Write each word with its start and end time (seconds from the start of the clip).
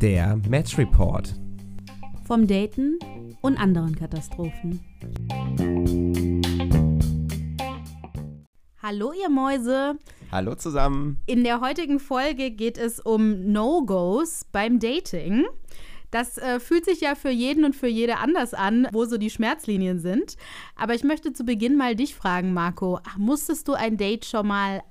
Der 0.00 0.38
Match 0.48 0.76
Report. 0.76 1.34
Vom 2.26 2.46
Daten 2.46 2.98
und 3.40 3.58
anderen 3.58 3.94
Katastrophen. 3.96 4.80
Hallo 8.82 9.12
ihr 9.12 9.30
Mäuse. 9.30 9.98
Hallo 10.30 10.54
zusammen. 10.54 11.16
In 11.24 11.44
der 11.44 11.62
heutigen 11.62 11.98
Folge 11.98 12.50
geht 12.50 12.76
es 12.76 13.00
um 13.00 13.52
No-Gos 13.52 14.44
beim 14.52 14.78
Dating. 14.78 15.46
Das 16.10 16.36
äh, 16.36 16.60
fühlt 16.60 16.84
sich 16.84 17.00
ja 17.00 17.14
für 17.14 17.30
jeden 17.30 17.64
und 17.64 17.74
für 17.74 17.88
jede 17.88 18.18
anders 18.18 18.52
an, 18.52 18.86
wo 18.92 19.06
so 19.06 19.16
die 19.16 19.30
Schmerzlinien 19.30 19.98
sind. 19.98 20.36
Aber 20.76 20.94
ich 20.94 21.04
möchte 21.04 21.32
zu 21.32 21.44
Beginn 21.44 21.78
mal 21.78 21.96
dich 21.96 22.14
fragen, 22.14 22.52
Marco. 22.52 23.00
Musstest 23.16 23.66
du 23.66 23.72
ein 23.72 23.96
Date 23.96 24.26
schon 24.26 24.48
mal 24.48 24.82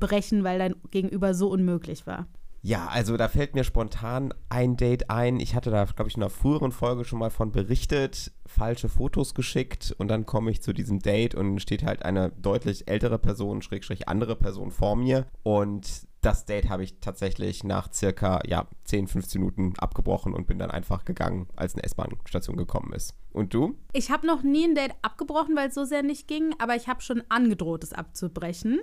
abbrechen, 0.00 0.44
weil 0.44 0.58
dein 0.58 0.74
Gegenüber 0.90 1.34
so 1.34 1.48
unmöglich 1.48 2.06
war? 2.06 2.26
Ja, 2.62 2.88
also 2.88 3.16
da 3.16 3.28
fällt 3.28 3.54
mir 3.54 3.64
spontan 3.64 4.34
ein 4.50 4.76
Date 4.76 5.08
ein. 5.08 5.40
Ich 5.40 5.54
hatte 5.54 5.70
da, 5.70 5.84
glaube 5.84 6.10
ich, 6.10 6.16
in 6.16 6.22
einer 6.22 6.28
früheren 6.28 6.72
Folge 6.72 7.06
schon 7.06 7.18
mal 7.18 7.30
von 7.30 7.52
berichtet, 7.52 8.32
falsche 8.44 8.90
Fotos 8.90 9.34
geschickt 9.34 9.94
und 9.96 10.08
dann 10.08 10.26
komme 10.26 10.50
ich 10.50 10.60
zu 10.60 10.74
diesem 10.74 10.98
Date 10.98 11.34
und 11.34 11.60
steht 11.60 11.84
halt 11.84 12.04
eine 12.04 12.30
deutlich 12.30 12.86
ältere 12.86 13.18
Person, 13.18 13.62
schrägstrich 13.62 14.08
andere 14.08 14.36
Person 14.36 14.72
vor 14.72 14.94
mir 14.94 15.26
und 15.42 16.06
das 16.20 16.44
Date 16.44 16.68
habe 16.68 16.84
ich 16.84 17.00
tatsächlich 17.00 17.64
nach 17.64 17.90
circa 17.94 18.40
ja, 18.46 18.66
10, 18.84 19.06
15 19.06 19.40
Minuten 19.40 19.72
abgebrochen 19.78 20.34
und 20.34 20.46
bin 20.46 20.58
dann 20.58 20.70
einfach 20.70 21.06
gegangen, 21.06 21.48
als 21.56 21.74
eine 21.74 21.84
S-Bahn-Station 21.84 22.58
gekommen 22.58 22.92
ist. 22.92 23.14
Und 23.32 23.54
du? 23.54 23.78
Ich 23.94 24.10
habe 24.10 24.26
noch 24.26 24.42
nie 24.42 24.64
ein 24.64 24.74
Date 24.74 24.92
abgebrochen, 25.00 25.56
weil 25.56 25.68
es 25.68 25.74
so 25.74 25.84
sehr 25.84 26.02
nicht 26.02 26.28
ging, 26.28 26.54
aber 26.58 26.76
ich 26.76 26.88
habe 26.88 27.00
schon 27.00 27.22
angedroht, 27.30 27.84
es 27.84 27.94
abzubrechen. 27.94 28.80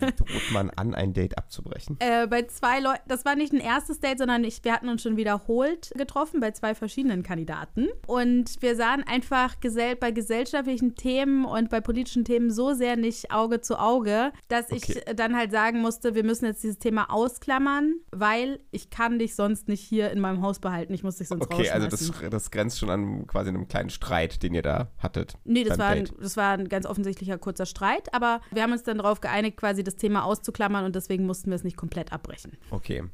Droht 0.00 0.50
man 0.52 0.70
an, 0.70 0.94
ein 0.94 1.12
Date 1.12 1.38
abzubrechen? 1.38 1.96
Äh, 2.00 2.26
bei 2.26 2.42
zwei 2.42 2.80
Leuten, 2.80 3.02
das 3.06 3.24
war 3.24 3.36
nicht 3.36 3.52
ein 3.52 3.60
erstes 3.60 4.00
Date, 4.00 4.18
sondern 4.18 4.44
ich, 4.44 4.64
wir 4.64 4.72
hatten 4.72 4.88
uns 4.88 5.02
schon 5.02 5.16
wiederholt 5.16 5.92
getroffen 5.96 6.40
bei 6.40 6.50
zwei 6.52 6.74
verschiedenen 6.74 7.22
Kandidaten. 7.22 7.88
Und 8.06 8.60
wir 8.60 8.76
sahen 8.76 9.04
einfach 9.06 9.60
gesell 9.60 9.96
bei 9.96 10.10
gesellschaftlichen 10.10 10.94
Themen 10.94 11.44
und 11.44 11.70
bei 11.70 11.80
politischen 11.80 12.24
Themen 12.24 12.50
so 12.50 12.72
sehr 12.74 12.96
nicht 12.96 13.30
Auge 13.30 13.60
zu 13.60 13.78
Auge, 13.78 14.32
dass 14.48 14.70
okay. 14.70 15.02
ich 15.06 15.16
dann 15.16 15.36
halt 15.36 15.50
sagen 15.50 15.80
musste, 15.80 16.14
wir 16.14 16.24
müssen 16.24 16.46
jetzt 16.46 16.62
dieses 16.62 16.78
Thema 16.78 17.10
ausklammern, 17.10 17.94
weil 18.10 18.60
ich 18.70 18.90
kann 18.90 19.18
dich 19.18 19.34
sonst 19.34 19.68
nicht 19.68 19.80
hier 19.80 20.10
in 20.10 20.20
meinem 20.20 20.42
Haus 20.42 20.58
behalten. 20.58 20.94
Ich 20.94 21.02
muss 21.02 21.16
dich 21.16 21.28
sonst 21.28 21.42
Okay, 21.42 21.70
also 21.70 21.88
das, 21.88 22.12
das 22.30 22.50
grenzt 22.50 22.78
schon 22.78 22.90
an 22.90 23.26
quasi 23.26 23.48
einem 23.48 23.68
kleinen 23.68 23.90
Streit, 23.90 24.42
den 24.42 24.54
ihr 24.54 24.62
da 24.62 24.90
hattet. 24.98 25.34
Nee, 25.44 25.64
das 25.64 25.78
war, 25.78 25.88
ein, 25.88 26.08
das 26.20 26.36
war 26.36 26.52
ein 26.52 26.68
ganz 26.68 26.86
offensichtlicher 26.86 27.38
kurzer 27.38 27.66
Streit, 27.66 28.12
aber 28.14 28.40
wir 28.50 28.62
haben 28.62 28.72
uns 28.72 28.82
dann 28.82 28.98
darauf 28.98 29.20
geeinigt, 29.20 29.56
quasi 29.56 29.84
das 29.84 29.89
Thema 29.96 30.24
auszuklammern 30.24 30.84
und 30.84 30.94
deswegen 30.94 31.26
mussten 31.26 31.50
wir 31.50 31.56
es 31.56 31.64
nicht 31.64 31.76
komplett 31.76 32.12
abbrechen. 32.12 32.56
Okay. 32.70 33.04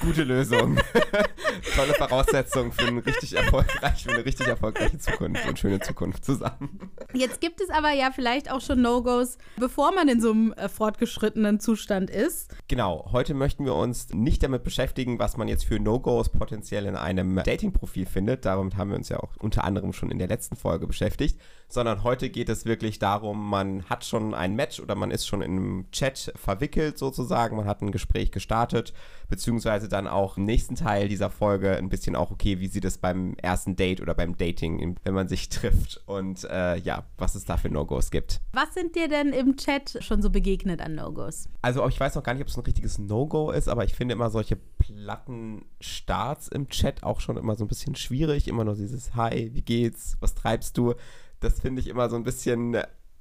Gute 0.00 0.24
Lösung. 0.24 0.78
Tolle 1.74 1.94
Voraussetzung 1.94 2.70
für, 2.70 2.86
einen 2.86 2.98
richtig 2.98 3.34
erfolgreich, 3.34 4.02
für 4.02 4.10
eine 4.10 4.24
richtig 4.24 4.46
erfolgreiche 4.46 4.98
Zukunft 4.98 5.48
und 5.48 5.58
schöne 5.58 5.80
Zukunft 5.80 6.22
zusammen. 6.22 6.90
Jetzt 7.14 7.40
gibt 7.40 7.62
es 7.62 7.70
aber 7.70 7.90
ja 7.92 8.10
vielleicht 8.14 8.50
auch 8.50 8.60
schon 8.60 8.82
No-Gos, 8.82 9.38
bevor 9.56 9.92
man 9.94 10.08
in 10.08 10.20
so 10.20 10.32
einem 10.32 10.52
äh, 10.52 10.68
fortgeschrittenen 10.68 11.60
Zustand 11.60 12.10
ist. 12.10 12.54
Genau, 12.68 13.08
heute 13.10 13.32
möchten 13.32 13.64
wir 13.64 13.74
uns 13.74 14.12
nicht 14.12 14.42
damit 14.42 14.64
beschäftigen, 14.64 15.18
was 15.18 15.38
man 15.38 15.48
jetzt 15.48 15.64
für 15.64 15.80
No-Gos 15.80 16.28
potenziell 16.28 16.84
in 16.84 16.96
einem 16.96 17.36
Dating-Profil 17.36 18.04
findet. 18.04 18.44
Darum 18.44 18.76
haben 18.76 18.90
wir 18.90 18.98
uns 18.98 19.08
ja 19.08 19.18
auch 19.20 19.30
unter 19.38 19.64
anderem 19.64 19.94
schon 19.94 20.10
in 20.10 20.18
der 20.18 20.28
letzten 20.28 20.56
Folge 20.56 20.86
beschäftigt. 20.86 21.40
Sondern 21.68 22.02
heute 22.02 22.30
geht 22.30 22.48
es 22.48 22.64
wirklich 22.64 22.98
darum, 22.98 23.48
man 23.48 23.84
hat 23.84 24.04
schon 24.04 24.34
ein 24.34 24.56
Match 24.56 24.80
oder 24.80 24.96
man 24.96 25.12
ist 25.12 25.26
schon 25.26 25.40
in 25.40 25.52
einem 25.52 25.90
Chat 25.92 26.32
verwickelt 26.34 26.98
sozusagen. 26.98 27.56
Man 27.56 27.66
hat 27.66 27.80
ein 27.80 27.92
Gespräch 27.92 28.32
gestartet, 28.32 28.92
beziehungsweise 29.28 29.69
beziehungsweise 29.70 29.88
dann 29.88 30.08
auch 30.08 30.36
im 30.36 30.44
nächsten 30.44 30.74
Teil 30.74 31.08
dieser 31.08 31.30
Folge 31.30 31.76
ein 31.76 31.88
bisschen 31.88 32.16
auch, 32.16 32.30
okay, 32.30 32.58
wie 32.58 32.66
sieht 32.66 32.84
es 32.84 32.98
beim 32.98 33.34
ersten 33.34 33.76
Date 33.76 34.00
oder 34.00 34.14
beim 34.14 34.36
Dating, 34.36 34.96
wenn 35.04 35.14
man 35.14 35.28
sich 35.28 35.48
trifft 35.48 36.02
und 36.06 36.44
äh, 36.44 36.76
ja, 36.76 37.04
was 37.18 37.34
es 37.36 37.44
da 37.44 37.56
für 37.56 37.68
No-Gos 37.68 38.10
gibt. 38.10 38.40
Was 38.52 38.74
sind 38.74 38.96
dir 38.96 39.08
denn 39.08 39.32
im 39.32 39.56
Chat 39.56 39.98
schon 40.00 40.22
so 40.22 40.30
begegnet 40.30 40.80
an 40.80 40.96
No-Gos? 40.96 41.48
Also 41.62 41.86
ich 41.86 42.00
weiß 42.00 42.16
noch 42.16 42.22
gar 42.24 42.34
nicht, 42.34 42.42
ob 42.42 42.48
es 42.48 42.56
ein 42.56 42.64
richtiges 42.64 42.98
No-Go 42.98 43.52
ist, 43.52 43.68
aber 43.68 43.84
ich 43.84 43.94
finde 43.94 44.14
immer 44.14 44.30
solche 44.30 44.56
platten 44.56 45.64
Starts 45.80 46.48
im 46.48 46.68
Chat 46.68 47.04
auch 47.04 47.20
schon 47.20 47.36
immer 47.36 47.54
so 47.54 47.64
ein 47.64 47.68
bisschen 47.68 47.94
schwierig. 47.94 48.48
Immer 48.48 48.64
nur 48.64 48.74
dieses 48.74 49.14
Hi, 49.14 49.50
wie 49.52 49.62
geht's, 49.62 50.16
was 50.20 50.34
treibst 50.34 50.76
du? 50.76 50.94
Das 51.38 51.60
finde 51.60 51.80
ich 51.80 51.86
immer 51.86 52.10
so 52.10 52.16
ein 52.16 52.24
bisschen 52.24 52.76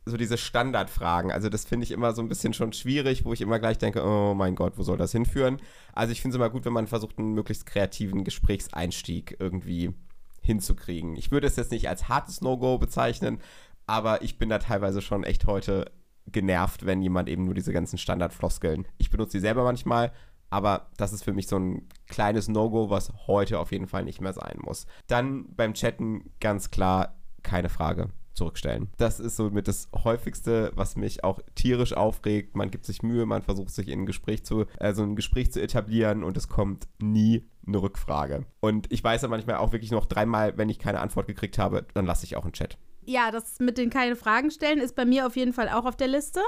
so 0.09 0.17
diese 0.17 0.37
Standardfragen. 0.37 1.31
Also 1.31 1.49
das 1.49 1.65
finde 1.65 1.85
ich 1.85 1.91
immer 1.91 2.13
so 2.13 2.21
ein 2.21 2.29
bisschen 2.29 2.53
schon 2.53 2.73
schwierig, 2.73 3.25
wo 3.25 3.33
ich 3.33 3.41
immer 3.41 3.59
gleich 3.59 3.77
denke, 3.77 4.03
oh 4.03 4.33
mein 4.33 4.55
Gott, 4.55 4.77
wo 4.77 4.83
soll 4.83 4.97
das 4.97 5.11
hinführen? 5.11 5.61
Also 5.93 6.11
ich 6.11 6.21
finde 6.21 6.35
es 6.35 6.39
immer 6.39 6.49
gut, 6.49 6.65
wenn 6.65 6.73
man 6.73 6.87
versucht, 6.87 7.17
einen 7.17 7.33
möglichst 7.33 7.65
kreativen 7.65 8.23
Gesprächseinstieg 8.23 9.37
irgendwie 9.39 9.93
hinzukriegen. 10.41 11.15
Ich 11.15 11.31
würde 11.31 11.47
es 11.47 11.55
jetzt 11.55 11.71
nicht 11.71 11.89
als 11.89 12.09
hartes 12.09 12.41
No-Go 12.41 12.77
bezeichnen, 12.77 13.39
aber 13.85 14.21
ich 14.21 14.37
bin 14.37 14.49
da 14.49 14.59
teilweise 14.59 15.01
schon 15.01 15.23
echt 15.23 15.45
heute 15.45 15.91
genervt, 16.27 16.85
wenn 16.85 17.01
jemand 17.01 17.27
eben 17.29 17.45
nur 17.45 17.53
diese 17.53 17.73
ganzen 17.73 17.97
Standardfloskeln. 17.97 18.87
Ich 18.97 19.09
benutze 19.09 19.37
die 19.37 19.41
selber 19.41 19.63
manchmal, 19.63 20.11
aber 20.49 20.89
das 20.97 21.13
ist 21.13 21.23
für 21.23 21.33
mich 21.33 21.47
so 21.47 21.57
ein 21.57 21.87
kleines 22.07 22.47
No-Go, 22.47 22.89
was 22.89 23.11
heute 23.27 23.59
auf 23.59 23.71
jeden 23.71 23.87
Fall 23.87 24.03
nicht 24.03 24.21
mehr 24.21 24.33
sein 24.33 24.59
muss. 24.61 24.85
Dann 25.07 25.45
beim 25.55 25.73
Chatten 25.73 26.31
ganz 26.39 26.71
klar 26.71 27.15
keine 27.43 27.69
Frage 27.69 28.09
zurückstellen. 28.39 28.89
Das 28.97 29.19
ist 29.19 29.35
so 29.35 29.51
mit 29.51 29.67
das 29.67 29.89
häufigste, 30.03 30.71
was 30.75 30.95
mich 30.95 31.23
auch 31.23 31.39
tierisch 31.55 31.93
aufregt. 31.93 32.55
Man 32.55 32.71
gibt 32.71 32.85
sich 32.85 33.03
Mühe, 33.03 33.25
man 33.25 33.43
versucht 33.43 33.69
sich 33.69 33.89
in 33.89 34.01
ein 34.01 34.05
Gespräch 34.05 34.43
zu, 34.43 34.65
also 34.79 35.03
ein 35.03 35.15
Gespräch 35.15 35.51
zu 35.51 35.61
etablieren 35.61 36.23
und 36.23 36.35
es 36.37 36.47
kommt 36.47 36.87
nie 36.99 37.45
eine 37.67 37.81
Rückfrage. 37.81 38.45
Und 38.61 38.91
ich 38.91 39.03
weiß 39.03 39.21
ja 39.21 39.27
manchmal 39.27 39.57
auch 39.57 39.71
wirklich 39.71 39.91
noch 39.91 40.05
dreimal, 40.05 40.57
wenn 40.57 40.69
ich 40.69 40.79
keine 40.79 41.01
Antwort 41.01 41.27
gekriegt 41.27 41.59
habe, 41.59 41.85
dann 41.93 42.05
lasse 42.05 42.25
ich 42.25 42.35
auch 42.35 42.43
einen 42.43 42.53
Chat. 42.53 42.77
Ja, 43.05 43.31
das 43.31 43.59
mit 43.59 43.77
den 43.77 43.89
keine 43.89 44.15
Fragen 44.15 44.51
stellen 44.51 44.79
ist 44.79 44.95
bei 44.95 45.05
mir 45.05 45.25
auf 45.25 45.35
jeden 45.35 45.53
Fall 45.53 45.69
auch 45.69 45.85
auf 45.85 45.95
der 45.95 46.07
Liste. 46.07 46.41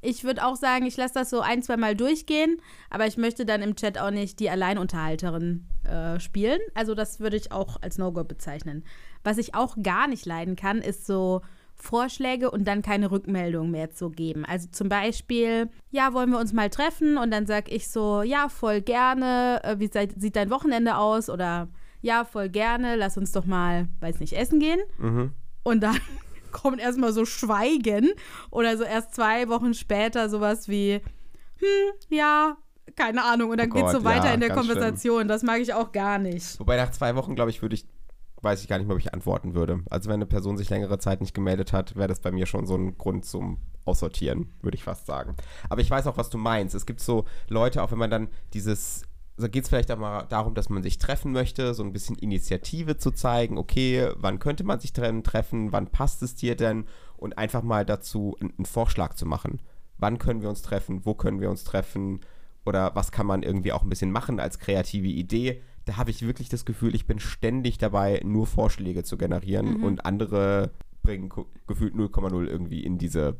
Ich 0.00 0.24
würde 0.24 0.44
auch 0.44 0.56
sagen, 0.56 0.86
ich 0.86 0.96
lasse 0.96 1.14
das 1.14 1.30
so 1.30 1.40
ein, 1.40 1.62
zwei 1.62 1.76
Mal 1.76 1.96
durchgehen, 1.96 2.60
aber 2.88 3.06
ich 3.06 3.16
möchte 3.16 3.44
dann 3.44 3.62
im 3.62 3.74
Chat 3.74 3.98
auch 3.98 4.10
nicht 4.10 4.38
die 4.38 4.50
Alleinunterhalterin 4.50 5.66
äh, 5.84 6.20
spielen. 6.20 6.60
Also 6.74 6.94
das 6.94 7.18
würde 7.20 7.36
ich 7.36 7.50
auch 7.50 7.82
als 7.82 7.98
No-Go 7.98 8.24
bezeichnen. 8.24 8.84
Was 9.24 9.38
ich 9.38 9.54
auch 9.54 9.76
gar 9.82 10.06
nicht 10.06 10.24
leiden 10.24 10.54
kann, 10.54 10.78
ist 10.78 11.06
so 11.06 11.42
Vorschläge 11.74 12.50
und 12.50 12.66
dann 12.66 12.82
keine 12.82 13.10
Rückmeldung 13.10 13.70
mehr 13.70 13.90
zu 13.90 14.10
geben. 14.10 14.44
Also 14.44 14.68
zum 14.70 14.88
Beispiel, 14.88 15.68
ja, 15.90 16.12
wollen 16.12 16.30
wir 16.30 16.38
uns 16.38 16.52
mal 16.52 16.70
treffen? 16.70 17.16
Und 17.18 17.30
dann 17.30 17.46
sage 17.46 17.70
ich 17.70 17.88
so, 17.88 18.22
ja, 18.22 18.48
voll 18.48 18.80
gerne. 18.80 19.60
Äh, 19.62 19.78
wie 19.78 19.90
sieht 20.16 20.36
dein 20.36 20.50
Wochenende 20.50 20.96
aus? 20.96 21.30
Oder 21.30 21.68
ja, 22.02 22.24
voll 22.24 22.48
gerne. 22.48 22.96
Lass 22.96 23.16
uns 23.16 23.32
doch 23.32 23.46
mal, 23.46 23.88
weiß 24.00 24.20
nicht, 24.20 24.32
essen 24.32 24.58
gehen. 24.60 24.80
Mhm. 24.98 25.32
Und 25.62 25.82
dann 25.82 25.96
kommt 26.52 26.80
erstmal 26.80 27.12
so 27.12 27.24
Schweigen 27.24 28.12
oder 28.50 28.76
so 28.76 28.84
erst 28.84 29.14
zwei 29.14 29.48
Wochen 29.48 29.74
später 29.74 30.28
sowas 30.28 30.68
wie, 30.68 31.00
hm, 31.58 31.92
ja, 32.08 32.56
keine 32.96 33.24
Ahnung. 33.24 33.50
Und 33.50 33.58
dann 33.58 33.70
oh 33.70 33.74
geht 33.74 33.86
es 33.86 33.92
so 33.92 34.04
weiter 34.04 34.26
ja, 34.26 34.34
in 34.34 34.40
der 34.40 34.52
Konversation. 34.52 35.18
Schlimm. 35.18 35.28
Das 35.28 35.42
mag 35.42 35.60
ich 35.60 35.74
auch 35.74 35.92
gar 35.92 36.18
nicht. 36.18 36.58
Wobei 36.60 36.76
nach 36.76 36.90
zwei 36.90 37.14
Wochen, 37.16 37.34
glaube 37.34 37.50
ich, 37.50 37.62
würde 37.62 37.74
ich, 37.74 37.86
weiß 38.42 38.62
ich 38.62 38.68
gar 38.68 38.78
nicht 38.78 38.86
mehr, 38.86 38.94
ob 38.94 39.00
ich 39.00 39.12
antworten 39.12 39.54
würde. 39.54 39.80
Also 39.90 40.08
wenn 40.08 40.14
eine 40.14 40.26
Person 40.26 40.56
sich 40.56 40.70
längere 40.70 40.98
Zeit 40.98 41.20
nicht 41.20 41.34
gemeldet 41.34 41.72
hat, 41.72 41.96
wäre 41.96 42.08
das 42.08 42.20
bei 42.20 42.30
mir 42.30 42.46
schon 42.46 42.66
so 42.66 42.76
ein 42.76 42.96
Grund 42.98 43.24
zum 43.24 43.58
Aussortieren, 43.84 44.52
würde 44.60 44.76
ich 44.76 44.84
fast 44.84 45.06
sagen. 45.06 45.34
Aber 45.68 45.80
ich 45.80 45.90
weiß 45.90 46.06
auch, 46.06 46.16
was 46.16 46.30
du 46.30 46.38
meinst. 46.38 46.74
Es 46.74 46.86
gibt 46.86 47.00
so 47.00 47.24
Leute, 47.48 47.82
auch 47.82 47.90
wenn 47.90 47.98
man 47.98 48.10
dann 48.10 48.28
dieses 48.52 49.02
also 49.38 49.48
geht 49.48 49.62
es 49.62 49.68
vielleicht 49.68 49.90
auch 49.92 49.98
mal 49.98 50.24
darum, 50.24 50.54
dass 50.54 50.68
man 50.68 50.82
sich 50.82 50.98
treffen 50.98 51.30
möchte, 51.30 51.72
so 51.72 51.84
ein 51.84 51.92
bisschen 51.92 52.16
Initiative 52.16 52.96
zu 52.96 53.12
zeigen, 53.12 53.56
okay, 53.56 54.10
wann 54.16 54.40
könnte 54.40 54.64
man 54.64 54.80
sich 54.80 54.92
treffen, 54.92 55.70
wann 55.70 55.86
passt 55.86 56.22
es 56.24 56.34
dir 56.34 56.56
denn 56.56 56.86
und 57.16 57.38
einfach 57.38 57.62
mal 57.62 57.86
dazu 57.86 58.36
einen 58.40 58.66
Vorschlag 58.66 59.14
zu 59.14 59.26
machen. 59.26 59.60
Wann 59.96 60.18
können 60.18 60.42
wir 60.42 60.48
uns 60.48 60.62
treffen, 60.62 61.06
wo 61.06 61.14
können 61.14 61.40
wir 61.40 61.50
uns 61.50 61.62
treffen 61.62 62.20
oder 62.66 62.96
was 62.96 63.12
kann 63.12 63.26
man 63.26 63.44
irgendwie 63.44 63.72
auch 63.72 63.82
ein 63.82 63.88
bisschen 63.88 64.10
machen 64.10 64.40
als 64.40 64.58
kreative 64.58 65.06
Idee. 65.06 65.62
Da 65.84 65.96
habe 65.96 66.10
ich 66.10 66.26
wirklich 66.26 66.48
das 66.48 66.64
Gefühl, 66.64 66.96
ich 66.96 67.06
bin 67.06 67.20
ständig 67.20 67.78
dabei, 67.78 68.20
nur 68.24 68.48
Vorschläge 68.48 69.04
zu 69.04 69.16
generieren 69.16 69.78
mhm. 69.78 69.84
und 69.84 70.04
andere 70.04 70.72
bringen 71.02 71.30
gefühlt 71.68 71.94
0,0 71.94 72.44
irgendwie 72.44 72.82
in 72.82 72.98
diese 72.98 73.36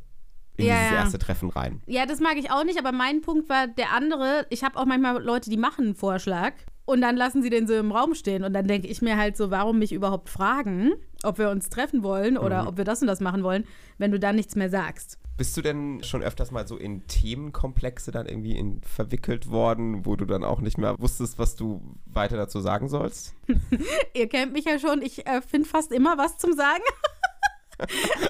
in 0.59 0.67
ja, 0.67 0.79
dieses 0.79 0.93
erste 0.93 1.19
Treffen 1.19 1.51
rein. 1.51 1.81
Ja, 1.87 2.05
das 2.07 2.21
mag 2.21 2.37
ich 2.37 2.51
auch 2.51 2.65
nicht, 2.65 2.79
aber 2.79 2.93
mein 2.93 3.21
Punkt 3.21 3.49
war 3.49 3.67
der 3.67 3.93
andere. 3.93 4.47
Ich 4.51 4.65
habe 4.65 4.77
auch 4.79 4.85
manchmal 4.85 5.23
Leute, 5.23 5.51
die 5.51 5.57
machen 5.57 5.87
einen 5.87 5.95
Vorschlag 5.95 6.53
und 6.85 7.03
dann 7.03 7.17
lassen 7.17 7.43
sie 7.43 7.51
den 7.51 7.67
so 7.67 7.75
im 7.75 7.93
Raum 7.93 8.15
stehen 8.15 8.45
und 8.45 8.55
dann 8.55 8.67
denke 8.67 8.89
ich 8.89 9.03
mir 9.03 9.17
halt 9.17 9.37
so, 9.37 9.51
warum 9.51 9.79
mich 9.79 9.93
überhaupt 9.93 10.31
fragen, 10.31 10.95
ob 11.23 11.39
wir 11.39 11.51
uns 11.51 11.69
treffen 11.69 12.03
wollen 12.03 12.39
oder 12.39 12.63
mhm. 12.63 12.69
ob 12.69 12.77
wir 12.79 12.85
das 12.85 13.03
und 13.03 13.09
das 13.09 13.21
machen 13.21 13.43
wollen, 13.43 13.65
wenn 13.99 14.11
du 14.11 14.19
dann 14.19 14.37
nichts 14.37 14.57
mehr 14.57 14.71
sagst. 14.71 15.19
Bist 15.37 15.57
du 15.57 15.61
denn 15.61 16.03
schon 16.03 16.23
öfters 16.23 16.51
mal 16.51 16.67
so 16.67 16.77
in 16.77 17.07
Themenkomplexe 17.07 18.11
dann 18.11 18.27
irgendwie 18.27 18.57
in, 18.57 18.81
verwickelt 18.83 19.51
worden, 19.51 20.07
wo 20.07 20.17
du 20.17 20.25
dann 20.25 20.43
auch 20.43 20.61
nicht 20.61 20.79
mehr 20.79 20.97
wusstest, 20.99 21.39
was 21.39 21.55
du 21.55 21.81
weiter 22.07 22.37
dazu 22.37 22.59
sagen 22.61 22.89
sollst? 22.89 23.35
Ihr 24.15 24.29
kennt 24.29 24.55
mich 24.55 24.65
ja 24.65 24.79
schon, 24.79 25.03
ich 25.03 25.27
äh, 25.27 25.43
finde 25.43 25.69
fast 25.69 25.93
immer 25.93 26.17
was 26.17 26.39
zum 26.39 26.55
Sagen. 26.55 26.83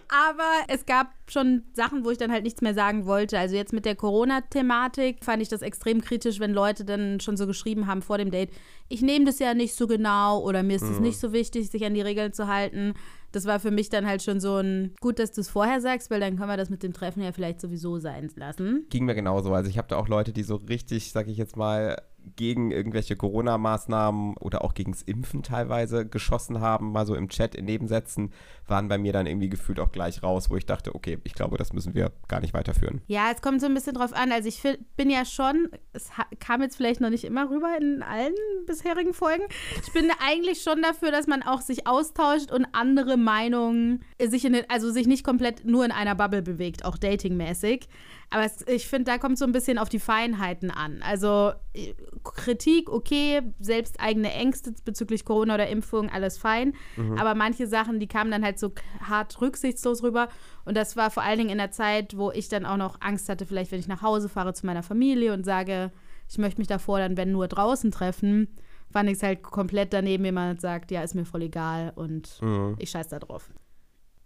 Aber 0.09 0.50
es 0.69 0.87
gab 0.87 1.09
schon 1.29 1.62
Sachen, 1.75 2.05
wo 2.05 2.11
ich 2.11 2.19
dann 2.19 2.33
halt 2.33 2.45
nichts 2.45 2.61
mehr 2.62 2.75
sagen 2.75 3.06
wollte. 3.06 3.39
Also 3.39 3.55
jetzt 3.56 3.73
mit 3.73 3.85
der 3.85 3.95
Corona-Thematik 3.95 5.25
fand 5.25 5.43
ich 5.43 5.49
das 5.49 5.62
extrem 5.62 6.00
kritisch, 6.00 6.41
wenn 6.41 6.53
Leute 6.53 6.85
dann 6.85 7.21
schon 7.21 7.37
so 7.37 7.47
geschrieben 7.47 7.87
haben 7.87 8.03
vor 8.03 8.19
dem 8.19 8.31
Date, 8.31 8.50
ich 8.89 9.03
nehme 9.03 9.25
das 9.27 9.39
ja 9.39 9.55
nicht 9.55 9.75
so 9.75 9.87
genau 9.87 10.41
oder 10.43 10.62
mir 10.62 10.77
ist 10.77 10.83
es 10.83 10.97
Mhm. 10.99 11.03
nicht 11.03 11.19
so 11.21 11.33
wichtig, 11.33 11.71
sich 11.71 11.85
an 11.85 11.95
die 11.95 12.00
Regeln 12.00 12.33
zu 12.33 12.47
halten. 12.49 12.95
Das 13.33 13.45
war 13.45 13.61
für 13.61 13.71
mich 13.71 13.91
dann 13.91 14.06
halt 14.06 14.23
schon 14.23 14.41
so 14.41 14.56
ein, 14.56 14.95
gut, 15.00 15.19
dass 15.19 15.33
du 15.33 15.43
es 15.43 15.50
vorher 15.50 15.83
sagst, 15.83 16.11
weil 16.11 16.21
dann 16.21 16.37
können 16.37 16.49
wir 16.49 16.56
das 16.56 16.71
mit 16.71 16.83
dem 16.83 16.95
Treffen 16.95 17.23
ja 17.23 17.33
vielleicht 17.33 17.61
sowieso 17.61 17.99
sein 17.99 18.31
lassen. 18.37 18.87
Ging 18.89 19.05
mir 19.05 19.15
genauso. 19.15 19.53
Also 19.53 19.69
ich 19.69 19.77
habe 19.77 19.89
da 19.89 19.97
auch 19.97 20.09
Leute, 20.09 20.33
die 20.33 20.43
so 20.43 20.56
richtig, 20.56 21.12
sag 21.12 21.29
ich 21.29 21.37
jetzt 21.37 21.56
mal, 21.56 22.00
gegen 22.37 22.70
irgendwelche 22.70 23.17
Corona-Maßnahmen 23.17 24.37
oder 24.37 24.65
auch 24.65 24.75
gegens 24.75 25.03
Impfen 25.03 25.43
teilweise 25.43 26.06
geschossen 26.06 26.61
haben, 26.61 26.93
mal 26.93 27.06
so 27.06 27.15
im 27.15 27.29
Chat 27.29 27.55
in 27.55 27.65
Nebensätzen, 27.65 28.32
waren 28.67 28.88
bei 28.88 28.99
mir 28.99 29.12
dann 29.12 29.26
irgendwie 29.26 29.49
gefühlt 29.49 29.81
auch 29.81 29.93
gleich 29.93 30.23
raus, 30.23 30.50
wo 30.50 30.56
ich 30.56 30.67
dachte, 30.67 30.94
okay, 30.94 31.19
ich 31.25 31.35
glaube, 31.35 31.56
das 31.56 31.73
müssen 31.73 31.94
wir 31.94 32.12
gar 32.29 32.41
nicht 32.41 32.55
weiterführen. 32.55 33.00
Ja, 33.06 33.31
es 33.35 33.43
kommt 33.43 33.61
so 33.61 33.67
ein 33.67 33.75
bisschen 33.75 33.94
drauf 33.94 34.12
an. 34.12 34.31
Also 34.31 34.49
ich 34.49 34.62
bin 34.97 35.11
ja 35.11 35.25
schon, 35.25 35.69
es 35.93 36.11
kam 36.38 36.62
jetzt 36.62 36.76
vielleicht 36.76 37.00
noch 37.00 37.11
nicht 37.11 37.25
immer 37.25 37.50
rüber 37.50 37.76
in 37.81 38.03
allen 38.03 38.35
bisherigen 38.67 39.14
Folgen. 39.14 39.44
Ich 39.85 39.93
bin 39.93 40.11
eigentlich 40.25 40.62
schon 40.62 40.82
dafür, 40.82 41.11
dass 41.11 41.26
man 41.26 41.43
auch 41.43 41.61
sich 41.61 41.87
austauscht 41.87 42.53
und 42.53 42.67
andere 42.73 43.17
Meinungen 43.17 44.05
sich 44.23 44.44
in 44.44 44.59
also 44.69 44.91
sich 44.91 45.06
nicht 45.06 45.25
komplett 45.25 45.64
nur 45.64 45.85
in 45.85 45.93
einer 45.93 46.14
Bubble 46.14 46.43
bewegt, 46.43 46.85
auch 46.85 46.99
datingmäßig. 46.99 47.88
Aber 48.31 48.45
es, 48.45 48.67
ich 48.69 48.87
finde, 48.87 49.11
da 49.11 49.19
kommt 49.19 49.39
so 49.39 49.47
ein 49.47 49.53
bisschen 49.53 49.79
auf 49.79 49.89
die 49.89 49.99
Feinheiten 49.99 50.71
an. 50.71 51.01
Also 51.03 51.53
äh, 51.73 51.95
Kritik, 52.25 52.91
okay, 52.91 53.41
selbst 53.59 54.01
eigene 54.01 54.33
Ängste 54.33 54.75
bezüglich 54.85 55.25
Corona 55.25 55.55
oder 55.55 55.69
Impfung, 55.69 56.11
alles 56.11 56.37
fein. 56.37 56.75
Aber 57.19 57.35
manche 57.35 57.67
Sachen, 57.67 58.01
die 58.01 58.07
kamen 58.07 58.31
dann 58.31 58.45
halt 58.45 58.59
so 58.59 58.73
hart 59.01 59.41
rücksichtslos 59.41 60.03
rüber. 60.03 60.29
Und 60.67 60.77
das 60.77 60.95
war 60.97 61.11
vor 61.11 61.23
allen 61.23 61.39
Dingen 61.39 61.51
in 61.51 61.59
der 61.59 61.71
Zeit, 61.71 62.19
wo 62.19 62.31
ich 62.31 62.49
dann 62.49 62.67
auch 62.67 62.77
noch 62.77 63.01
Angst 63.01 63.29
hatte, 63.31 63.47
vielleicht 63.47 63.73
wenn 63.73 63.81
ich 63.81 63.89
nach 63.89 64.03
Hause 64.03 64.29
fahre 64.29 64.53
zu 64.53 64.67
meiner 64.67 64.83
Familie 64.83 65.33
und 65.33 65.45
sage, 65.45 65.91
ich 66.29 66.37
möchte 66.37 66.61
mich 66.61 66.69
davor 66.69 66.99
dann, 66.99 67.17
wenn 67.17 67.33
nur 67.33 67.49
draußen 67.49 67.91
treffen, 67.91 68.49
fand 68.91 69.09
ich 69.09 69.17
es 69.17 69.23
halt 69.23 69.43
komplett 69.43 69.95
daneben, 69.95 70.25
wenn 70.25 70.35
jemand 70.35 70.61
sagt, 70.61 70.91
ja, 70.91 71.03
ist 71.03 71.15
mir 71.15 71.25
voll 71.25 71.43
egal 71.43 71.93
und 71.97 72.41
ich 72.79 72.91
scheiß 72.91 73.09
da 73.09 73.19
drauf. 73.19 73.51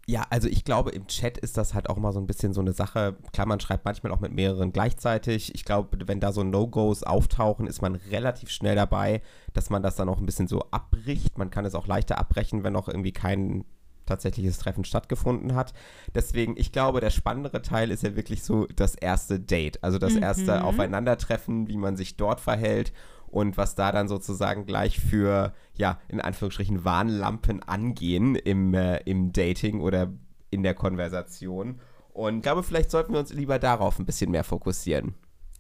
Ja, 0.08 0.26
also 0.30 0.48
ich 0.48 0.64
glaube, 0.64 0.90
im 0.90 1.06
Chat 1.06 1.38
ist 1.38 1.56
das 1.56 1.74
halt 1.74 1.88
auch 1.88 1.96
mal 1.96 2.12
so 2.12 2.18
ein 2.18 2.26
bisschen 2.26 2.52
so 2.52 2.60
eine 2.60 2.72
Sache. 2.72 3.16
Klar, 3.32 3.46
man 3.46 3.60
schreibt 3.60 3.84
manchmal 3.84 4.12
auch 4.12 4.20
mit 4.20 4.32
mehreren 4.32 4.72
gleichzeitig. 4.72 5.54
Ich 5.54 5.64
glaube, 5.64 5.96
wenn 6.06 6.18
da 6.18 6.32
so 6.32 6.42
No-Gos 6.42 7.04
auftauchen, 7.04 7.68
ist 7.68 7.82
man 7.82 7.94
relativ 7.94 8.50
schnell 8.50 8.74
dabei, 8.74 9.22
dass 9.52 9.70
man 9.70 9.82
das 9.82 9.94
dann 9.94 10.08
auch 10.08 10.18
ein 10.18 10.26
bisschen 10.26 10.48
so 10.48 10.62
abbricht. 10.72 11.38
Man 11.38 11.50
kann 11.50 11.64
es 11.64 11.76
auch 11.76 11.86
leichter 11.86 12.18
abbrechen, 12.18 12.64
wenn 12.64 12.72
noch 12.72 12.88
irgendwie 12.88 13.12
kein 13.12 13.64
tatsächliches 14.04 14.58
Treffen 14.58 14.84
stattgefunden 14.84 15.54
hat. 15.54 15.72
Deswegen, 16.14 16.56
ich 16.56 16.72
glaube, 16.72 17.00
der 17.00 17.10
spannendere 17.10 17.62
Teil 17.62 17.92
ist 17.92 18.02
ja 18.02 18.16
wirklich 18.16 18.42
so 18.42 18.66
das 18.74 18.96
erste 18.96 19.38
Date. 19.38 19.82
Also 19.84 19.98
das 19.98 20.16
erste 20.16 20.64
Aufeinandertreffen, 20.64 21.68
wie 21.68 21.76
man 21.76 21.96
sich 21.96 22.16
dort 22.16 22.40
verhält 22.40 22.92
und 23.32 23.56
was 23.56 23.74
da 23.74 23.90
dann 23.90 24.08
sozusagen 24.08 24.66
gleich 24.66 25.00
für, 25.00 25.54
ja, 25.74 25.98
in 26.08 26.20
Anführungsstrichen 26.20 26.84
Warnlampen 26.84 27.62
angehen 27.62 28.36
im, 28.36 28.74
äh, 28.74 28.98
im 28.98 29.32
Dating 29.32 29.80
oder 29.80 30.12
in 30.50 30.62
der 30.62 30.74
Konversation. 30.74 31.80
Und 32.12 32.36
ich 32.36 32.42
glaube, 32.42 32.62
vielleicht 32.62 32.90
sollten 32.90 33.14
wir 33.14 33.20
uns 33.20 33.32
lieber 33.32 33.58
darauf 33.58 33.98
ein 33.98 34.04
bisschen 34.04 34.30
mehr 34.30 34.44
fokussieren. 34.44 35.14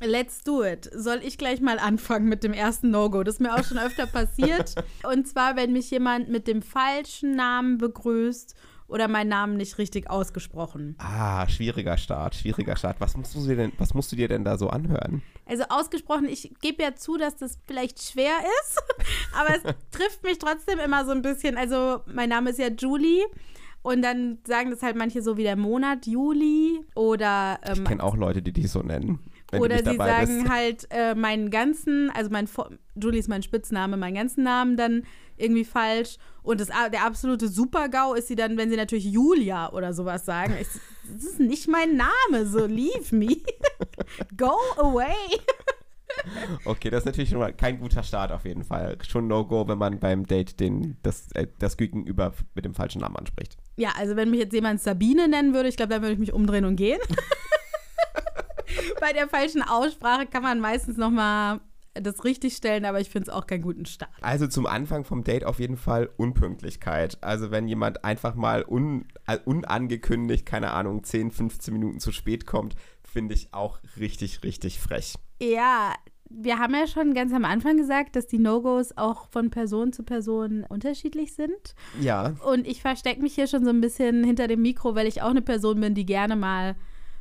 Let's 0.04 0.42
do 0.42 0.62
it. 0.62 0.90
Soll 0.94 1.20
ich 1.24 1.38
gleich 1.38 1.62
mal 1.62 1.78
anfangen 1.78 2.28
mit 2.28 2.44
dem 2.44 2.52
ersten 2.52 2.90
No-Go? 2.90 3.22
Das 3.22 3.36
ist 3.36 3.40
mir 3.40 3.54
auch 3.54 3.64
schon 3.64 3.78
öfter 3.78 4.06
passiert. 4.06 4.74
Und 5.10 5.26
zwar, 5.26 5.56
wenn 5.56 5.72
mich 5.72 5.90
jemand 5.90 6.28
mit 6.28 6.48
dem 6.48 6.60
falschen 6.60 7.36
Namen 7.36 7.78
begrüßt 7.78 8.54
oder 8.86 9.08
meinen 9.08 9.28
Namen 9.28 9.56
nicht 9.56 9.78
richtig 9.78 10.10
ausgesprochen. 10.10 10.96
Ah, 10.98 11.48
schwieriger 11.48 11.96
Start, 11.96 12.34
schwieriger 12.34 12.76
Start. 12.76 13.00
Was 13.00 13.16
musst 13.16 13.34
du 13.34 13.46
dir 13.46 13.56
denn, 13.56 13.72
was 13.78 13.94
musst 13.94 14.12
du 14.12 14.16
dir 14.16 14.28
denn 14.28 14.44
da 14.44 14.58
so 14.58 14.68
anhören? 14.68 15.22
Also 15.44 15.64
ausgesprochen, 15.68 16.28
ich 16.28 16.52
gebe 16.60 16.82
ja 16.82 16.94
zu, 16.94 17.16
dass 17.16 17.36
das 17.36 17.58
vielleicht 17.66 18.02
schwer 18.02 18.34
ist, 18.62 18.82
aber 19.34 19.56
es 19.56 19.62
trifft 19.90 20.22
mich 20.22 20.38
trotzdem 20.38 20.78
immer 20.78 21.04
so 21.04 21.10
ein 21.10 21.22
bisschen. 21.22 21.56
Also 21.56 22.02
mein 22.06 22.28
Name 22.28 22.50
ist 22.50 22.58
ja 22.58 22.68
Julie 22.68 23.24
und 23.82 24.02
dann 24.02 24.38
sagen 24.46 24.70
das 24.70 24.82
halt 24.82 24.96
manche 24.96 25.22
so 25.22 25.36
wie 25.36 25.42
der 25.42 25.56
Monat 25.56 26.06
Juli 26.06 26.80
oder 26.94 27.58
Ich 27.64 27.78
ähm, 27.78 27.84
kenne 27.84 28.02
auch 28.02 28.16
Leute, 28.16 28.42
die 28.42 28.52
dich 28.52 28.70
so 28.70 28.80
nennen. 28.80 29.18
Oder 29.52 29.78
sie 29.78 29.96
sagen 29.96 30.42
bist. 30.42 30.50
halt 30.50 30.86
äh, 30.90 31.14
meinen 31.14 31.50
ganzen, 31.50 32.10
also 32.10 32.30
mein 32.30 32.48
Julie 32.94 33.20
ist 33.20 33.28
mein 33.28 33.42
Spitzname, 33.42 33.98
meinen 33.98 34.14
ganzen 34.14 34.44
Namen 34.44 34.76
dann 34.78 35.02
irgendwie 35.36 35.64
falsch. 35.64 36.16
Und 36.42 36.60
das, 36.60 36.68
der 36.68 37.04
absolute 37.04 37.48
Super-GAU 37.48 38.14
ist 38.14 38.28
sie 38.28 38.34
dann, 38.34 38.56
wenn 38.56 38.70
sie 38.70 38.76
natürlich 38.76 39.04
Julia 39.04 39.70
oder 39.72 39.92
sowas 39.92 40.24
sagen. 40.24 40.54
Ich, 40.60 40.68
das 41.12 41.24
ist 41.24 41.40
nicht 41.40 41.68
mein 41.68 41.96
Name, 41.96 42.46
so 42.46 42.64
leave 42.64 43.14
me. 43.14 43.36
Go 44.36 44.54
away. 44.78 45.14
Okay, 46.64 46.90
das 46.90 47.00
ist 47.00 47.06
natürlich 47.06 47.30
schon 47.30 47.38
mal 47.38 47.52
kein 47.52 47.78
guter 47.80 48.02
Start 48.02 48.32
auf 48.32 48.44
jeden 48.44 48.64
Fall. 48.64 48.98
Schon 49.06 49.28
No-Go, 49.28 49.66
wenn 49.68 49.78
man 49.78 49.98
beim 49.98 50.26
Date 50.26 50.60
den, 50.60 50.96
das, 51.02 51.30
äh, 51.32 51.46
das 51.58 51.76
Gegenüber 51.76 52.32
mit 52.54 52.64
dem 52.64 52.74
falschen 52.74 53.00
Namen 53.00 53.16
anspricht. 53.16 53.56
Ja, 53.76 53.90
also 53.98 54.16
wenn 54.16 54.30
mich 54.30 54.40
jetzt 54.40 54.52
jemand 54.52 54.80
Sabine 54.80 55.28
nennen 55.28 55.54
würde, 55.54 55.68
ich 55.68 55.76
glaube, 55.76 55.90
dann 55.90 56.02
würde 56.02 56.12
ich 56.12 56.18
mich 56.18 56.32
umdrehen 56.32 56.64
und 56.64 56.76
gehen. 56.76 57.00
Bei 59.00 59.12
der 59.12 59.28
falschen 59.28 59.62
Aussprache 59.62 60.26
kann 60.26 60.42
man 60.42 60.60
meistens 60.60 60.96
noch 60.96 61.10
mal 61.10 61.60
das 61.94 62.24
richtig 62.24 62.56
stellen, 62.56 62.84
aber 62.84 63.00
ich 63.00 63.10
finde 63.10 63.30
es 63.30 63.34
auch 63.34 63.46
keinen 63.46 63.62
guten 63.62 63.84
Start. 63.84 64.10
Also 64.22 64.46
zum 64.46 64.66
Anfang 64.66 65.04
vom 65.04 65.24
Date 65.24 65.44
auf 65.44 65.60
jeden 65.60 65.76
Fall 65.76 66.08
Unpünktlichkeit. 66.16 67.18
Also 67.22 67.50
wenn 67.50 67.68
jemand 67.68 68.04
einfach 68.04 68.34
mal 68.34 68.64
un, 68.66 69.06
äh, 69.26 69.38
unangekündigt, 69.44 70.46
keine 70.46 70.70
Ahnung, 70.72 71.04
10, 71.04 71.30
15 71.30 71.72
Minuten 71.72 72.00
zu 72.00 72.12
spät 72.12 72.46
kommt, 72.46 72.76
finde 73.02 73.34
ich 73.34 73.52
auch 73.52 73.80
richtig, 73.98 74.42
richtig 74.42 74.80
frech. 74.80 75.14
Ja, 75.40 75.94
wir 76.34 76.58
haben 76.58 76.74
ja 76.74 76.86
schon 76.86 77.14
ganz 77.14 77.32
am 77.32 77.44
Anfang 77.44 77.76
gesagt, 77.76 78.16
dass 78.16 78.26
die 78.26 78.38
No-Gos 78.38 78.96
auch 78.96 79.28
von 79.28 79.50
Person 79.50 79.92
zu 79.92 80.02
Person 80.02 80.64
unterschiedlich 80.68 81.34
sind. 81.34 81.74
Ja, 82.00 82.34
Und 82.44 82.66
ich 82.66 82.80
verstecke 82.82 83.22
mich 83.22 83.34
hier 83.34 83.46
schon 83.46 83.64
so 83.64 83.70
ein 83.70 83.80
bisschen 83.80 84.24
hinter 84.24 84.48
dem 84.48 84.62
Mikro, 84.62 84.94
weil 84.94 85.06
ich 85.06 85.22
auch 85.22 85.30
eine 85.30 85.42
Person 85.42 85.80
bin, 85.80 85.94
die 85.94 86.06
gerne 86.06 86.36
mal 86.36 86.76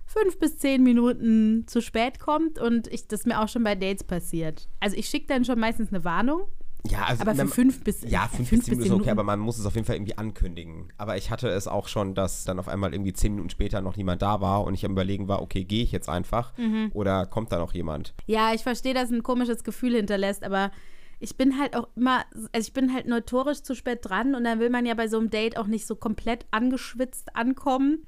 fünf 0.05 0.39
bis 0.39 0.57
zehn 0.57 0.83
Minuten 0.83 1.65
zu 1.67 1.81
spät 1.81 2.19
kommt 2.19 2.59
und 2.59 2.87
ich, 2.87 3.07
das 3.07 3.25
mir 3.25 3.39
auch 3.39 3.47
schon 3.47 3.63
bei 3.63 3.75
Dates 3.75 4.03
passiert. 4.03 4.67
Also 4.79 4.97
ich 4.97 5.07
schicke 5.07 5.27
dann 5.27 5.45
schon 5.45 5.59
meistens 5.59 5.93
eine 5.93 6.03
Warnung, 6.03 6.47
ja, 6.89 7.03
also 7.05 7.21
aber 7.21 7.31
für 7.33 7.37
wenn- 7.39 7.47
fünf 7.47 7.83
bis 7.83 8.01
Ja, 8.01 8.27
fünf 8.27 8.49
bis 8.49 8.61
zehn 8.65 8.77
Minuten 8.77 8.93
ist 8.95 8.99
okay, 9.01 9.09
aber 9.11 9.23
man 9.23 9.39
muss 9.39 9.57
es 9.59 9.65
auf 9.65 9.75
jeden 9.75 9.85
Fall 9.85 9.95
irgendwie 9.95 10.17
ankündigen. 10.17 10.91
Aber 10.97 11.15
ich 11.17 11.29
hatte 11.31 11.47
es 11.49 11.67
auch 11.67 11.87
schon, 11.87 12.15
dass 12.15 12.43
dann 12.43 12.59
auf 12.59 12.67
einmal 12.67 12.93
irgendwie 12.93 13.13
zehn 13.13 13.33
Minuten 13.33 13.49
später 13.49 13.81
noch 13.81 13.95
niemand 13.97 14.21
da 14.21 14.41
war 14.41 14.63
und 14.63 14.73
ich 14.73 14.85
am 14.85 14.91
überlegen 14.93 15.27
war, 15.27 15.41
okay, 15.41 15.63
gehe 15.63 15.83
ich 15.83 15.91
jetzt 15.91 16.09
einfach 16.09 16.53
oder 16.93 17.25
kommt 17.25 17.51
da 17.51 17.57
noch 17.59 17.73
jemand? 17.73 18.13
Ja, 18.25 18.53
ich 18.53 18.63
verstehe, 18.63 18.93
dass 18.93 19.11
ein 19.11 19.23
komisches 19.23 19.63
Gefühl 19.63 19.95
hinterlässt, 19.95 20.43
aber 20.43 20.71
ich 21.19 21.37
bin 21.37 21.59
halt 21.59 21.75
auch 21.75 21.87
immer, 21.95 22.25
also 22.51 22.65
ich 22.67 22.73
bin 22.73 22.91
halt 22.93 23.05
notorisch 23.07 23.61
zu 23.61 23.75
spät 23.75 23.99
dran 24.01 24.33
und 24.33 24.43
dann 24.43 24.59
will 24.59 24.71
man 24.71 24.87
ja 24.87 24.95
bei 24.95 25.07
so 25.07 25.19
einem 25.19 25.29
Date 25.29 25.55
auch 25.57 25.67
nicht 25.67 25.85
so 25.85 25.95
komplett 25.95 26.47
angeschwitzt 26.49 27.35
ankommen 27.35 27.99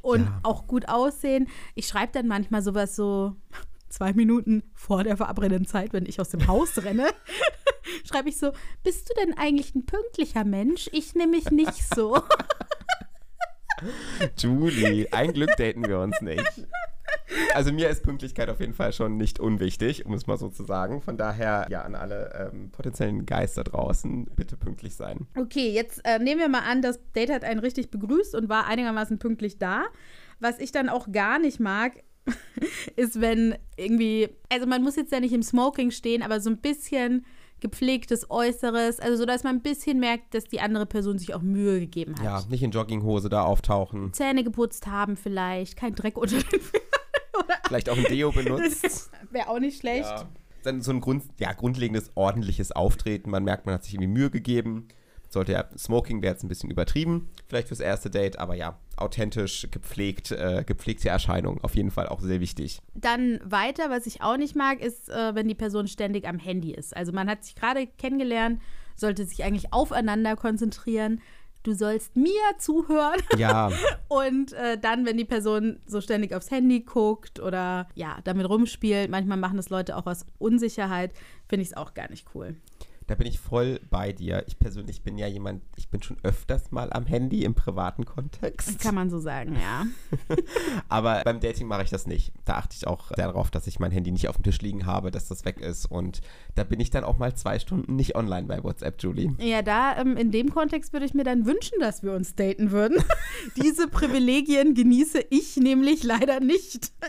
und 0.00 0.22
Ja. 0.24 0.40
auch 0.42 0.66
gut 0.66 0.88
aussehen. 0.88 1.48
Ich 1.74 1.86
schreibe 1.86 2.12
dann 2.12 2.26
manchmal 2.28 2.62
sowas 2.62 2.96
so 2.96 3.36
zwei 3.90 4.14
Minuten 4.14 4.62
vor 4.72 5.04
der 5.04 5.18
verabredeten 5.18 5.66
Zeit, 5.66 5.92
wenn 5.92 6.06
ich 6.06 6.18
aus 6.18 6.30
dem 6.30 6.46
Haus 6.46 6.82
renne, 6.82 7.08
schreibe 8.04 8.28
ich 8.28 8.38
so, 8.38 8.52
bist 8.82 9.08
du 9.08 9.14
denn 9.22 9.36
eigentlich 9.36 9.74
ein 9.74 9.86
pünktlicher 9.86 10.44
Mensch? 10.44 10.88
Ich 10.92 11.14
nämlich 11.14 11.50
nicht 11.50 11.94
so. 11.94 12.20
Julie, 14.38 15.08
ein 15.12 15.32
Glück 15.32 15.56
daten 15.56 15.86
wir 15.86 15.98
uns 15.98 16.20
nicht. 16.20 16.66
Also 17.54 17.72
mir 17.72 17.88
ist 17.88 18.02
Pünktlichkeit 18.02 18.48
auf 18.50 18.60
jeden 18.60 18.74
Fall 18.74 18.92
schon 18.92 19.16
nicht 19.16 19.40
unwichtig, 19.40 20.06
um 20.06 20.14
es 20.14 20.26
mal 20.26 20.36
so 20.36 20.48
zu 20.48 20.64
sagen. 20.64 21.00
Von 21.00 21.16
daher, 21.16 21.66
ja, 21.70 21.82
an 21.82 21.94
alle 21.94 22.50
ähm, 22.52 22.70
potenziellen 22.70 23.26
Geister 23.26 23.64
draußen, 23.64 24.26
bitte 24.36 24.56
pünktlich 24.56 24.94
sein. 24.94 25.26
Okay, 25.36 25.70
jetzt 25.70 26.00
äh, 26.04 26.18
nehmen 26.18 26.40
wir 26.40 26.48
mal 26.48 26.60
an, 26.60 26.82
das 26.82 27.00
Date 27.12 27.30
hat 27.30 27.44
einen 27.44 27.60
richtig 27.60 27.90
begrüßt 27.90 28.34
und 28.34 28.48
war 28.48 28.66
einigermaßen 28.66 29.18
pünktlich 29.18 29.58
da. 29.58 29.84
Was 30.40 30.58
ich 30.58 30.72
dann 30.72 30.88
auch 30.88 31.10
gar 31.10 31.38
nicht 31.38 31.60
mag, 31.60 32.02
ist, 32.96 33.20
wenn 33.20 33.56
irgendwie, 33.76 34.28
also 34.48 34.66
man 34.66 34.82
muss 34.82 34.96
jetzt 34.96 35.12
ja 35.12 35.20
nicht 35.20 35.32
im 35.32 35.42
Smoking 35.42 35.90
stehen, 35.90 36.22
aber 36.22 36.40
so 36.40 36.50
ein 36.50 36.58
bisschen 36.58 37.24
gepflegtes 37.62 38.30
Äußeres, 38.30 39.00
also 39.00 39.16
so, 39.16 39.24
dass 39.24 39.44
man 39.44 39.56
ein 39.56 39.62
bisschen 39.62 39.98
merkt, 39.98 40.34
dass 40.34 40.44
die 40.44 40.60
andere 40.60 40.84
Person 40.84 41.18
sich 41.18 41.32
auch 41.34 41.40
Mühe 41.40 41.80
gegeben 41.80 42.16
hat. 42.16 42.24
Ja, 42.24 42.42
nicht 42.50 42.62
in 42.62 42.70
Jogginghose 42.72 43.30
da 43.30 43.44
auftauchen. 43.44 44.12
Zähne 44.12 44.44
geputzt 44.44 44.86
haben 44.86 45.16
vielleicht, 45.16 45.76
kein 45.76 45.94
Dreck 45.94 46.18
unter 46.18 46.36
den 46.36 46.60
Fingern. 46.60 46.86
Vielleicht 47.66 47.88
auch 47.88 47.96
ein 47.96 48.04
Deo 48.04 48.30
benutzt. 48.32 49.10
Wäre 49.30 49.48
auch 49.48 49.58
nicht 49.58 49.80
schlecht. 49.80 50.04
Ja. 50.04 50.28
Dann 50.64 50.82
so 50.82 50.90
ein 50.90 51.00
Grund, 51.00 51.24
ja, 51.38 51.52
grundlegendes, 51.54 52.10
ordentliches 52.14 52.70
Auftreten. 52.72 53.30
Man 53.30 53.44
merkt, 53.44 53.64
man 53.64 53.76
hat 53.76 53.84
sich 53.84 53.94
irgendwie 53.94 54.12
Mühe 54.12 54.30
gegeben. 54.30 54.88
Sollte 55.32 55.52
ja, 55.52 55.64
Smoking 55.78 56.20
wäre 56.20 56.34
jetzt 56.34 56.44
ein 56.44 56.48
bisschen 56.48 56.70
übertrieben, 56.70 57.30
vielleicht 57.48 57.68
fürs 57.68 57.80
erste 57.80 58.10
Date, 58.10 58.38
aber 58.38 58.54
ja, 58.54 58.78
authentisch, 58.96 59.66
gepflegt, 59.70 60.30
äh, 60.30 60.62
gepflegte 60.66 61.08
Erscheinung, 61.08 61.58
auf 61.64 61.74
jeden 61.74 61.90
Fall 61.90 62.06
auch 62.06 62.20
sehr 62.20 62.40
wichtig. 62.40 62.80
Dann 62.94 63.40
weiter, 63.42 63.88
was 63.88 64.06
ich 64.06 64.20
auch 64.20 64.36
nicht 64.36 64.54
mag, 64.56 64.80
ist, 64.80 65.08
äh, 65.08 65.34
wenn 65.34 65.48
die 65.48 65.54
Person 65.54 65.88
ständig 65.88 66.28
am 66.28 66.38
Handy 66.38 66.72
ist. 66.74 66.94
Also 66.94 67.12
man 67.12 67.30
hat 67.30 67.44
sich 67.44 67.54
gerade 67.54 67.86
kennengelernt, 67.86 68.60
sollte 68.94 69.24
sich 69.24 69.42
eigentlich 69.42 69.72
aufeinander 69.72 70.36
konzentrieren. 70.36 71.20
du 71.62 71.72
sollst 71.74 72.16
mir 72.16 72.40
zuhören. 72.58 73.20
Ja, 73.38 73.70
Und 74.08 74.52
äh, 74.52 74.76
dann, 74.78 75.06
wenn 75.06 75.16
die 75.16 75.24
Person 75.24 75.78
so 75.86 76.00
ständig 76.00 76.34
aufs 76.34 76.50
Handy 76.50 76.80
guckt 76.80 77.40
oder 77.40 77.88
ja, 77.94 78.18
damit 78.24 78.48
rumspielt, 78.48 79.10
manchmal 79.10 79.38
machen 79.38 79.56
das 79.56 79.70
Leute 79.70 79.96
auch 79.96 80.06
aus 80.06 80.26
Unsicherheit, 80.38 81.12
finde 81.48 81.62
ich 81.62 81.68
es 81.68 81.76
auch 81.76 81.94
gar 81.94 82.10
nicht 82.10 82.26
cool. 82.34 82.56
Da 83.06 83.14
bin 83.14 83.26
ich 83.26 83.38
voll 83.38 83.80
bei 83.90 84.12
dir. 84.12 84.44
Ich 84.46 84.58
persönlich 84.58 85.02
bin 85.02 85.18
ja 85.18 85.26
jemand, 85.26 85.62
ich 85.76 85.88
bin 85.88 86.02
schon 86.02 86.16
öfters 86.22 86.70
mal 86.70 86.92
am 86.92 87.06
Handy 87.06 87.44
im 87.44 87.54
privaten 87.54 88.04
Kontext. 88.04 88.80
Kann 88.80 88.94
man 88.94 89.10
so 89.10 89.18
sagen, 89.18 89.56
ja. 89.56 89.86
Aber 90.88 91.22
beim 91.24 91.40
Dating 91.40 91.66
mache 91.66 91.82
ich 91.82 91.90
das 91.90 92.06
nicht. 92.06 92.32
Da 92.44 92.54
achte 92.54 92.76
ich 92.76 92.86
auch 92.86 93.08
sehr 93.08 93.26
darauf, 93.26 93.50
dass 93.50 93.66
ich 93.66 93.78
mein 93.78 93.90
Handy 93.90 94.10
nicht 94.10 94.28
auf 94.28 94.36
dem 94.36 94.44
Tisch 94.44 94.60
liegen 94.60 94.86
habe, 94.86 95.10
dass 95.10 95.28
das 95.28 95.44
weg 95.44 95.60
ist. 95.60 95.86
Und 95.86 96.20
da 96.54 96.64
bin 96.64 96.80
ich 96.80 96.90
dann 96.90 97.04
auch 97.04 97.18
mal 97.18 97.34
zwei 97.34 97.58
Stunden 97.58 97.96
nicht 97.96 98.14
online 98.14 98.46
bei 98.46 98.62
WhatsApp, 98.62 99.02
Julie. 99.02 99.34
Ja, 99.38 99.62
da 99.62 99.96
ähm, 99.98 100.16
in 100.16 100.30
dem 100.30 100.50
Kontext 100.50 100.92
würde 100.92 101.06
ich 101.06 101.14
mir 101.14 101.24
dann 101.24 101.46
wünschen, 101.46 101.80
dass 101.80 102.02
wir 102.02 102.12
uns 102.12 102.34
daten 102.34 102.70
würden. 102.70 103.02
Diese 103.62 103.88
Privilegien 103.88 104.74
genieße 104.74 105.24
ich 105.30 105.56
nämlich 105.56 106.02
leider 106.02 106.40
nicht. 106.40 106.92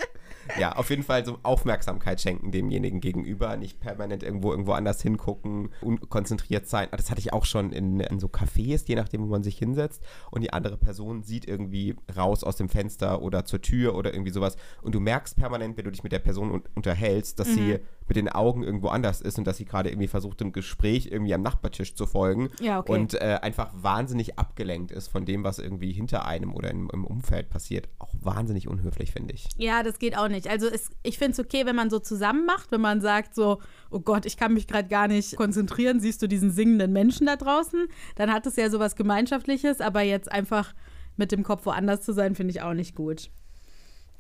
Ja, 0.60 0.74
auf 0.74 0.90
jeden 0.90 1.04
Fall 1.04 1.26
so 1.26 1.40
Aufmerksamkeit 1.44 2.22
schenken 2.22 2.52
demjenigen 2.52 3.00
gegenüber, 3.00 3.56
nicht 3.58 3.80
permanent 3.80 4.24
irgendwo 4.24 4.52
irgendwo 4.52 4.74
anders 4.74 5.02
hingucken, 5.02 5.70
unkonzentriert 5.82 6.68
sein. 6.68 6.88
Das 6.92 7.10
hatte 7.10 7.20
ich 7.20 7.34
auch 7.34 7.46
schon 7.46 7.72
in, 7.72 8.00
in 8.00 8.20
so 8.20 8.28
Cafés, 8.28 8.84
je 8.88 8.96
nachdem, 8.96 9.22
wo 9.22 9.28
man 9.28 9.44
sich 9.44 9.58
hinsetzt. 9.58 10.04
Und 10.32 10.42
die 10.42 10.54
andere 10.54 10.78
Person 10.78 11.24
sieht 11.24 11.48
irgendwie 11.48 11.96
raus 12.16 12.44
aus 12.44 12.56
dem 12.56 12.70
Fenster 12.70 13.22
oder 13.22 13.46
zur 13.46 13.62
Tür 13.62 13.96
oder 13.96 14.14
irgendwie 14.14 14.32
sowas. 14.32 14.58
Und 14.82 14.96
du 14.96 15.00
merkst 15.00 15.36
permanent, 15.38 15.78
wenn 15.78 15.86
du 15.86 15.92
dich 15.92 16.04
mit 16.04 16.12
der 16.12 16.20
Person 16.20 16.52
un 16.52 16.64
unterhältst, 16.76 17.40
dass 17.40 17.54
sie 17.54 17.80
mit 18.08 18.18
den 18.18 18.30
Augen 18.30 18.64
irgendwo 18.64 18.90
anders 18.90 19.22
ist 19.22 19.38
und 19.38 19.46
dass 19.46 19.58
sie 19.58 19.66
gerade 19.66 19.90
irgendwie 19.90 20.08
versucht, 20.08 20.42
im 20.42 20.52
Gespräch 20.52 21.08
irgendwie 21.12 21.34
am 21.34 21.42
Nachbartisch 21.42 21.96
zu 21.96 22.06
folgen 22.06 22.50
Ja, 22.60 22.80
okay. 22.80 22.92
und 22.92 23.14
äh, 23.16 23.40
einfach 23.42 23.72
wahnsinnig 23.74 24.38
abgelenkt 24.38 24.92
ist 24.92 25.08
von 25.08 25.26
dem, 25.26 25.44
was 25.44 25.60
irgendwie 25.60 25.92
hinter 25.92 26.26
einem 26.26 26.54
oder 26.54 26.72
im, 26.72 26.90
im 26.92 27.06
Umfeld 27.06 27.50
passiert. 27.50 27.90
Auch 28.00 28.14
wahnsinnig 28.22 28.68
unhöflich, 28.68 29.12
finde 29.12 29.34
ich. 29.34 29.48
Ja, 29.58 29.84
das 29.84 30.00
geht 30.00 30.18
auch 30.18 30.28
nicht. 30.28 30.48
Also 30.48 30.68
es, 30.68 30.90
ich 31.04 31.18
finde 31.18 31.34
es 31.34 31.40
okay, 31.40 31.66
wenn 31.66 31.76
man 31.76 31.90
so 31.90 32.00
zusammen 32.00 32.46
macht, 32.46 32.72
wenn 32.72 32.82
man 32.82 33.02
sagt 33.02 33.36
so, 33.36 33.60
oh 33.90 34.00
Gott, 34.00 34.26
ich 34.26 34.38
kann 34.38 34.54
mich 34.54 34.68
gerade 34.68 34.88
gar 34.88 35.08
nicht 35.08 35.36
konzentrieren, 35.36 36.00
siehst 36.00 36.22
du 36.22 36.28
diesen 36.28 36.52
singenden 36.52 36.92
Menschen 36.94 37.28
da 37.28 37.36
draußen? 37.36 37.88
Dann 38.16 38.32
hat 38.32 38.46
es 38.46 38.56
ja 38.56 38.70
sowas 38.70 38.96
Gemeinschaftliches, 38.96 39.82
aber 39.82 40.02
jetzt 40.02 40.32
einfach 40.32 40.74
mit 41.16 41.32
dem 41.32 41.44
Kopf 41.44 41.66
woanders 41.66 42.02
zu 42.02 42.14
sein, 42.14 42.36
finde 42.36 42.52
ich 42.52 42.62
auch 42.62 42.74
nicht 42.74 42.96
gut. 42.96 43.30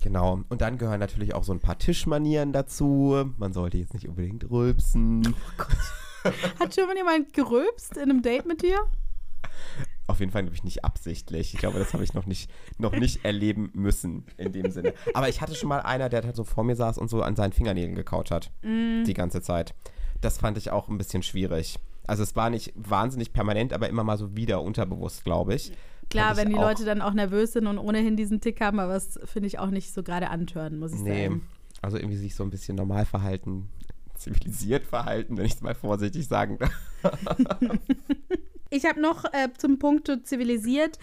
Genau. 0.03 0.41
Und 0.49 0.61
dann 0.61 0.77
gehören 0.77 0.99
natürlich 0.99 1.33
auch 1.33 1.45
so 1.45 1.53
ein 1.53 1.61
paar 1.61 1.79
Tischmanieren 1.79 2.51
dazu. 2.51 3.31
Man 3.37 3.53
sollte 3.53 3.77
jetzt 3.77 3.93
nicht 3.93 4.09
unbedingt 4.09 4.49
rülpsen. 4.51 5.33
Hat 6.59 6.75
schon 6.75 6.87
mal 6.87 6.97
jemand 6.97 7.31
gerülpst 7.31 7.95
in 7.95 8.03
einem 8.03 8.21
Date 8.21 8.45
mit 8.45 8.61
dir? 8.61 8.77
Auf 10.07 10.19
jeden 10.19 10.33
Fall 10.33 10.41
glaube 10.41 10.57
ich 10.57 10.65
nicht 10.65 10.83
absichtlich. 10.83 11.53
Ich 11.53 11.59
glaube, 11.61 11.79
das 11.79 11.93
habe 11.93 12.03
ich 12.03 12.13
noch 12.13 12.25
nicht, 12.25 12.51
noch 12.77 12.91
nicht 12.91 13.23
erleben 13.23 13.71
müssen 13.73 14.25
in 14.35 14.51
dem 14.51 14.71
Sinne. 14.71 14.93
Aber 15.13 15.29
ich 15.29 15.39
hatte 15.39 15.55
schon 15.55 15.69
mal 15.69 15.79
einer, 15.79 16.09
der 16.09 16.23
halt 16.23 16.35
so 16.35 16.43
vor 16.43 16.65
mir 16.65 16.75
saß 16.75 16.97
und 16.97 17.09
so 17.09 17.21
an 17.21 17.37
seinen 17.37 17.53
Fingernägeln 17.53 17.95
gekaut 17.95 18.29
hat. 18.29 18.51
Die 18.61 19.13
ganze 19.13 19.41
Zeit. 19.41 19.73
Das 20.19 20.37
fand 20.37 20.57
ich 20.57 20.69
auch 20.69 20.89
ein 20.89 20.97
bisschen 20.97 21.23
schwierig. 21.23 21.79
Also 22.05 22.23
es 22.23 22.35
war 22.35 22.49
nicht 22.49 22.73
wahnsinnig 22.75 23.31
permanent, 23.31 23.71
aber 23.71 23.87
immer 23.87 24.03
mal 24.03 24.17
so 24.17 24.35
wieder 24.35 24.61
unterbewusst, 24.61 25.23
glaube 25.23 25.55
ich. 25.55 25.71
Klar, 26.13 26.37
wenn 26.37 26.49
die 26.49 26.55
Leute 26.55 26.85
dann 26.85 27.01
auch 27.01 27.13
nervös 27.13 27.53
sind 27.53 27.67
und 27.67 27.77
ohnehin 27.77 28.15
diesen 28.15 28.39
Tick 28.41 28.61
haben, 28.61 28.79
aber 28.79 28.93
das 28.93 29.19
finde 29.25 29.47
ich 29.47 29.59
auch 29.59 29.69
nicht 29.69 29.93
so 29.93 30.01
gerade 30.03 30.29
antören, 30.29 30.79
muss 30.79 30.93
ich 30.93 31.01
Nee, 31.01 31.25
sagen. 31.27 31.47
also 31.81 31.97
irgendwie 31.97 32.17
sich 32.17 32.35
so 32.35 32.43
ein 32.43 32.49
bisschen 32.49 32.75
normal 32.75 33.05
verhalten, 33.05 33.69
zivilisiert 34.15 34.85
verhalten, 34.85 35.37
wenn 35.37 35.45
ich 35.45 35.53
es 35.55 35.61
mal 35.61 35.75
vorsichtig 35.75 36.27
sagen 36.27 36.57
darf. 36.57 36.71
Ich 38.69 38.85
habe 38.85 38.99
noch 38.99 39.25
äh, 39.25 39.49
zum 39.57 39.77
Punkt 39.77 40.09
zivilisiert. 40.23 40.97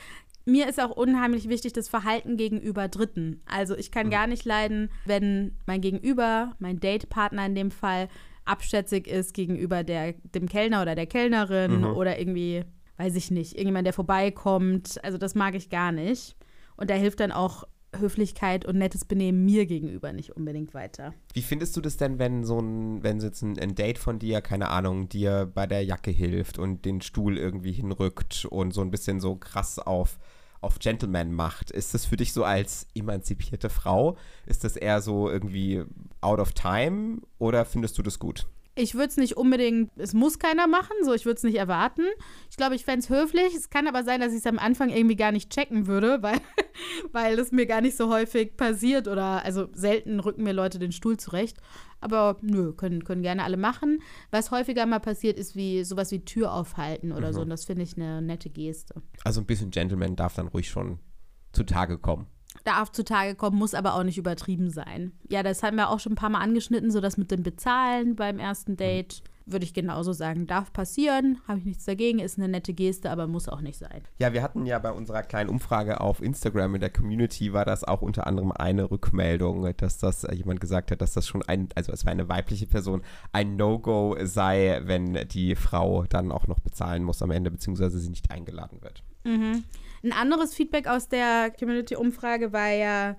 Mir 0.45 0.69
ist 0.69 0.81
auch 0.81 0.91
unheimlich 0.91 1.49
wichtig 1.49 1.73
das 1.73 1.89
Verhalten 1.89 2.37
gegenüber 2.37 2.89
Dritten. 2.89 3.41
Also 3.47 3.77
ich 3.77 3.93
kann 3.93 4.11
gar 4.11 4.27
nicht 4.27 4.45
leiden, 4.45 4.91
wenn 5.05 5.53
mein 5.67 5.81
Gegenüber, 5.81 6.57
mein 6.59 6.81
Datepartner 6.81 7.47
in 7.47 7.55
dem 7.55 7.71
Fall, 7.71 8.09
abschätzig 8.45 9.07
ist 9.07 9.35
gegenüber 9.35 9.85
der, 9.85 10.15
dem 10.35 10.49
Kellner 10.49 10.83
oder 10.83 10.97
der 10.97 11.07
Kellnerin 11.07 11.85
oder 11.85 12.19
irgendwie, 12.19 12.65
weiß 13.01 13.15
ich 13.17 13.31
nicht, 13.31 13.55
irgendjemand, 13.55 13.87
der 13.87 13.95
vorbeikommt. 13.95 15.03
Also 15.03 15.17
das 15.17 15.35
mag 15.35 15.55
ich 15.55 15.71
gar 15.71 15.91
nicht. 15.91 16.37
Und 16.77 16.91
da 16.91 16.95
hilft 16.95 17.21
dann 17.21 17.33
auch 17.33 17.65
Höflichkeit 17.99 18.67
und 18.67 18.77
nettes 18.77 19.07
Benehmen 19.07 19.45
mir 19.45 19.65
gegenüber 19.67 20.13
nicht 20.13 20.37
unbedingt 20.37 20.75
weiter. 20.75 21.15
Wie 21.33 21.43
findest 21.43 21.77
du 21.77 21.81
das 21.81 21.97
denn, 21.97 22.19
wenn 22.19 22.45
so 22.45 22.61
ein, 22.61 23.03
wenn 23.03 23.19
jetzt 23.21 23.43
ein, 23.43 23.59
ein 23.59 23.75
Date 23.75 23.99
von 23.99 24.19
dir, 24.19 24.43
keine 24.43 24.69
Ahnung, 24.69 25.09
dir 25.09 25.51
bei 25.53 25.67
der 25.67 25.83
Jacke 25.83 26.11
hilft 26.11 26.59
und 26.59 26.85
den 26.85 27.01
Stuhl 27.01 27.39
irgendwie 27.39 27.73
hinrückt 27.73 28.45
und 28.45 28.73
so 28.73 28.83
ein 28.83 28.91
bisschen 28.91 29.19
so 29.19 29.35
krass 29.35 29.79
auf, 29.79 30.19
auf 30.61 30.79
Gentleman 30.79 31.33
macht? 31.33 31.71
Ist 31.71 31.95
das 31.95 32.05
für 32.05 32.17
dich 32.17 32.35
so 32.35 32.45
als 32.45 32.87
emanzipierte 32.95 33.71
Frau? 33.71 34.17
Ist 34.45 34.63
das 34.63 34.77
eher 34.77 35.01
so 35.01 35.31
irgendwie 35.31 35.83
out 36.21 36.39
of 36.39 36.53
time 36.53 37.23
oder 37.39 37.65
findest 37.65 37.97
du 37.97 38.03
das 38.03 38.19
gut? 38.19 38.47
Ich 38.77 38.95
würde 38.95 39.09
es 39.09 39.17
nicht 39.17 39.37
unbedingt, 39.37 39.91
es 39.97 40.15
muss 40.15 40.39
keiner 40.39 40.67
machen, 40.67 40.95
so 41.05 41.13
ich 41.13 41.25
würde 41.25 41.37
es 41.37 41.43
nicht 41.43 41.57
erwarten. 41.57 42.03
Ich 42.51 42.57
glaube, 42.57 42.77
ich 42.77 42.85
fände 42.85 43.01
es 43.01 43.11
höflich. 43.11 43.55
Es 43.55 43.69
kann 43.69 43.89
aber 43.89 44.05
sein, 44.05 44.21
dass 44.21 44.33
ich 44.33 44.39
es 44.39 44.47
am 44.47 44.59
Anfang 44.59 44.91
irgendwie 44.91 45.17
gar 45.17 45.33
nicht 45.33 45.51
checken 45.51 45.87
würde, 45.87 46.19
weil, 46.23 46.41
weil 47.13 47.39
es 47.39 47.53
mir 47.53 47.67
gar 47.67 47.81
nicht 47.81 47.97
so 47.97 48.09
häufig 48.09 48.57
passiert 48.57 49.09
oder 49.09 49.45
also 49.45 49.69
selten 49.73 50.21
rücken 50.21 50.45
mir 50.45 50.53
Leute 50.53 50.79
den 50.79 50.93
Stuhl 50.93 51.17
zurecht. 51.17 51.59
Aber 52.01 52.39
nö, 52.41 52.73
können, 52.73 53.05
können 53.05 53.23
gerne 53.23 53.45
alle 53.45 53.57
machen. 53.57 54.01
Was 54.31 54.51
häufiger 54.51 54.87
mal 54.87 55.01
passiert, 55.01 55.39
ist 55.39 55.57
wie 55.57 55.85
sowas 55.85 56.11
wie 56.13 56.25
Tür 56.25 56.53
aufhalten 56.53 57.13
oder 57.13 57.33
so. 57.33 57.43
Und 57.43 57.51
das 57.51 57.67
finde 57.67 57.83
ich 57.83 57.97
eine 57.97 58.23
nette 58.23 58.49
Geste. 58.49 59.03
Also 59.25 59.41
ein 59.41 59.47
bisschen 59.47 59.71
Gentleman 59.71 60.17
darf 60.17 60.35
dann 60.35 60.49
ruhig 60.49 60.71
schon 60.71 60.99
zutage 61.53 61.99
kommen. 61.99 62.27
Darf 62.65 62.93
zutage 62.93 63.35
kommen, 63.35 63.59
muss 63.59 63.75
aber 63.75 63.95
auch 63.95 64.03
nicht 64.03 64.19
übertrieben 64.19 64.71
sein. 64.71 65.13
Ja, 65.29 65.43
das 65.43 65.63
haben 65.63 65.77
wir 65.77 65.89
auch 65.89 66.01
schon 66.01 66.13
ein 66.13 66.17
paar 66.17 66.31
Mal 66.31 66.41
angeschnitten, 66.41 66.91
so 66.91 67.01
das 67.01 67.17
mit 67.17 67.31
dem 67.31 67.43
Bezahlen 67.43 68.17
beim 68.17 68.39
ersten 68.39 68.77
Date. 68.77 69.23
Würde 69.51 69.65
ich 69.65 69.75
genauso 69.75 70.13
sagen, 70.13 70.47
darf 70.47 70.73
passieren, 70.73 71.39
habe 71.49 71.59
ich 71.59 71.65
nichts 71.65 71.85
dagegen, 71.85 72.19
ist 72.19 72.39
eine 72.39 72.49
nette 72.49 72.73
Geste, 72.73 73.11
aber 73.11 73.27
muss 73.27 73.49
auch 73.49 73.61
nicht 73.61 73.79
sein. 73.79 74.03
Ja, 74.19 74.33
wir 74.33 74.43
hatten 74.43 74.67
ja 74.67 74.79
bei 74.79 74.93
unserer 74.93 75.23
kleinen 75.23 75.51
Umfrage 75.51 76.01
auf 76.01 76.23
Instagram 76.23 76.77
in 76.77 76.81
der 76.81 76.91
Community 76.91 77.53
war 77.53 77.65
das 77.65 77.85
auch 77.85 78.03
unter 78.03 78.27
anderem 78.27 78.53
eine 78.53 78.91
Rückmeldung, 78.91 79.75
dass 79.77 79.99
das 79.99 80.25
äh, 80.25 80.35
jemand 80.35 80.61
gesagt 80.61 80.91
hat, 80.91 81.01
dass 81.01 81.13
das 81.13 81.27
schon 81.27 81.43
ein, 81.43 81.69
also 81.75 81.93
es 81.93 82.05
war 82.05 82.13
eine 82.13 82.29
weibliche 82.29 82.67
Person, 82.67 83.03
ein 83.33 83.57
No-Go 83.57 84.17
sei, 84.23 84.81
wenn 84.85 85.27
die 85.29 85.57
Frau 85.57 86.05
dann 86.05 86.33
auch 86.33 86.47
noch 86.47 86.61
bezahlen 86.61 87.03
muss 87.03 87.23
am 87.23 87.31
Ende, 87.31 87.51
beziehungsweise 87.51 87.99
sie 87.99 88.11
nicht 88.11 88.31
eingeladen 88.31 88.83
wird. 88.83 89.03
Ein 89.25 90.13
anderes 90.13 90.55
Feedback 90.55 90.87
aus 90.87 91.09
der 91.09 91.51
Community-Umfrage 91.59 92.53
war 92.53 92.71
ja 92.71 93.17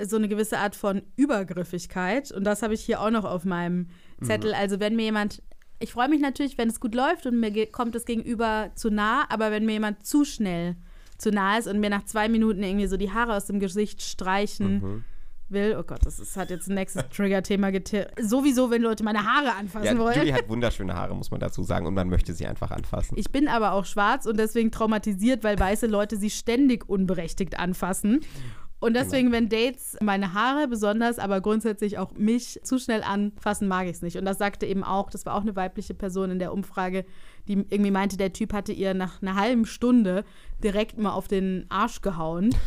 so 0.00 0.16
eine 0.16 0.28
gewisse 0.28 0.58
Art 0.58 0.76
von 0.76 1.02
Übergriffigkeit. 1.16 2.30
Und 2.32 2.44
das 2.44 2.62
habe 2.62 2.74
ich 2.74 2.82
hier 2.82 3.00
auch 3.00 3.10
noch 3.10 3.24
auf 3.24 3.44
meinem 3.44 3.88
Zettel. 4.22 4.54
Also 4.54 4.80
wenn 4.80 4.96
mir 4.96 5.04
jemand, 5.04 5.42
ich 5.80 5.92
freue 5.92 6.08
mich 6.08 6.20
natürlich, 6.20 6.56
wenn 6.58 6.68
es 6.68 6.78
gut 6.80 6.94
läuft 6.94 7.26
und 7.26 7.40
mir 7.40 7.66
kommt 7.72 7.94
das 7.94 8.04
Gegenüber 8.04 8.70
zu 8.74 8.90
nah, 8.90 9.24
aber 9.28 9.50
wenn 9.50 9.64
mir 9.66 9.72
jemand 9.72 10.04
zu 10.06 10.24
schnell 10.24 10.76
zu 11.18 11.30
nah 11.30 11.58
ist 11.58 11.66
und 11.66 11.80
mir 11.80 11.90
nach 11.90 12.04
zwei 12.04 12.28
Minuten 12.28 12.62
irgendwie 12.62 12.86
so 12.86 12.96
die 12.96 13.10
Haare 13.12 13.34
aus 13.34 13.46
dem 13.46 13.60
Gesicht 13.60 14.00
streichen 14.02 15.04
will, 15.48 15.76
oh 15.78 15.82
Gott, 15.82 15.98
das 16.06 16.20
ist, 16.20 16.36
hat 16.36 16.50
jetzt 16.50 16.68
ein 16.68 16.76
nächstes 16.76 17.02
Trigger-Thema 17.08 17.68
geti- 17.68 18.06
Sowieso, 18.22 18.70
wenn 18.70 18.82
Leute 18.82 19.02
meine 19.02 19.24
Haare 19.24 19.54
anfassen 19.56 19.84
Ja, 19.86 19.98
wollen. 19.98 20.16
Julie 20.16 20.32
hat 20.32 20.48
wunderschöne 20.48 20.94
Haare, 20.94 21.14
muss 21.16 21.30
man 21.32 21.40
dazu 21.40 21.62
sagen, 21.64 21.86
und 21.86 21.94
man 21.94 22.08
möchte 22.08 22.32
sie 22.34 22.46
einfach 22.46 22.70
anfassen. 22.70 23.18
Ich 23.18 23.32
bin 23.32 23.48
aber 23.48 23.72
auch 23.72 23.84
schwarz 23.84 24.26
und 24.26 24.38
deswegen 24.38 24.70
traumatisiert, 24.70 25.42
weil 25.42 25.58
weiße 25.58 25.88
Leute 25.88 26.16
sie 26.18 26.30
ständig 26.30 26.88
unberechtigt 26.88 27.58
anfassen. 27.58 28.20
Und 28.80 28.94
deswegen, 28.94 29.30
wenn 29.30 29.50
Dates 29.50 29.96
meine 30.00 30.32
Haare 30.32 30.66
besonders, 30.66 31.18
aber 31.18 31.42
grundsätzlich 31.42 31.98
auch 31.98 32.12
mich 32.12 32.58
zu 32.64 32.78
schnell 32.78 33.02
anfassen, 33.02 33.68
mag 33.68 33.84
ich 33.84 33.92
es 33.92 34.02
nicht. 34.02 34.16
Und 34.16 34.24
das 34.24 34.38
sagte 34.38 34.64
eben 34.64 34.82
auch, 34.82 35.10
das 35.10 35.26
war 35.26 35.34
auch 35.34 35.42
eine 35.42 35.54
weibliche 35.54 35.92
Person 35.92 36.30
in 36.30 36.38
der 36.38 36.52
Umfrage, 36.52 37.04
die 37.46 37.52
irgendwie 37.52 37.90
meinte, 37.90 38.16
der 38.16 38.32
Typ 38.32 38.54
hatte 38.54 38.72
ihr 38.72 38.94
nach 38.94 39.20
einer 39.20 39.36
halben 39.36 39.66
Stunde 39.66 40.24
direkt 40.64 40.98
mal 40.98 41.12
auf 41.12 41.28
den 41.28 41.66
Arsch 41.68 42.00
gehauen. 42.00 42.54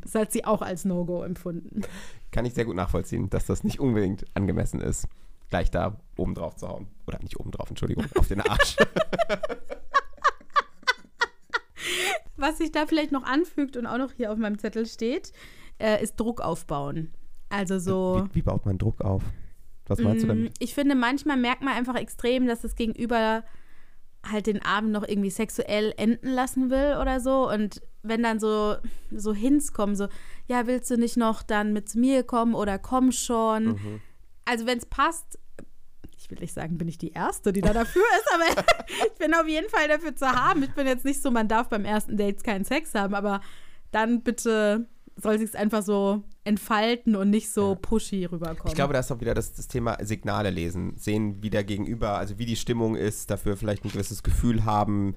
Das 0.00 0.14
hat 0.14 0.32
sie 0.32 0.46
auch 0.46 0.62
als 0.62 0.86
No-Go 0.86 1.22
empfunden. 1.22 1.82
Kann 2.30 2.46
ich 2.46 2.54
sehr 2.54 2.64
gut 2.64 2.74
nachvollziehen, 2.74 3.28
dass 3.28 3.44
das 3.44 3.64
nicht 3.64 3.80
unbedingt 3.80 4.24
angemessen 4.32 4.80
ist, 4.80 5.08
gleich 5.50 5.70
da 5.70 6.00
oben 6.16 6.34
drauf 6.34 6.56
zu 6.56 6.66
hauen. 6.66 6.86
Oder 7.06 7.18
nicht 7.18 7.38
oben 7.38 7.50
drauf, 7.50 7.68
Entschuldigung, 7.68 8.06
auf 8.14 8.28
den 8.28 8.40
Arsch. 8.40 8.76
Was 12.36 12.58
sich 12.58 12.72
da 12.72 12.86
vielleicht 12.86 13.12
noch 13.12 13.24
anfügt 13.24 13.76
und 13.76 13.86
auch 13.86 13.98
noch 13.98 14.12
hier 14.12 14.32
auf 14.32 14.38
meinem 14.38 14.58
Zettel 14.58 14.86
steht, 14.86 15.32
äh, 15.78 16.02
ist 16.02 16.16
Druck 16.16 16.40
aufbauen. 16.40 17.12
Also 17.48 17.78
so. 17.78 18.24
Wie, 18.30 18.36
wie 18.36 18.42
baut 18.42 18.66
man 18.66 18.78
Druck 18.78 19.00
auf? 19.00 19.22
Was 19.86 20.00
meinst 20.00 20.22
du 20.22 20.26
Mm, 20.26 20.28
damit? 20.28 20.54
Ich 20.58 20.74
finde, 20.74 20.94
manchmal 20.94 21.36
merkt 21.36 21.62
man 21.62 21.74
einfach 21.74 21.94
extrem, 21.96 22.46
dass 22.46 22.62
das 22.62 22.74
Gegenüber 22.74 23.44
halt 24.30 24.46
den 24.48 24.60
Abend 24.62 24.90
noch 24.90 25.06
irgendwie 25.06 25.30
sexuell 25.30 25.94
enden 25.96 26.28
lassen 26.28 26.70
will 26.70 26.96
oder 27.00 27.20
so. 27.20 27.48
Und 27.48 27.82
wenn 28.02 28.22
dann 28.22 28.40
so, 28.40 28.76
so 29.12 29.32
Hints 29.32 29.72
kommen, 29.72 29.94
so, 29.94 30.08
ja, 30.48 30.66
willst 30.66 30.90
du 30.90 30.96
nicht 30.96 31.16
noch 31.16 31.42
dann 31.42 31.72
mit 31.72 31.88
zu 31.88 31.98
mir 31.98 32.24
kommen 32.24 32.54
oder 32.54 32.78
komm 32.78 33.12
schon? 33.12 33.66
Mhm. 33.66 34.00
Also 34.44 34.66
wenn 34.66 34.78
es 34.78 34.86
passt, 34.86 35.38
ich 36.16 36.30
will 36.30 36.38
nicht 36.38 36.54
sagen, 36.54 36.78
bin 36.78 36.88
ich 36.88 36.98
die 36.98 37.12
Erste, 37.12 37.52
die 37.52 37.60
da 37.60 37.72
dafür 37.72 38.02
ist, 38.18 38.34
aber 38.34 38.64
ich 39.06 39.14
bin 39.18 39.34
auf 39.34 39.46
jeden 39.46 39.68
Fall 39.68 39.88
dafür 39.88 40.14
zu 40.16 40.26
haben. 40.26 40.62
Ich 40.62 40.74
bin 40.74 40.86
jetzt 40.86 41.04
nicht 41.04 41.22
so, 41.22 41.30
man 41.30 41.48
darf 41.48 41.68
beim 41.68 41.84
ersten 41.84 42.16
Date 42.16 42.42
keinen 42.42 42.64
Sex 42.64 42.94
haben, 42.94 43.14
aber 43.14 43.40
dann 43.92 44.22
bitte 44.22 44.86
soll 45.16 45.38
sich 45.38 45.48
es 45.48 45.54
einfach 45.54 45.82
so 45.82 46.24
entfalten 46.44 47.16
und 47.16 47.30
nicht 47.30 47.50
so 47.50 47.74
pushy 47.74 48.26
rüberkommen. 48.26 48.68
Ich 48.68 48.74
glaube, 48.74 48.92
da 48.92 49.00
ist 49.00 49.10
auch 49.10 49.20
wieder 49.20 49.34
das, 49.34 49.54
das 49.54 49.66
Thema 49.66 49.96
Signale 50.04 50.50
lesen, 50.50 50.96
sehen, 50.96 51.42
wie 51.42 51.50
der 51.50 51.64
Gegenüber, 51.64 52.18
also 52.18 52.38
wie 52.38 52.46
die 52.46 52.56
Stimmung 52.56 52.96
ist, 52.96 53.30
dafür 53.30 53.56
vielleicht 53.56 53.84
ein 53.84 53.90
gewisses 53.90 54.22
Gefühl 54.22 54.64
haben, 54.64 55.16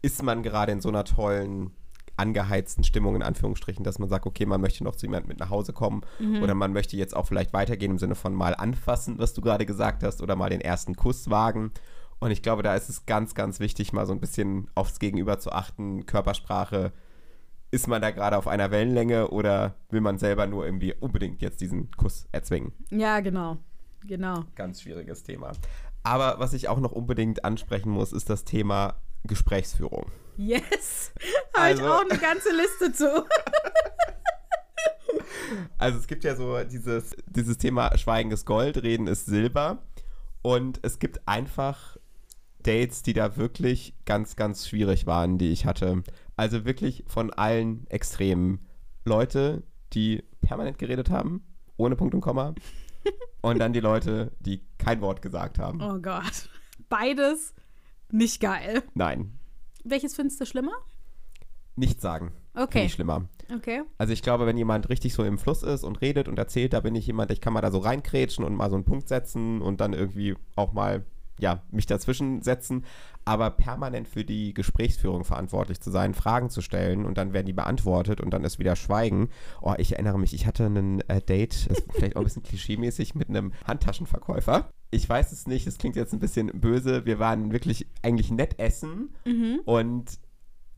ist 0.00 0.22
man 0.22 0.42
gerade 0.42 0.72
in 0.72 0.80
so 0.80 0.88
einer 0.88 1.04
tollen, 1.04 1.72
angeheizten 2.16 2.84
Stimmung, 2.84 3.16
in 3.16 3.22
Anführungsstrichen, 3.22 3.84
dass 3.84 3.98
man 3.98 4.08
sagt, 4.08 4.26
okay, 4.26 4.46
man 4.46 4.60
möchte 4.60 4.84
noch 4.84 4.96
zu 4.96 5.06
jemandem 5.06 5.28
mit 5.28 5.40
nach 5.40 5.50
Hause 5.50 5.72
kommen 5.72 6.02
Mhm. 6.18 6.42
oder 6.42 6.54
man 6.54 6.72
möchte 6.72 6.96
jetzt 6.96 7.14
auch 7.16 7.26
vielleicht 7.26 7.52
weitergehen 7.52 7.92
im 7.92 7.98
Sinne 7.98 8.14
von 8.14 8.34
mal 8.34 8.54
anfassen, 8.54 9.18
was 9.18 9.34
du 9.34 9.40
gerade 9.40 9.66
gesagt 9.66 10.02
hast, 10.02 10.22
oder 10.22 10.36
mal 10.36 10.50
den 10.50 10.60
ersten 10.60 10.94
Kuss 10.96 11.30
wagen. 11.30 11.72
Und 12.20 12.30
ich 12.30 12.42
glaube, 12.42 12.62
da 12.62 12.74
ist 12.74 12.88
es 12.88 13.06
ganz, 13.06 13.34
ganz 13.34 13.60
wichtig, 13.60 13.92
mal 13.92 14.06
so 14.06 14.12
ein 14.12 14.20
bisschen 14.20 14.68
aufs 14.74 14.98
Gegenüber 14.98 15.38
zu 15.38 15.50
achten, 15.52 16.06
Körpersprache. 16.06 16.92
Ist 17.70 17.88
man 17.88 18.00
da 18.00 18.12
gerade 18.12 18.38
auf 18.38 18.46
einer 18.46 18.70
Wellenlänge 18.70 19.28
oder 19.28 19.74
will 19.90 20.00
man 20.00 20.16
selber 20.18 20.46
nur 20.46 20.64
irgendwie 20.64 20.94
unbedingt 20.94 21.42
jetzt 21.42 21.60
diesen 21.60 21.90
Kuss 21.90 22.28
erzwingen? 22.30 22.72
Ja, 22.90 23.18
genau. 23.20 23.58
Genau. 24.06 24.44
Ganz 24.54 24.82
schwieriges 24.82 25.24
Thema. 25.24 25.52
Aber 26.04 26.36
was 26.38 26.52
ich 26.52 26.68
auch 26.68 26.78
noch 26.78 26.92
unbedingt 26.92 27.44
ansprechen 27.44 27.90
muss, 27.90 28.12
ist 28.12 28.30
das 28.30 28.44
Thema 28.44 28.94
Gesprächsführung. 29.24 30.06
Yes. 30.36 31.12
Habe 31.54 31.64
Also- 31.64 31.82
ich 31.82 31.88
auch 31.88 32.04
eine 32.10 32.18
ganze 32.18 32.50
Liste 32.52 32.92
zu. 32.92 33.24
Also 35.78 35.98
es 35.98 36.06
gibt 36.06 36.24
ja 36.24 36.34
so 36.34 36.62
dieses, 36.64 37.14
dieses 37.26 37.58
Thema 37.58 37.96
Schweigen 37.98 38.30
ist 38.30 38.44
Gold, 38.46 38.82
Reden 38.82 39.06
ist 39.06 39.26
Silber. 39.26 39.82
Und 40.42 40.80
es 40.82 40.98
gibt 40.98 41.26
einfach 41.28 41.96
Dates, 42.62 43.02
die 43.02 43.12
da 43.12 43.36
wirklich 43.36 43.94
ganz, 44.04 44.36
ganz 44.36 44.66
schwierig 44.68 45.06
waren, 45.06 45.38
die 45.38 45.52
ich 45.52 45.66
hatte. 45.66 46.02
Also 46.36 46.64
wirklich 46.64 47.04
von 47.06 47.32
allen 47.32 47.86
Extremen. 47.88 48.66
Leute, 49.04 49.62
die 49.92 50.24
permanent 50.40 50.78
geredet 50.78 51.10
haben, 51.10 51.44
ohne 51.76 51.96
Punkt 51.96 52.14
und 52.14 52.20
Komma. 52.22 52.54
und 53.42 53.58
dann 53.58 53.72
die 53.72 53.80
Leute, 53.80 54.32
die 54.40 54.62
kein 54.78 55.00
Wort 55.02 55.20
gesagt 55.22 55.58
haben. 55.58 55.80
Oh 55.82 55.98
Gott. 56.00 56.48
Beides 56.88 57.54
nicht 58.10 58.40
geil. 58.40 58.82
Nein, 58.94 59.38
Welches 59.84 60.14
findest 60.14 60.40
du 60.40 60.46
schlimmer? 60.46 60.72
nichts 61.76 62.02
sagen. 62.02 62.32
Okay. 62.54 62.86
ich 62.86 62.92
schlimmer. 62.92 63.28
Okay. 63.52 63.82
Also 63.98 64.12
ich 64.12 64.22
glaube, 64.22 64.46
wenn 64.46 64.56
jemand 64.56 64.88
richtig 64.88 65.12
so 65.14 65.24
im 65.24 65.38
Fluss 65.38 65.62
ist 65.62 65.84
und 65.84 66.00
redet 66.00 66.28
und 66.28 66.38
erzählt, 66.38 66.72
da 66.72 66.80
bin 66.80 66.94
ich 66.94 67.06
jemand, 67.06 67.30
ich 67.30 67.40
kann 67.40 67.52
mal 67.52 67.60
da 67.60 67.70
so 67.70 67.78
reinkrätschen 67.78 68.44
und 68.44 68.54
mal 68.54 68.70
so 68.70 68.76
einen 68.76 68.84
Punkt 68.84 69.08
setzen 69.08 69.60
und 69.60 69.80
dann 69.80 69.92
irgendwie 69.92 70.36
auch 70.54 70.72
mal, 70.72 71.04
ja, 71.40 71.62
mich 71.72 71.86
dazwischen 71.86 72.42
setzen. 72.42 72.84
Aber 73.24 73.50
permanent 73.50 74.06
für 74.06 74.24
die 74.24 74.54
Gesprächsführung 74.54 75.24
verantwortlich 75.24 75.80
zu 75.80 75.90
sein, 75.90 76.14
Fragen 76.14 76.48
zu 76.48 76.60
stellen 76.60 77.04
und 77.04 77.18
dann 77.18 77.32
werden 77.32 77.46
die 77.46 77.52
beantwortet 77.52 78.20
und 78.20 78.30
dann 78.30 78.44
ist 78.44 78.58
wieder 78.58 78.76
Schweigen. 78.76 79.30
Oh, 79.60 79.74
ich 79.76 79.92
erinnere 79.92 80.18
mich, 80.18 80.32
ich 80.32 80.46
hatte 80.46 80.66
ein 80.66 81.00
äh, 81.08 81.20
Date, 81.20 81.68
das 81.70 81.78
ist 81.78 81.92
vielleicht 81.92 82.16
auch 82.16 82.20
ein 82.20 82.24
bisschen 82.24 82.44
klischeemäßig, 82.44 83.14
mit 83.14 83.30
einem 83.30 83.52
Handtaschenverkäufer. 83.66 84.70
Ich 84.94 85.08
weiß 85.08 85.32
es 85.32 85.48
nicht, 85.48 85.66
es 85.66 85.78
klingt 85.78 85.96
jetzt 85.96 86.12
ein 86.12 86.20
bisschen 86.20 86.46
böse. 86.60 87.04
Wir 87.04 87.18
waren 87.18 87.50
wirklich 87.52 87.86
eigentlich 88.02 88.30
nett 88.30 88.58
essen 88.60 89.08
Mhm. 89.24 89.60
und 89.64 90.04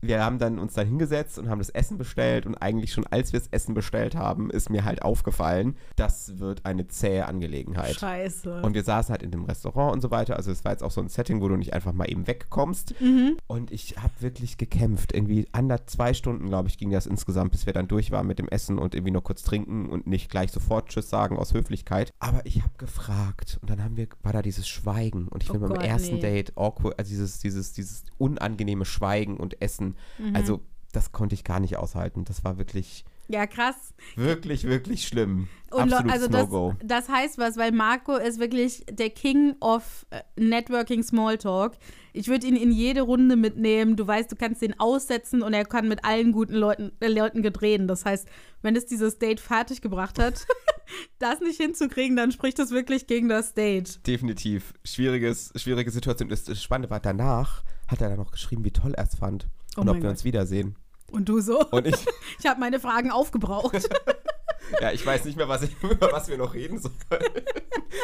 wir 0.01 0.23
haben 0.23 0.39
dann 0.39 0.59
uns 0.59 0.73
dann 0.73 0.87
hingesetzt 0.87 1.39
und 1.39 1.49
haben 1.49 1.59
das 1.59 1.69
Essen 1.69 1.97
bestellt 1.97 2.45
und 2.45 2.55
eigentlich 2.55 2.93
schon 2.93 3.05
als 3.07 3.33
wir 3.33 3.39
das 3.39 3.49
Essen 3.49 3.73
bestellt 3.73 4.15
haben, 4.15 4.49
ist 4.49 4.69
mir 4.69 4.85
halt 4.85 5.01
aufgefallen, 5.01 5.75
das 5.95 6.39
wird 6.39 6.65
eine 6.65 6.87
zähe 6.87 7.25
Angelegenheit. 7.25 7.95
Scheiße. 7.95 8.61
Und 8.61 8.73
wir 8.73 8.83
saßen 8.83 9.11
halt 9.11 9.23
in 9.23 9.31
dem 9.31 9.45
Restaurant 9.45 9.93
und 9.93 10.01
so 10.01 10.11
weiter. 10.11 10.35
Also 10.35 10.51
es 10.51 10.63
war 10.65 10.71
jetzt 10.71 10.83
auch 10.83 10.91
so 10.91 11.01
ein 11.01 11.09
Setting, 11.09 11.41
wo 11.41 11.47
du 11.47 11.55
nicht 11.55 11.73
einfach 11.73 11.93
mal 11.93 12.09
eben 12.09 12.27
wegkommst. 12.27 12.99
mhm. 13.01 13.37
Und 13.47 13.71
ich 13.71 13.95
habe 13.97 14.13
wirklich 14.19 14.57
gekämpft. 14.57 15.13
Irgendwie 15.13 15.47
under 15.55 15.85
zwei 15.87 16.13
Stunden, 16.13 16.47
glaube 16.47 16.69
ich, 16.69 16.77
ging 16.77 16.91
das 16.91 17.05
insgesamt, 17.05 17.51
bis 17.51 17.65
wir 17.65 17.73
dann 17.73 17.87
durch 17.87 18.11
waren 18.11 18.27
mit 18.27 18.39
dem 18.39 18.47
Essen 18.47 18.77
und 18.77 18.95
irgendwie 18.95 19.11
nur 19.11 19.23
kurz 19.23 19.43
trinken 19.43 19.89
und 19.89 20.07
nicht 20.07 20.29
gleich 20.29 20.51
sofort 20.51 20.89
Tschüss 20.89 21.09
sagen 21.09 21.37
aus 21.37 21.53
Höflichkeit. 21.53 22.11
Aber 22.19 22.45
ich 22.45 22.61
habe 22.61 22.73
gefragt 22.77 23.57
und 23.61 23.69
dann 23.69 23.83
haben 23.83 23.97
wir, 23.97 24.07
war 24.23 24.33
da 24.33 24.41
dieses 24.41 24.67
Schweigen. 24.67 25.27
Und 25.27 25.43
ich 25.43 25.49
Oh 25.49 25.53
finde 25.53 25.69
beim 25.69 25.81
ersten 25.81 26.15
nee. 26.15 26.21
Date 26.21 26.57
awkward, 26.57 26.97
also 26.97 27.09
dieses, 27.09 27.39
dieses, 27.39 27.73
dieses 27.73 28.03
unangenehme 28.17 28.85
Schweigen 28.85 29.37
und 29.37 29.61
Essen. 29.61 29.95
Mhm. 30.17 30.35
Also 30.35 30.61
das 30.93 31.11
konnte 31.11 31.35
ich 31.35 31.43
gar 31.43 31.59
nicht 31.59 31.77
aushalten. 31.77 32.23
Das 32.25 32.43
war 32.43 32.57
wirklich, 32.57 33.05
Ja, 33.27 33.45
krass. 33.45 33.93
wirklich, 34.15 34.63
wirklich 34.63 35.07
schlimm. 35.07 35.47
Und 35.69 35.93
Absolutes 35.93 36.33
also 36.33 36.75
das, 36.79 37.05
das 37.05 37.09
heißt 37.09 37.37
was, 37.37 37.57
weil 37.57 37.71
Marco 37.71 38.15
ist 38.15 38.39
wirklich 38.39 38.85
der 38.89 39.09
King 39.09 39.55
of 39.59 40.05
äh, 40.11 40.21
Networking 40.37 41.03
Smalltalk. 41.03 41.77
Ich 42.13 42.29
würde 42.29 42.47
ihn 42.47 42.55
in 42.55 42.71
jede 42.71 43.01
Runde 43.01 43.35
mitnehmen. 43.35 43.95
Du 43.95 44.07
weißt, 44.07 44.31
du 44.31 44.35
kannst 44.37 44.61
den 44.61 44.79
aussetzen 44.79 45.43
und 45.43 45.53
er 45.53 45.65
kann 45.65 45.87
mit 45.87 46.05
allen 46.05 46.31
guten 46.31 46.55
Leuten, 46.55 46.93
äh, 47.01 47.09
Leuten 47.09 47.43
gedrehen. 47.43 47.87
Das 47.87 48.05
heißt, 48.05 48.27
wenn 48.61 48.75
es 48.75 48.85
dieses 48.85 49.19
Date 49.19 49.39
fertig 49.41 49.81
gebracht 49.81 50.17
hat, 50.19 50.47
das 51.19 51.41
nicht 51.41 51.61
hinzukriegen, 51.61 52.15
dann 52.15 52.31
spricht 52.31 52.57
das 52.57 52.71
wirklich 52.71 53.07
gegen 53.07 53.27
das 53.27 53.53
Date. 53.53 54.07
Definitiv. 54.07 54.73
Schwieriges, 54.85 55.51
schwierige 55.57 55.91
Situation. 55.91 56.29
Das 56.29 56.63
Spannende 56.63 56.89
war, 56.89 57.01
danach 57.01 57.63
hat 57.87 58.01
er 58.01 58.09
dann 58.09 58.17
noch 58.17 58.31
geschrieben, 58.31 58.63
wie 58.63 58.71
toll 58.71 58.93
er 58.93 59.03
es 59.03 59.15
fand. 59.15 59.47
Oh 59.77 59.81
und 59.81 59.89
ob 59.89 59.95
wir 59.95 60.01
Gott. 60.01 60.11
uns 60.11 60.23
wiedersehen. 60.23 60.75
Und 61.11 61.29
du 61.29 61.39
so? 61.39 61.65
Und 61.69 61.87
ich, 61.87 61.95
Ich 62.39 62.45
habe 62.45 62.59
meine 62.59 62.79
Fragen 62.79 63.11
aufgebraucht. 63.11 63.89
ja, 64.81 64.91
ich 64.91 65.05
weiß 65.05 65.25
nicht 65.25 65.37
mehr, 65.37 65.47
was 65.47 65.63
ich, 65.63 65.71
über 65.83 66.11
was 66.11 66.27
wir 66.27 66.37
noch 66.37 66.53
reden 66.53 66.79
sollen. 66.79 66.93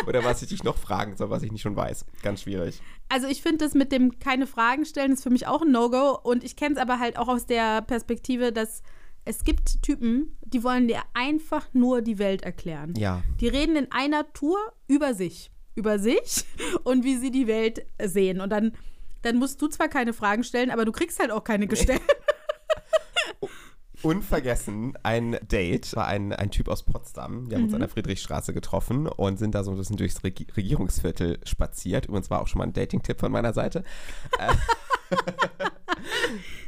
Oder 0.08 0.24
was 0.24 0.42
ich 0.42 0.50
dich 0.50 0.64
noch 0.64 0.78
fragen 0.78 1.18
soll, 1.18 1.30
was 1.30 1.44
ich 1.44 1.52
nicht 1.52 1.62
schon 1.62 1.76
weiß. 1.76 2.06
Ganz 2.22 2.42
schwierig. 2.42 2.82
Also 3.10 3.28
ich 3.28 3.42
finde 3.42 3.66
das 3.66 3.74
mit 3.74 3.92
dem 3.92 4.20
keine 4.20 4.48
Fragen 4.48 4.86
stellen 4.86 5.12
ist 5.12 5.24
für 5.24 5.30
mich 5.30 5.48
auch 5.48 5.62
ein 5.62 5.72
No-Go 5.72 6.18
und 6.24 6.44
ich 6.44 6.56
kenne 6.56 6.76
es 6.76 6.82
aber 6.82 7.00
halt 7.00 7.18
auch 7.18 7.28
aus 7.28 7.46
der 7.46 7.82
Perspektive, 7.82 8.52
dass 8.52 8.82
es 9.26 9.44
gibt 9.44 9.82
Typen, 9.82 10.38
die 10.42 10.64
wollen 10.64 10.88
dir 10.88 11.02
einfach 11.14 11.68
nur 11.74 12.02
die 12.02 12.20
Welt 12.20 12.44
erklären. 12.44 12.94
Ja. 12.98 13.24
Die 13.40 13.48
reden 13.48 13.76
in 13.76 13.92
einer 13.92 14.32
Tour 14.34 14.58
über 14.88 15.14
sich, 15.14 15.52
über 15.76 16.00
sich 16.00 16.46
und 16.84 17.04
wie 17.04 17.18
sie 17.18 17.32
die 17.32 17.48
Welt 17.48 17.86
sehen 18.02 18.42
und 18.42 18.50
dann 18.50 18.74
dann 19.24 19.38
musst 19.38 19.62
du 19.62 19.68
zwar 19.68 19.88
keine 19.88 20.14
Fragen 20.14 20.44
stellen, 20.44 20.70
aber 20.70 20.86
du 20.86 20.92
kriegst 20.92 21.20
halt 21.20 21.32
auch 21.32 21.44
keine 21.44 21.68
gestellt. 21.68 22.02
Unvergessen, 24.04 24.98
ein 25.04 25.38
Date 25.50 25.96
war 25.96 26.08
ein, 26.08 26.34
ein 26.34 26.52
Typ 26.52 26.68
aus 26.68 26.84
Potsdam. 26.84 27.50
Wir 27.50 27.58
haben 27.58 27.64
uns 27.64 27.74
an 27.74 27.80
der 27.80 27.88
Friedrichstraße 27.88 28.54
getroffen 28.54 29.08
und 29.08 29.40
sind 29.40 29.56
da 29.56 29.64
so 29.64 29.72
ein 29.72 29.78
bisschen 29.78 29.96
durchs 29.96 30.26
Regi 30.26 30.46
Regierungsviertel 30.58 31.40
spaziert. 31.46 32.08
Übrigens 32.08 32.30
war 32.30 32.42
auch 32.42 32.48
schon 32.48 32.60
mal 32.60 32.66
ein 32.66 32.74
Dating-Tipp 32.74 33.22
von 33.22 33.32
meiner 33.32 33.54
Seite. 33.54 33.86
Äh, 34.40 34.54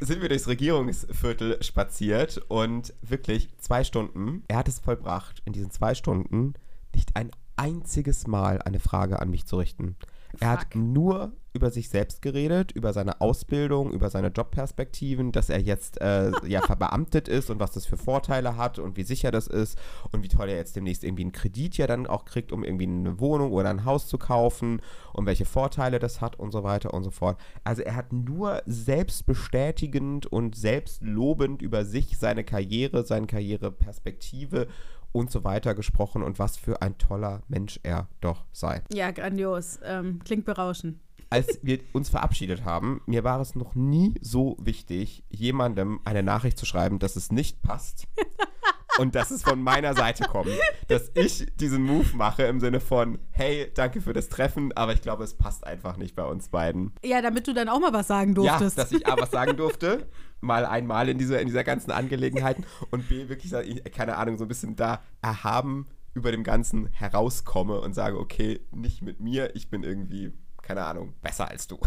sind 0.00 0.22
wir 0.22 0.30
durchs 0.30 0.48
Regierungsviertel 0.48 1.62
spaziert 1.62 2.38
und 2.48 2.94
wirklich 3.02 3.50
zwei 3.58 3.84
Stunden. 3.84 4.42
Er 4.48 4.56
hat 4.56 4.68
es 4.68 4.78
vollbracht, 4.78 5.42
in 5.44 5.52
diesen 5.52 5.70
zwei 5.70 5.94
Stunden 5.94 6.54
nicht 6.94 7.16
ein 7.16 7.30
einziges 7.56 8.26
Mal 8.26 8.62
eine 8.62 8.80
Frage 8.80 9.20
an 9.20 9.30
mich 9.30 9.44
zu 9.44 9.58
richten. 9.58 9.96
Er 10.40 10.50
hat 10.50 10.74
nur 10.74 11.32
über 11.56 11.70
sich 11.70 11.88
selbst 11.88 12.22
geredet, 12.22 12.70
über 12.72 12.92
seine 12.92 13.20
Ausbildung, 13.20 13.90
über 13.90 14.10
seine 14.10 14.28
Jobperspektiven, 14.28 15.32
dass 15.32 15.48
er 15.48 15.60
jetzt 15.60 16.00
äh, 16.00 16.30
ja 16.46 16.60
verbeamtet 16.60 17.28
ist 17.28 17.50
und 17.50 17.58
was 17.58 17.72
das 17.72 17.86
für 17.86 17.96
Vorteile 17.96 18.56
hat 18.56 18.78
und 18.78 18.96
wie 18.96 19.02
sicher 19.02 19.30
das 19.30 19.46
ist 19.48 19.78
und 20.12 20.22
wie 20.22 20.28
toll 20.28 20.48
er 20.48 20.56
jetzt 20.56 20.76
demnächst 20.76 21.02
irgendwie 21.02 21.22
einen 21.22 21.32
Kredit 21.32 21.78
ja 21.78 21.86
dann 21.86 22.06
auch 22.06 22.26
kriegt, 22.26 22.52
um 22.52 22.62
irgendwie 22.62 22.86
eine 22.86 23.18
Wohnung 23.18 23.52
oder 23.52 23.70
ein 23.70 23.84
Haus 23.84 24.06
zu 24.06 24.18
kaufen 24.18 24.80
und 25.12 25.26
welche 25.26 25.46
Vorteile 25.46 25.98
das 25.98 26.20
hat 26.20 26.38
und 26.38 26.52
so 26.52 26.62
weiter 26.62 26.92
und 26.94 27.02
so 27.02 27.10
fort. 27.10 27.40
Also 27.64 27.82
er 27.82 27.96
hat 27.96 28.12
nur 28.12 28.62
selbstbestätigend 28.66 30.26
und 30.26 30.54
selbstlobend 30.54 31.62
über 31.62 31.84
sich, 31.84 32.18
seine 32.18 32.44
Karriere, 32.44 33.04
seine 33.04 33.26
Karriereperspektive 33.26 34.68
und 35.16 35.30
so 35.30 35.44
weiter 35.44 35.74
gesprochen 35.74 36.22
und 36.22 36.38
was 36.38 36.58
für 36.58 36.82
ein 36.82 36.98
toller 36.98 37.42
Mensch 37.48 37.80
er 37.82 38.08
doch 38.20 38.44
sei. 38.52 38.82
ja, 38.92 39.10
grandios. 39.10 39.80
Ähm, 39.82 40.20
klingt 40.24 40.44
berauschend. 40.44 41.00
Als 41.30 41.58
wir 41.62 41.80
uns 41.92 42.08
verabschiedet 42.08 42.64
haben, 42.64 43.00
mir 43.06 43.24
war 43.24 43.40
es 43.40 43.56
noch 43.56 43.74
nie 43.74 44.14
so 44.20 44.56
wichtig, 44.60 45.24
jemandem 45.28 46.00
eine 46.04 46.22
Nachricht 46.22 46.58
zu 46.58 46.66
schreiben, 46.66 46.98
dass 46.98 47.16
es 47.16 47.32
nicht 47.32 47.62
passt 47.62 48.06
und 48.98 49.14
dass 49.14 49.30
es 49.30 49.42
von 49.42 49.62
meiner 49.62 49.94
Seite 49.94 50.24
kommt. 50.24 50.50
Dass 50.88 51.10
ich 51.14 51.46
diesen 51.56 51.82
Move 51.82 52.16
mache 52.16 52.44
im 52.44 52.60
Sinne 52.60 52.80
von, 52.80 53.18
hey, 53.30 53.70
danke 53.74 54.00
für 54.00 54.12
das 54.12 54.28
Treffen, 54.28 54.72
aber 54.76 54.92
ich 54.92 55.02
glaube, 55.02 55.24
es 55.24 55.34
passt 55.34 55.66
einfach 55.66 55.96
nicht 55.96 56.14
bei 56.14 56.24
uns 56.24 56.48
beiden. 56.48 56.92
Ja, 57.04 57.22
damit 57.22 57.46
du 57.46 57.54
dann 57.54 57.68
auch 57.68 57.80
mal 57.80 57.92
was 57.92 58.08
sagen 58.08 58.34
durftest. 58.34 58.76
Ja, 58.76 58.84
dass 58.84 58.92
ich 58.92 59.06
A, 59.06 59.16
was 59.18 59.30
sagen 59.30 59.56
durfte, 59.56 60.08
mal 60.40 60.64
einmal 60.64 61.08
in 61.08 61.18
dieser, 61.18 61.40
in 61.40 61.46
dieser 61.46 61.64
ganzen 61.64 61.90
Angelegenheiten 61.90 62.64
und 62.90 63.08
B, 63.08 63.28
wirklich, 63.28 63.52
keine 63.92 64.16
Ahnung, 64.16 64.38
so 64.38 64.44
ein 64.44 64.48
bisschen 64.48 64.76
da 64.76 65.02
erhaben 65.22 65.86
über 66.14 66.32
dem 66.32 66.44
Ganzen 66.44 66.86
herauskomme 66.92 67.80
und 67.80 67.94
sage, 67.94 68.18
okay, 68.18 68.60
nicht 68.72 69.02
mit 69.02 69.20
mir, 69.20 69.54
ich 69.54 69.68
bin 69.68 69.82
irgendwie, 69.82 70.32
keine 70.62 70.84
Ahnung, 70.84 71.14
besser 71.22 71.48
als 71.48 71.68
du. 71.68 71.78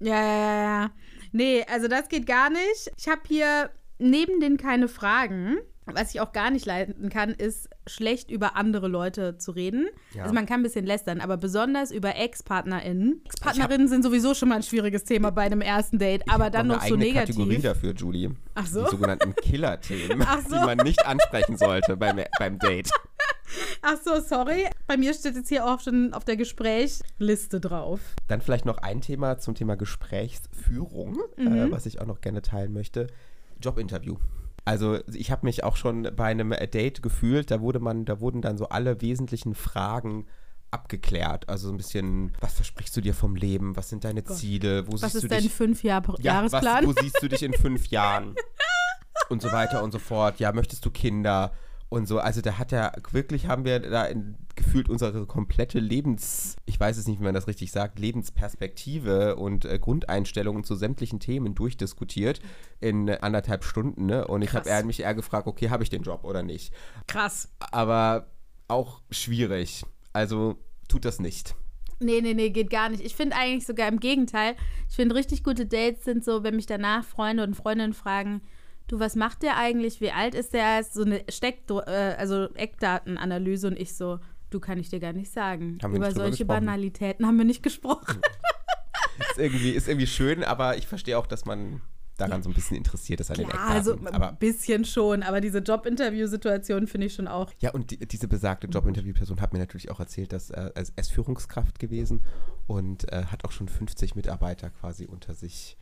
Ja, 0.00 0.20
ja, 0.20 0.36
ja, 0.36 0.62
ja. 0.62 0.90
Nee, 1.32 1.64
also 1.70 1.88
das 1.88 2.08
geht 2.08 2.26
gar 2.26 2.50
nicht. 2.50 2.90
Ich 2.96 3.08
habe 3.08 3.20
hier 3.26 3.70
neben 3.98 4.40
den 4.40 4.56
keine 4.56 4.88
Fragen, 4.88 5.58
Was 5.94 6.14
ich 6.14 6.20
auch 6.20 6.32
gar 6.32 6.50
nicht 6.50 6.66
leiden 6.66 7.08
kann, 7.08 7.30
ist 7.30 7.68
schlecht 7.86 8.30
über 8.30 8.56
andere 8.56 8.88
Leute 8.88 9.36
zu 9.38 9.50
reden. 9.52 9.88
Ja. 10.14 10.22
Also 10.22 10.34
man 10.34 10.46
kann 10.46 10.60
ein 10.60 10.62
bisschen 10.62 10.86
lästern, 10.86 11.20
aber 11.20 11.36
besonders 11.36 11.90
über 11.90 12.16
Ex-PartnerInnen. 12.16 13.22
Ex-PartnerInnen 13.26 13.88
sind 13.88 14.02
sowieso 14.02 14.34
schon 14.34 14.48
mal 14.50 14.56
ein 14.56 14.62
schwieriges 14.62 15.04
Thema 15.04 15.30
bei 15.30 15.42
einem 15.42 15.60
ersten 15.60 15.98
Date, 15.98 16.22
Ich 16.26 16.32
aber 16.32 16.50
dann 16.50 16.66
noch 16.68 16.76
noch 16.76 16.84
so 16.86 16.96
negativ. 16.96 17.36
Kategorie 17.36 17.58
dafür, 17.62 17.92
Julie. 17.94 18.30
Ach 18.54 18.66
so? 18.66 18.84
Die 18.84 18.90
sogenannten 18.90 19.34
Killer-Themen, 19.34 20.26
so. 20.48 20.54
die 20.56 20.64
man 20.64 20.78
nicht 20.78 21.04
ansprechen 21.06 21.56
sollte 21.56 21.96
beim, 21.96 22.20
beim 22.38 22.58
Date. 22.58 22.90
Ach 23.82 23.96
so, 24.04 24.20
sorry. 24.20 24.66
Bei 24.86 24.96
mir 24.96 25.12
steht 25.12 25.34
jetzt 25.34 25.48
hier 25.48 25.66
auch 25.66 25.80
schon 25.80 26.12
auf 26.12 26.24
der 26.24 26.36
Gesprächsliste 26.36 27.58
drauf. 27.60 27.98
Dann 28.28 28.40
vielleicht 28.40 28.64
noch 28.64 28.78
ein 28.78 29.00
Thema 29.00 29.38
zum 29.38 29.54
Thema 29.56 29.76
Gesprächsführung, 29.76 31.18
Mhm. 31.36 31.46
äh, 31.56 31.70
was 31.72 31.86
ich 31.86 32.00
auch 32.00 32.06
noch 32.06 32.20
gerne 32.20 32.42
teilen 32.42 32.72
möchte. 32.72 33.08
Jobinterview. 33.60 34.16
Also 34.64 34.98
ich 35.12 35.30
habe 35.30 35.46
mich 35.46 35.64
auch 35.64 35.76
schon 35.76 36.08
bei 36.14 36.26
einem 36.26 36.52
äh, 36.52 36.68
Date 36.68 37.02
gefühlt, 37.02 37.50
da 37.50 37.60
wurde 37.60 37.80
man, 37.80 38.04
da 38.04 38.20
wurden 38.20 38.42
dann 38.42 38.58
so 38.58 38.68
alle 38.68 39.00
wesentlichen 39.00 39.54
Fragen 39.54 40.26
abgeklärt. 40.70 41.48
Also 41.48 41.68
so 41.68 41.74
ein 41.74 41.76
bisschen, 41.76 42.32
was 42.40 42.54
versprichst 42.54 42.96
du 42.96 43.00
dir 43.00 43.14
vom 43.14 43.34
Leben? 43.36 43.76
Was 43.76 43.88
sind 43.88 44.04
deine 44.04 44.24
Ziele? 44.24 44.86
Wo 44.86 44.92
Was 44.92 45.00
siehst 45.00 45.14
du 45.14 45.18
ist 45.26 45.32
dein 45.32 45.42
dich? 45.42 45.52
Fünf-Jahresplan? 45.52 46.86
Was, 46.86 46.96
wo 46.96 47.00
siehst 47.00 47.22
du 47.22 47.28
dich 47.28 47.42
in 47.42 47.52
fünf 47.54 47.88
Jahren? 47.88 48.34
Und 49.28 49.42
so 49.42 49.52
weiter 49.52 49.84
und 49.84 49.92
so 49.92 50.00
fort. 50.00 50.40
Ja, 50.40 50.50
möchtest 50.50 50.84
du 50.84 50.90
Kinder? 50.90 51.52
Und 51.90 52.06
so, 52.06 52.20
also 52.20 52.40
da 52.40 52.56
hat 52.56 52.72
er, 52.72 52.92
wirklich 53.10 53.48
haben 53.48 53.64
wir 53.64 53.80
da 53.80 54.04
in, 54.04 54.36
gefühlt 54.54 54.88
unsere 54.88 55.26
komplette 55.26 55.80
Lebens, 55.80 56.54
ich 56.64 56.78
weiß 56.78 56.96
es 56.96 57.08
nicht, 57.08 57.18
wie 57.18 57.24
man 57.24 57.34
das 57.34 57.48
richtig 57.48 57.72
sagt, 57.72 57.98
Lebensperspektive 57.98 59.34
und 59.34 59.64
äh, 59.64 59.76
Grundeinstellungen 59.80 60.62
zu 60.62 60.76
sämtlichen 60.76 61.18
Themen 61.18 61.56
durchdiskutiert 61.56 62.40
in 62.78 63.08
äh, 63.08 63.18
anderthalb 63.22 63.64
Stunden. 63.64 64.06
Ne? 64.06 64.24
Und 64.24 64.42
ich 64.42 64.50
Krass. 64.50 64.60
habe 64.60 64.70
eher 64.70 64.84
mich 64.84 65.00
eher 65.00 65.14
gefragt, 65.16 65.48
okay, 65.48 65.68
habe 65.70 65.82
ich 65.82 65.90
den 65.90 66.02
Job 66.02 66.22
oder 66.22 66.44
nicht? 66.44 66.72
Krass. 67.08 67.48
Aber 67.58 68.28
auch 68.68 69.02
schwierig. 69.10 69.84
Also 70.12 70.58
tut 70.88 71.04
das 71.04 71.18
nicht. 71.18 71.56
Nee, 71.98 72.20
nee, 72.20 72.34
nee, 72.34 72.50
geht 72.50 72.70
gar 72.70 72.88
nicht. 72.88 73.04
Ich 73.04 73.16
finde 73.16 73.34
eigentlich 73.34 73.66
sogar 73.66 73.88
im 73.88 73.98
Gegenteil. 73.98 74.54
Ich 74.88 74.94
finde 74.94 75.16
richtig 75.16 75.42
gute 75.42 75.66
Dates 75.66 76.04
sind 76.04 76.24
so, 76.24 76.44
wenn 76.44 76.54
mich 76.54 76.66
danach 76.66 77.04
Freunde 77.04 77.42
und 77.42 77.56
Freundinnen 77.56 77.94
fragen, 77.94 78.42
du, 78.90 79.00
was 79.00 79.16
macht 79.16 79.42
der 79.42 79.56
eigentlich? 79.56 80.00
Wie 80.00 80.10
alt 80.10 80.34
ist 80.34 80.52
der? 80.52 80.82
So 80.84 81.02
eine 81.02 81.24
Steck 81.28 81.62
äh, 81.70 82.14
also 82.18 82.48
Eckdatenanalyse 82.54 83.68
und 83.68 83.78
ich 83.78 83.94
so, 83.94 84.18
du 84.50 84.60
kann 84.60 84.78
ich 84.78 84.88
dir 84.88 85.00
gar 85.00 85.12
nicht 85.12 85.32
sagen. 85.32 85.78
Haben 85.82 85.96
Über 85.96 86.06
nicht 86.06 86.16
solche. 86.16 86.44
Banalitäten 86.44 87.26
haben 87.26 87.38
wir 87.38 87.44
nicht 87.44 87.62
gesprochen. 87.62 88.20
Ist 89.30 89.38
irgendwie, 89.38 89.70
ist 89.70 89.88
irgendwie 89.88 90.06
schön, 90.06 90.42
aber 90.44 90.78
ich 90.78 90.86
verstehe 90.86 91.18
auch, 91.18 91.26
dass 91.26 91.44
man 91.44 91.82
daran 92.16 92.42
so 92.42 92.50
ein 92.50 92.54
bisschen 92.54 92.76
interessiert 92.76 93.20
ist 93.20 93.30
an 93.30 93.38
den 93.38 93.48
Klar, 93.48 93.76
Eckdaten. 93.76 94.06
also 94.06 94.14
aber 94.14 94.30
ein 94.30 94.38
bisschen 94.38 94.84
schon, 94.84 95.22
aber 95.22 95.40
diese 95.40 95.58
Jobinterview-Situation 95.58 96.86
finde 96.86 97.06
ich 97.06 97.14
schon 97.14 97.28
auch. 97.28 97.50
Ja, 97.60 97.70
und 97.70 97.90
die, 97.90 97.98
diese 97.98 98.28
besagte 98.28 98.66
Jobinterviewperson 98.66 99.40
hat 99.40 99.52
mir 99.52 99.58
natürlich 99.58 99.90
auch 99.90 100.00
erzählt, 100.00 100.32
dass 100.32 100.50
äh, 100.50 100.70
er 100.74 100.82
ist 100.96 101.12
Führungskraft 101.12 101.78
gewesen 101.78 102.22
und 102.66 103.10
äh, 103.12 103.24
hat 103.26 103.44
auch 103.44 103.52
schon 103.52 103.68
50 103.68 104.16
Mitarbeiter 104.16 104.70
quasi 104.70 105.06
unter 105.06 105.34
sich 105.34 105.78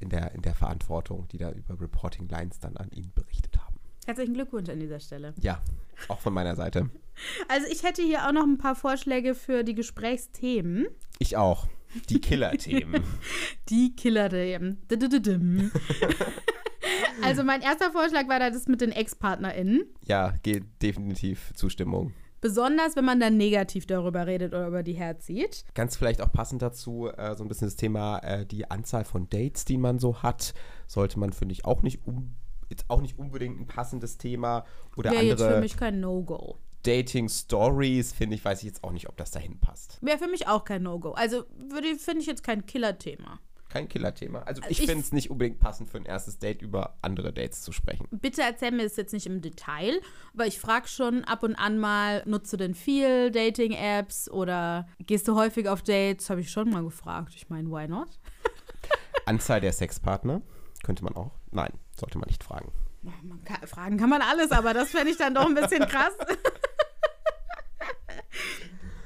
in 0.00 0.08
der, 0.08 0.32
in 0.34 0.42
der 0.42 0.54
Verantwortung, 0.54 1.26
die 1.28 1.38
da 1.38 1.50
über 1.50 1.80
Reporting 1.80 2.28
Lines 2.28 2.58
dann 2.60 2.76
an 2.76 2.90
ihn 2.90 3.10
berichtet 3.14 3.56
haben. 3.58 3.76
Herzlichen 4.06 4.34
Glückwunsch 4.34 4.68
an 4.70 4.80
dieser 4.80 5.00
Stelle. 5.00 5.34
Ja, 5.40 5.60
auch 6.08 6.20
von 6.20 6.32
meiner 6.34 6.56
Seite. 6.56 6.90
Also 7.48 7.66
ich 7.72 7.82
hätte 7.82 8.00
hier 8.00 8.28
auch 8.28 8.32
noch 8.32 8.44
ein 8.44 8.58
paar 8.58 8.76
Vorschläge 8.76 9.34
für 9.34 9.64
die 9.64 9.74
Gesprächsthemen. 9.74 10.86
Ich 11.18 11.36
auch. 11.36 11.66
Die 12.10 12.20
Killer-Themen. 12.20 13.02
Die 13.68 13.96
Killer-Themen. 13.96 14.78
Also 17.22 17.42
mein 17.42 17.60
erster 17.60 17.90
Vorschlag 17.90 18.28
war 18.28 18.38
da 18.38 18.50
das 18.50 18.68
mit 18.68 18.80
den 18.80 18.92
Ex-PartnerInnen. 18.92 19.82
ja, 20.06 20.32
geht 20.44 20.64
definitiv 20.80 21.52
Zustimmung. 21.54 22.12
Besonders, 22.40 22.96
wenn 22.96 23.04
man 23.04 23.20
dann 23.20 23.36
negativ 23.36 23.86
darüber 23.86 24.26
redet 24.26 24.52
oder 24.52 24.68
über 24.68 24.82
die 24.82 24.92
herzieht. 24.92 25.64
Ganz 25.74 25.96
vielleicht 25.96 26.20
auch 26.20 26.32
passend 26.32 26.62
dazu, 26.62 27.08
äh, 27.08 27.34
so 27.36 27.44
ein 27.44 27.48
bisschen 27.48 27.68
das 27.68 27.76
Thema, 27.76 28.18
äh, 28.18 28.46
die 28.46 28.70
Anzahl 28.70 29.04
von 29.04 29.28
Dates, 29.28 29.64
die 29.64 29.78
man 29.78 29.98
so 29.98 30.22
hat, 30.22 30.54
sollte 30.86 31.18
man, 31.18 31.32
finde 31.32 31.52
ich, 31.52 31.64
auch 31.64 31.82
nicht 31.82 32.06
um, 32.06 32.34
jetzt 32.68 32.84
auch 32.88 33.00
nicht 33.00 33.18
unbedingt 33.18 33.60
ein 33.60 33.66
passendes 33.66 34.18
Thema 34.18 34.64
oder 34.96 35.10
Wäre 35.10 35.24
jetzt 35.24 35.40
für 35.40 35.46
andere 35.46 35.60
mich 35.60 35.76
kein 35.76 36.00
No-Go. 36.00 36.58
Dating-Stories, 36.84 38.12
finde 38.12 38.36
ich, 38.36 38.44
weiß 38.44 38.60
ich 38.60 38.66
jetzt 38.66 38.84
auch 38.84 38.92
nicht, 38.92 39.08
ob 39.08 39.16
das 39.16 39.30
dahin 39.30 39.58
passt. 39.58 39.98
Wäre 40.00 40.18
für 40.18 40.28
mich 40.28 40.46
auch 40.46 40.64
kein 40.64 40.82
No-Go. 40.82 41.10
Also 41.12 41.44
finde 41.70 42.20
ich 42.20 42.26
jetzt 42.26 42.44
kein 42.44 42.66
Killer-Thema. 42.66 43.40
Kein 43.68 43.86
Killer-Thema. 43.88 44.40
Also 44.46 44.62
Also 44.62 44.70
ich 44.70 44.80
ich- 44.80 44.86
finde 44.86 45.02
es 45.04 45.12
nicht 45.12 45.30
unbedingt 45.30 45.58
passend 45.60 45.90
für 45.90 45.98
ein 45.98 46.06
erstes 46.06 46.38
Date 46.38 46.62
über 46.62 46.96
andere 47.02 47.32
Dates 47.32 47.60
zu 47.62 47.72
sprechen. 47.72 48.06
Bitte 48.10 48.40
erzähl 48.42 48.70
mir 48.70 48.84
das 48.84 48.96
jetzt 48.96 49.12
nicht 49.12 49.26
im 49.26 49.42
Detail, 49.42 50.00
aber 50.32 50.46
ich 50.46 50.58
frage 50.58 50.88
schon 50.88 51.24
ab 51.24 51.42
und 51.42 51.54
an 51.56 51.78
mal, 51.78 52.22
nutzt 52.26 52.52
du 52.52 52.56
denn 52.56 52.74
viel 52.74 53.30
Dating-Apps 53.30 54.30
oder 54.30 54.88
gehst 55.00 55.28
du 55.28 55.34
häufig 55.36 55.68
auf 55.68 55.82
Dates? 55.82 56.30
Habe 56.30 56.40
ich 56.40 56.50
schon 56.50 56.70
mal 56.70 56.82
gefragt. 56.82 57.34
Ich 57.36 57.50
meine, 57.50 57.68
why 57.70 57.86
not? 57.86 58.08
Anzahl 59.26 59.60
der 59.60 59.72
Sexpartner 59.74 60.40
könnte 60.82 61.04
man 61.04 61.14
auch. 61.14 61.32
Nein, 61.50 61.72
sollte 61.94 62.16
man 62.18 62.28
nicht 62.28 62.42
fragen. 62.42 62.72
Man 63.02 63.44
kann, 63.44 63.66
fragen 63.66 63.96
kann 63.98 64.08
man 64.10 64.22
alles, 64.22 64.50
aber 64.50 64.72
das 64.74 64.90
fände 64.90 65.10
ich 65.10 65.16
dann 65.18 65.34
doch 65.34 65.46
ein 65.46 65.54
bisschen 65.54 65.86
krass. 65.86 66.14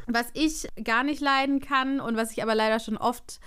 Was 0.06 0.26
ich 0.34 0.66
gar 0.82 1.04
nicht 1.04 1.20
leiden 1.20 1.60
kann 1.60 2.00
und 2.00 2.16
was 2.16 2.32
ich 2.32 2.42
aber 2.42 2.54
leider 2.54 2.80
schon 2.80 2.96
oft 2.96 3.40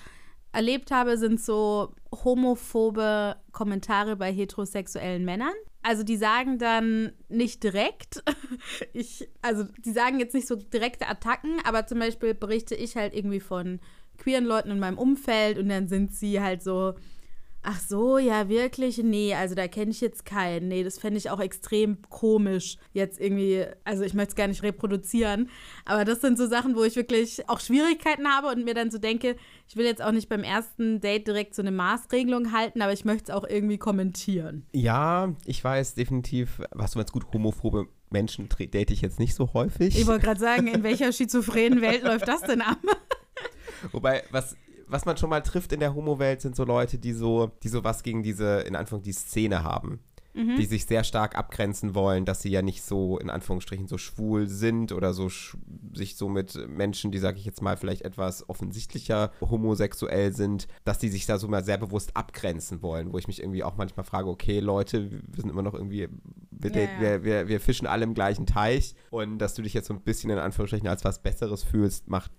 erlebt 0.55 0.91
habe, 0.91 1.17
sind 1.17 1.41
so 1.41 1.93
homophobe 2.11 3.35
Kommentare 3.51 4.15
bei 4.15 4.31
heterosexuellen 4.31 5.25
Männern. 5.25 5.53
Also 5.83 6.03
die 6.03 6.17
sagen 6.17 6.57
dann 6.57 7.11
nicht 7.29 7.63
direkt, 7.63 8.23
ich, 8.93 9.29
also 9.41 9.65
die 9.85 9.91
sagen 9.91 10.19
jetzt 10.19 10.33
nicht 10.33 10.47
so 10.47 10.55
direkte 10.55 11.07
Attacken, 11.07 11.59
aber 11.63 11.85
zum 11.85 11.99
Beispiel 11.99 12.33
berichte 12.33 12.73
ich 12.73 12.95
halt 12.95 13.13
irgendwie 13.13 13.39
von 13.39 13.79
queeren 14.17 14.45
Leuten 14.45 14.71
in 14.71 14.79
meinem 14.79 14.97
Umfeld 14.97 15.59
und 15.59 15.69
dann 15.69 15.87
sind 15.87 16.13
sie 16.15 16.41
halt 16.41 16.63
so, 16.63 16.95
Ach 17.67 17.79
so, 17.79 18.19
ja, 18.19 18.47
wirklich? 18.47 18.99
Nee, 18.99 19.33
also 19.33 19.55
da 19.55 19.67
kenne 19.67 19.89
ich 19.89 19.99
jetzt 19.99 20.23
keinen. 20.23 20.67
Nee, 20.67 20.83
das 20.83 20.99
fände 20.99 21.17
ich 21.17 21.31
auch 21.31 21.39
extrem 21.39 21.97
komisch. 22.09 22.77
Jetzt 22.93 23.19
irgendwie, 23.19 23.65
also 23.83 24.03
ich 24.03 24.13
möchte 24.13 24.29
es 24.29 24.35
gar 24.35 24.47
nicht 24.47 24.61
reproduzieren, 24.61 25.49
aber 25.83 26.05
das 26.05 26.21
sind 26.21 26.37
so 26.37 26.45
Sachen, 26.45 26.75
wo 26.75 26.83
ich 26.83 26.95
wirklich 26.95 27.49
auch 27.49 27.59
Schwierigkeiten 27.59 28.27
habe 28.27 28.49
und 28.49 28.65
mir 28.65 28.75
dann 28.75 28.91
so 28.91 28.99
denke, 28.99 29.35
ich 29.67 29.75
will 29.75 29.85
jetzt 29.85 30.03
auch 30.03 30.11
nicht 30.11 30.29
beim 30.29 30.43
ersten 30.43 31.01
Date 31.01 31.27
direkt 31.27 31.55
so 31.55 31.63
eine 31.63 31.71
Maßregelung 31.71 32.51
halten, 32.51 32.83
aber 32.83 32.93
ich 32.93 33.03
möchte 33.03 33.31
es 33.31 33.35
auch 33.35 33.47
irgendwie 33.47 33.79
kommentieren. 33.79 34.67
Ja, 34.71 35.33
ich 35.45 35.63
weiß 35.63 35.95
definitiv, 35.95 36.61
was 36.69 36.91
du 36.91 36.99
meinst, 36.99 37.13
gut, 37.13 37.25
homophobe 37.33 37.87
Menschen 38.11 38.47
date 38.47 38.91
ich 38.91 39.01
jetzt 39.01 39.17
nicht 39.19 39.33
so 39.33 39.53
häufig. 39.53 39.97
Ich 39.99 40.05
wollte 40.05 40.25
gerade 40.25 40.39
sagen, 40.39 40.67
in 40.67 40.83
welcher 40.83 41.11
schizophrenen 41.11 41.81
Welt 41.81 42.03
läuft 42.03 42.27
das 42.27 42.41
denn 42.41 42.61
ab? 42.61 42.77
Wobei, 43.91 44.23
was, 44.29 44.55
was 44.87 45.05
man 45.05 45.17
schon 45.17 45.29
mal 45.29 45.41
trifft 45.41 45.71
in 45.71 45.79
der 45.79 45.95
Homo-Welt, 45.95 46.41
sind 46.41 46.55
so 46.55 46.63
Leute, 46.63 46.97
die 46.97 47.13
so, 47.13 47.51
die 47.63 47.69
so 47.69 47.83
was 47.83 48.03
gegen 48.03 48.23
diese, 48.23 48.61
in 48.61 48.75
Anführung, 48.75 49.03
die 49.03 49.13
Szene 49.13 49.63
haben. 49.63 49.99
Mhm. 50.33 50.57
Die 50.57 50.65
sich 50.65 50.85
sehr 50.85 51.05
stark 51.05 51.37
abgrenzen 51.37 51.95
wollen, 51.95 52.25
dass 52.25 52.41
sie 52.41 52.49
ja 52.49 52.61
nicht 52.61 52.83
so, 52.83 53.17
in 53.19 53.29
Anführungsstrichen, 53.29 53.87
so 53.87 53.97
schwul 53.97 54.49
sind 54.49 54.91
oder 54.91 55.13
so 55.13 55.29
sich 55.93 56.17
so 56.17 56.27
mit 56.27 56.67
Menschen, 56.67 57.11
die, 57.11 57.19
sag 57.19 57.37
ich 57.37 57.45
jetzt 57.45 57.61
mal, 57.61 57.77
vielleicht 57.77 58.01
etwas 58.01 58.49
offensichtlicher 58.49 59.31
homosexuell 59.39 60.33
sind, 60.33 60.67
dass 60.83 60.99
die 60.99 61.07
sich 61.07 61.25
da 61.25 61.39
so 61.39 61.47
mal 61.47 61.63
sehr 61.63 61.77
bewusst 61.77 62.17
abgrenzen 62.17 62.81
wollen, 62.81 63.13
wo 63.13 63.17
ich 63.17 63.27
mich 63.27 63.41
irgendwie 63.41 63.63
auch 63.63 63.77
manchmal 63.77 64.03
frage, 64.03 64.27
okay, 64.27 64.59
Leute, 64.59 65.09
wir 65.09 65.41
sind 65.41 65.49
immer 65.49 65.63
noch 65.63 65.73
irgendwie, 65.73 66.09
wir, 66.51 66.71
Ja, 66.71 66.81
ja. 66.81 66.99
wir, 66.99 67.23
wir, 67.23 67.47
wir 67.47 67.61
fischen 67.61 67.87
alle 67.87 68.03
im 68.03 68.13
gleichen 68.13 68.45
Teich 68.45 68.93
und 69.11 69.37
dass 69.37 69.53
du 69.53 69.61
dich 69.61 69.73
jetzt 69.73 69.87
so 69.87 69.93
ein 69.93 70.01
bisschen 70.01 70.31
in 70.31 70.37
Anführungsstrichen 70.37 70.89
als 70.89 71.05
was 71.05 71.23
Besseres 71.23 71.63
fühlst, 71.63 72.09
macht 72.09 72.31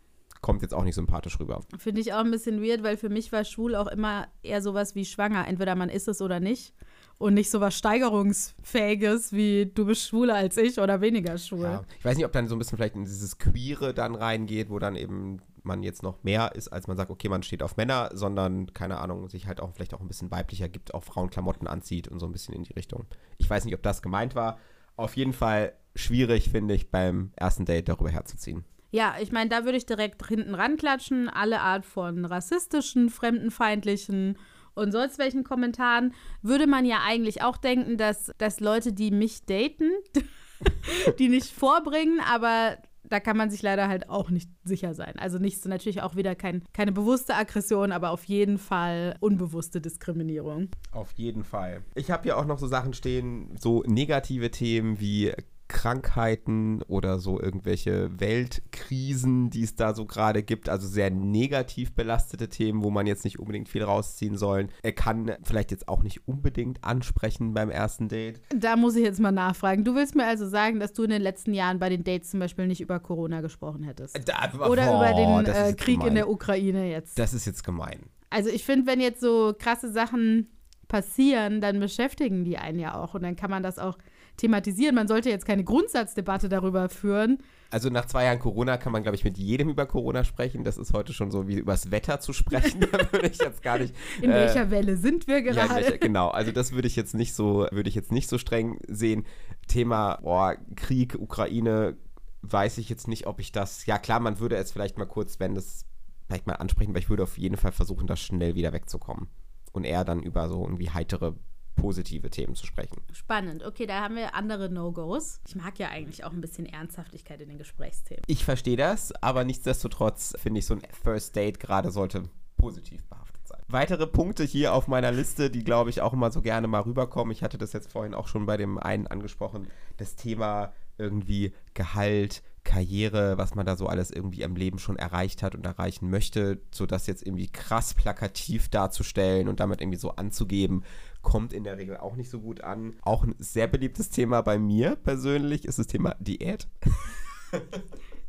kommt 0.47 0.63
jetzt 0.63 0.75
auch 0.75 0.85
nicht 0.85 0.95
sympathisch 0.95 1.41
rüber. 1.41 1.61
Finde 1.77 2.01
ich 2.01 2.13
auch 2.13 2.21
ein 2.21 2.31
bisschen 2.31 2.63
weird, 2.63 2.85
weil 2.85 2.97
für 2.97 3.09
mich 3.09 3.33
war 3.33 3.43
schwul 3.43 3.75
auch 3.75 3.89
immer 3.89 4.29
eher 4.45 4.63
sowas 4.63 4.95
wie 4.95 5.05
schwanger. 5.05 5.49
Entweder 5.49 5.75
man 5.75 5.89
ist 5.89 6.07
es 6.07 6.23
oder 6.23 6.39
nicht. 6.39 6.73
Und 7.19 7.35
nicht 7.35 7.51
sowas 7.51 7.77
Steigerungsfähiges 7.77 9.33
wie 9.33 9.67
du 9.75 9.87
bist 9.87 10.07
schwuler 10.07 10.37
als 10.37 10.57
ich 10.57 10.79
oder 10.79 11.01
weniger 11.01 11.37
schwul. 11.37 11.65
Ja. 11.65 11.85
Ich 11.99 12.05
weiß 12.05 12.17
nicht, 12.17 12.25
ob 12.25 12.31
dann 12.31 12.47
so 12.47 12.55
ein 12.55 12.61
bisschen 12.61 12.79
vielleicht 12.79 12.95
in 12.95 13.05
dieses 13.05 13.39
Queere 13.39 13.93
dann 13.93 14.15
reingeht, 14.15 14.71
wo 14.71 14.79
dann 14.79 14.95
eben 14.95 15.41
man 15.65 15.83
jetzt 15.83 16.05
noch 16.05 16.23
mehr 16.23 16.55
ist, 16.55 16.69
als 16.69 16.87
man 16.87 16.97
sagt, 16.97 17.11
okay, 17.11 17.29
man 17.29 17.43
steht 17.43 17.65
auf 17.65 17.77
Männer, 17.77 18.11
sondern, 18.13 18.73
keine 18.73 18.99
Ahnung, 18.99 19.29
sich 19.29 19.49
halt 19.49 19.61
auch 19.61 19.73
vielleicht 19.75 19.95
auch 19.95 20.01
ein 20.01 20.07
bisschen 20.07 20.31
weiblicher 20.31 20.69
gibt, 20.69 20.95
auch 20.95 21.03
Frauenklamotten 21.03 21.67
anzieht 21.67 22.07
und 22.07 22.21
so 22.21 22.27
ein 22.27 22.33
bisschen 22.33 22.55
in 22.55 22.63
die 22.63 22.75
Richtung. 22.75 23.07
Ich 23.39 23.51
weiß 23.51 23.65
nicht, 23.65 23.75
ob 23.75 23.83
das 23.83 24.01
gemeint 24.01 24.37
war. 24.37 24.59
Auf 24.95 25.17
jeden 25.17 25.33
Fall 25.33 25.73
schwierig, 25.97 26.51
finde 26.51 26.75
ich, 26.75 26.93
beim 26.93 27.33
ersten 27.35 27.65
Date 27.65 27.89
darüber 27.89 28.11
herzuziehen. 28.11 28.65
Ja, 28.91 29.17
ich 29.21 29.33
meine, 29.33 29.51
da 29.51 29.65
würde 29.65 29.79
ich 29.79 29.87
direkt 29.87 30.27
hinten 30.27 30.55
ranklatschen. 30.55 31.29
Alle 31.29 31.61
Art 31.61 31.85
von 31.85 32.25
rassistischen, 32.25 33.11
fremdenfeindlichen 33.11 34.39
und 34.77 34.93
sonst 34.93 35.19
welchen 35.19 35.43
Kommentaren 35.43 36.15
würde 36.43 36.67
man 36.67 36.85
ja 36.85 37.01
eigentlich 37.05 37.43
auch 37.43 37.57
denken, 37.57 37.97
dass, 37.97 38.31
dass 38.39 38.61
Leute, 38.61 38.93
die 38.93 39.11
mich 39.11 39.47
daten, 39.47 39.91
die 41.19 41.29
nicht 41.29 41.51
vorbringen, 41.51 42.21
aber 42.21 42.77
da 43.09 43.21
kann 43.21 43.37
man 43.37 43.51
sich 43.51 43.63
leider 43.63 43.89
halt 43.89 44.11
auch 44.11 44.31
nicht 44.31 44.51
sicher 44.65 44.95
sein. 44.95 45.15
Also 45.19 45.39
nicht 45.39 45.63
so 45.63 45.69
natürlich 45.69 46.03
auch 46.03 46.17
wieder 46.17 46.35
kein, 46.35 46.63
keine 46.73 46.93
bewusste 46.93 47.35
Aggression, 47.35 47.93
aber 47.93 48.11
auf 48.11 48.25
jeden 48.25 48.59
Fall 48.59 49.17
unbewusste 49.21 49.81
Diskriminierung. 49.81 50.69
Auf 50.93 51.13
jeden 51.13 51.45
Fall. 51.45 51.83
Ich 51.95 52.11
habe 52.11 52.25
hier 52.25 52.37
auch 52.37 52.47
noch 52.47 52.59
so 52.59 52.67
Sachen 52.67 52.93
stehen, 52.93 53.57
so 53.59 53.83
negative 53.87 54.51
Themen 54.51 55.01
wie 55.01 55.33
Krankheiten 55.69 56.83
oder 56.83 57.19
so 57.19 57.41
irgendwelche 57.41 58.21
Weltkrisen, 58.21 59.51
die 59.51 59.63
es 59.63 59.75
da 59.75 59.95
so 59.95 60.07
gerade 60.07 60.43
gibt, 60.43 60.69
also 60.69 60.87
sehr 60.87 61.11
negativ 61.11 61.93
belastete 61.93 62.49
Themen, 62.49 62.85
wo 62.85 62.91
man 62.91 63.07
jetzt 63.07 63.25
nicht 63.25 63.39
unbedingt 63.39 63.69
viel 63.69 63.83
rausziehen 63.83 64.37
soll. 64.37 64.69
Er 64.83 64.93
kann 64.93 65.33
vielleicht 65.43 65.71
jetzt 65.71 65.89
auch 65.89 66.03
nicht 66.03 66.29
unbedingt 66.29 66.85
ansprechen 66.85 67.55
beim 67.55 67.71
ersten 67.71 68.09
Date. 68.09 68.41
Da 68.55 68.77
muss 68.77 68.97
ich 68.97 69.05
jetzt 69.05 69.21
mal 69.21 69.33
nachfragen. 69.33 69.85
Du 69.85 69.95
willst 69.95 70.15
mir 70.15 70.27
also 70.27 70.49
sagen, 70.49 70.79
dass 70.81 70.93
du 70.93 71.03
in 71.03 71.11
den 71.11 71.23
letzten 71.23 71.53
Jahren 71.53 71.79
bei 71.79 71.89
den 71.89 72.05
Dates 72.05 72.31
zum 72.31 72.41
Beispiel 72.41 72.67
nicht 72.67 72.81
über 72.81 73.01
Corona 73.01 73.41
gesprochen 73.41 73.83
hättest? 73.83 74.17
Da, 74.29 74.53
oder 74.67 74.87
boah, 74.87 75.11
über 75.11 75.45
den 75.45 75.55
äh, 75.55 75.73
Krieg 75.75 75.97
gemein. 75.97 76.09
in 76.09 76.15
der 76.15 76.31
Ukraine 76.31 76.91
jetzt? 76.91 77.19
Das 77.19 77.35
ist 77.35 77.47
jetzt 77.47 77.65
gemein. 77.65 78.01
Also 78.31 78.51
ich 78.51 78.65
finde, 78.65 78.87
wenn 78.87 79.01
jetzt 79.01 79.21
so 79.21 79.55
krasse 79.59 79.91
Sachen 79.91 80.49
passieren, 80.89 81.61
dann 81.61 81.81
beschäftigen 81.81 82.45
die 82.45 82.59
einen 82.59 82.79
ja 82.79 82.95
auch 82.95 83.15
und 83.15 83.23
dann 83.23 83.37
kann 83.37 83.51
man 83.51 83.63
das 83.63 83.79
auch 83.79 83.99
thematisieren. 84.37 84.95
Man 84.95 85.09
sollte 85.09 85.31
jetzt 85.31 85.47
keine 85.47 85.65
Grundsatzdebatte 85.65 86.49
darüber 86.49 86.89
führen. 86.89 87.39
Also 87.71 87.91
nach 87.91 88.07
zwei 88.07 88.25
Jahren 88.25 88.39
Corona 88.39 88.77
kann 88.77 88.93
man, 88.93 89.03
glaube 89.03 89.17
ich, 89.17 89.25
mit 89.25 89.39
jedem 89.39 89.69
über 89.69 89.87
Corona 89.87 90.25
sprechen. 90.25 90.63
Das 90.65 90.79
ist 90.79 90.93
heute 90.93 91.13
schon 91.13 91.31
so 91.31 91.49
wie 91.49 91.57
übers 91.57 91.91
Wetter 91.91 92.21
zu 92.21 92.33
sprechen. 92.33 92.81
da 92.93 93.13
würde 93.13 93.29
ich 93.29 93.39
jetzt 93.39 93.63
gar 93.63 93.79
nicht. 93.79 93.95
In 94.23 94.31
äh, 94.31 94.35
welcher 94.35 94.71
Welle 94.71 94.97
sind 94.97 95.27
wir 95.27 95.39
Ja, 95.39 95.53
gerade? 95.53 95.69
in 95.69 95.75
welcher, 95.87 95.99
genau. 95.99 96.29
Also 96.29 96.53
das 96.53 96.73
würde 96.73 96.89
ich 96.89 96.97
jetzt 96.97 97.15
nicht 97.15 97.35
so, 97.35 97.67
würde 97.71 97.89
ich 97.89 97.95
jetzt 97.95 98.13
nicht 98.13 98.29
so 98.29 98.39
streng 98.39 98.79
sehen. 98.87 99.25
Thema 99.67 100.19
boah, 100.23 100.57
Krieg, 100.77 101.17
Ukraine, 101.19 101.97
weiß 102.43 102.79
ich 102.79 102.89
jetzt 102.89 103.09
nicht, 103.09 103.27
ob 103.27 103.41
ich 103.41 103.53
das. 103.53 103.87
Ja 103.87 103.99
klar, 103.99 104.21
man 104.21 104.39
würde 104.39 104.57
es 104.57 104.71
vielleicht 104.73 104.99
mal 104.99 105.07
kurz, 105.07 105.41
wenn 105.41 105.55
das 105.55 105.85
vielleicht 106.27 106.47
mal 106.47 106.55
ansprechen, 106.55 106.91
aber 106.91 106.99
ich 106.99 107.09
würde 107.11 107.23
auf 107.23 107.39
jeden 107.39 107.57
Fall 107.57 107.73
versuchen, 107.73 108.07
da 108.07 108.17
schnell 108.17 108.55
wieder 108.55 108.73
wegzukommen. 108.73 109.29
Und 109.73 109.85
eher 109.85 110.05
dann 110.05 110.23
über 110.23 110.49
so 110.49 110.63
irgendwie 110.65 110.91
heitere, 110.91 111.35
positive 111.77 112.31
Themen 112.31 112.55
zu 112.55 112.67
sprechen. 112.67 113.01
Spannend. 113.13 113.63
Okay, 113.65 113.87
da 113.87 114.01
haben 114.01 114.17
wir 114.17 114.35
andere 114.35 114.69
No-Gos. 114.69 115.41
Ich 115.47 115.55
mag 115.55 115.79
ja 115.79 115.91
eigentlich 115.91 116.25
auch 116.25 116.33
ein 116.33 116.41
bisschen 116.41 116.67
Ernsthaftigkeit 116.67 117.41
in 117.41 117.49
den 117.49 117.59
Gesprächsthemen. 117.59 118.25
Ich 118.27 118.45
verstehe 118.45 118.77
das, 118.77 119.13
aber 119.23 119.45
nichtsdestotrotz 119.45 120.35
finde 120.39 120.59
ich, 120.59 120.67
so 120.67 120.75
ein 120.75 120.83
First 121.03 121.37
Date 121.37 121.61
gerade 121.61 121.91
sollte 121.91 122.29
positiv 122.57 123.05
behaftet 123.05 123.47
sein. 123.47 123.61
Weitere 123.69 124.07
Punkte 124.07 124.45
hier 124.45 124.73
auf 124.73 124.89
meiner 124.89 125.13
Liste, 125.13 125.51
die 125.51 125.63
glaube 125.63 125.91
ich 125.91 126.01
auch 126.01 126.13
immer 126.13 126.33
so 126.33 126.43
gerne 126.43 126.67
mal 126.67 126.81
rüberkommen. 126.81 127.33
Ich 127.33 127.43
hatte 127.43 127.59
das 127.59 127.73
jetzt 127.73 127.93
vorhin 127.93 128.15
auch 128.15 128.29
schon 128.29 128.47
bei 128.47 128.57
dem 128.57 128.79
einen 128.79 129.07
angesprochen. 129.07 129.69
Das 129.99 130.17
Thema 130.17 130.73
irgendwie 130.99 131.53
Gehalt, 131.75 132.43
Karriere, 132.65 133.39
was 133.39 133.55
man 133.55 133.65
da 133.65 133.77
so 133.77 133.87
alles 133.87 134.11
irgendwie 134.11 134.43
im 134.43 134.57
Leben 134.57 134.79
schon 134.79 134.97
erreicht 134.97 135.43
hat 135.43 135.55
und 135.55 135.65
erreichen 135.65 136.11
möchte, 136.11 136.61
so 136.73 136.85
das 136.85 137.07
jetzt 137.07 137.25
irgendwie 137.25 137.49
krass 137.49 137.95
plakativ 137.95 138.69
darzustellen 138.69 139.49
und 139.49 139.61
damit 139.61 139.81
irgendwie 139.81 139.99
so 139.99 140.11
anzugeben, 140.11 140.83
kommt 141.27 141.53
in 141.53 141.65
der 141.65 141.77
Regel 141.77 141.97
auch 141.97 142.15
nicht 142.15 142.31
so 142.31 142.39
gut 142.39 142.61
an. 142.61 142.95
Auch 143.03 143.25
ein 143.25 143.35
sehr 143.41 143.67
beliebtes 143.67 144.11
Thema 144.11 144.43
bei 144.43 144.61
mir 144.61 144.95
persönlich 144.95 145.65
ist 145.65 145.77
das 145.81 145.89
Thema 145.89 146.15
Diät. 146.21 146.69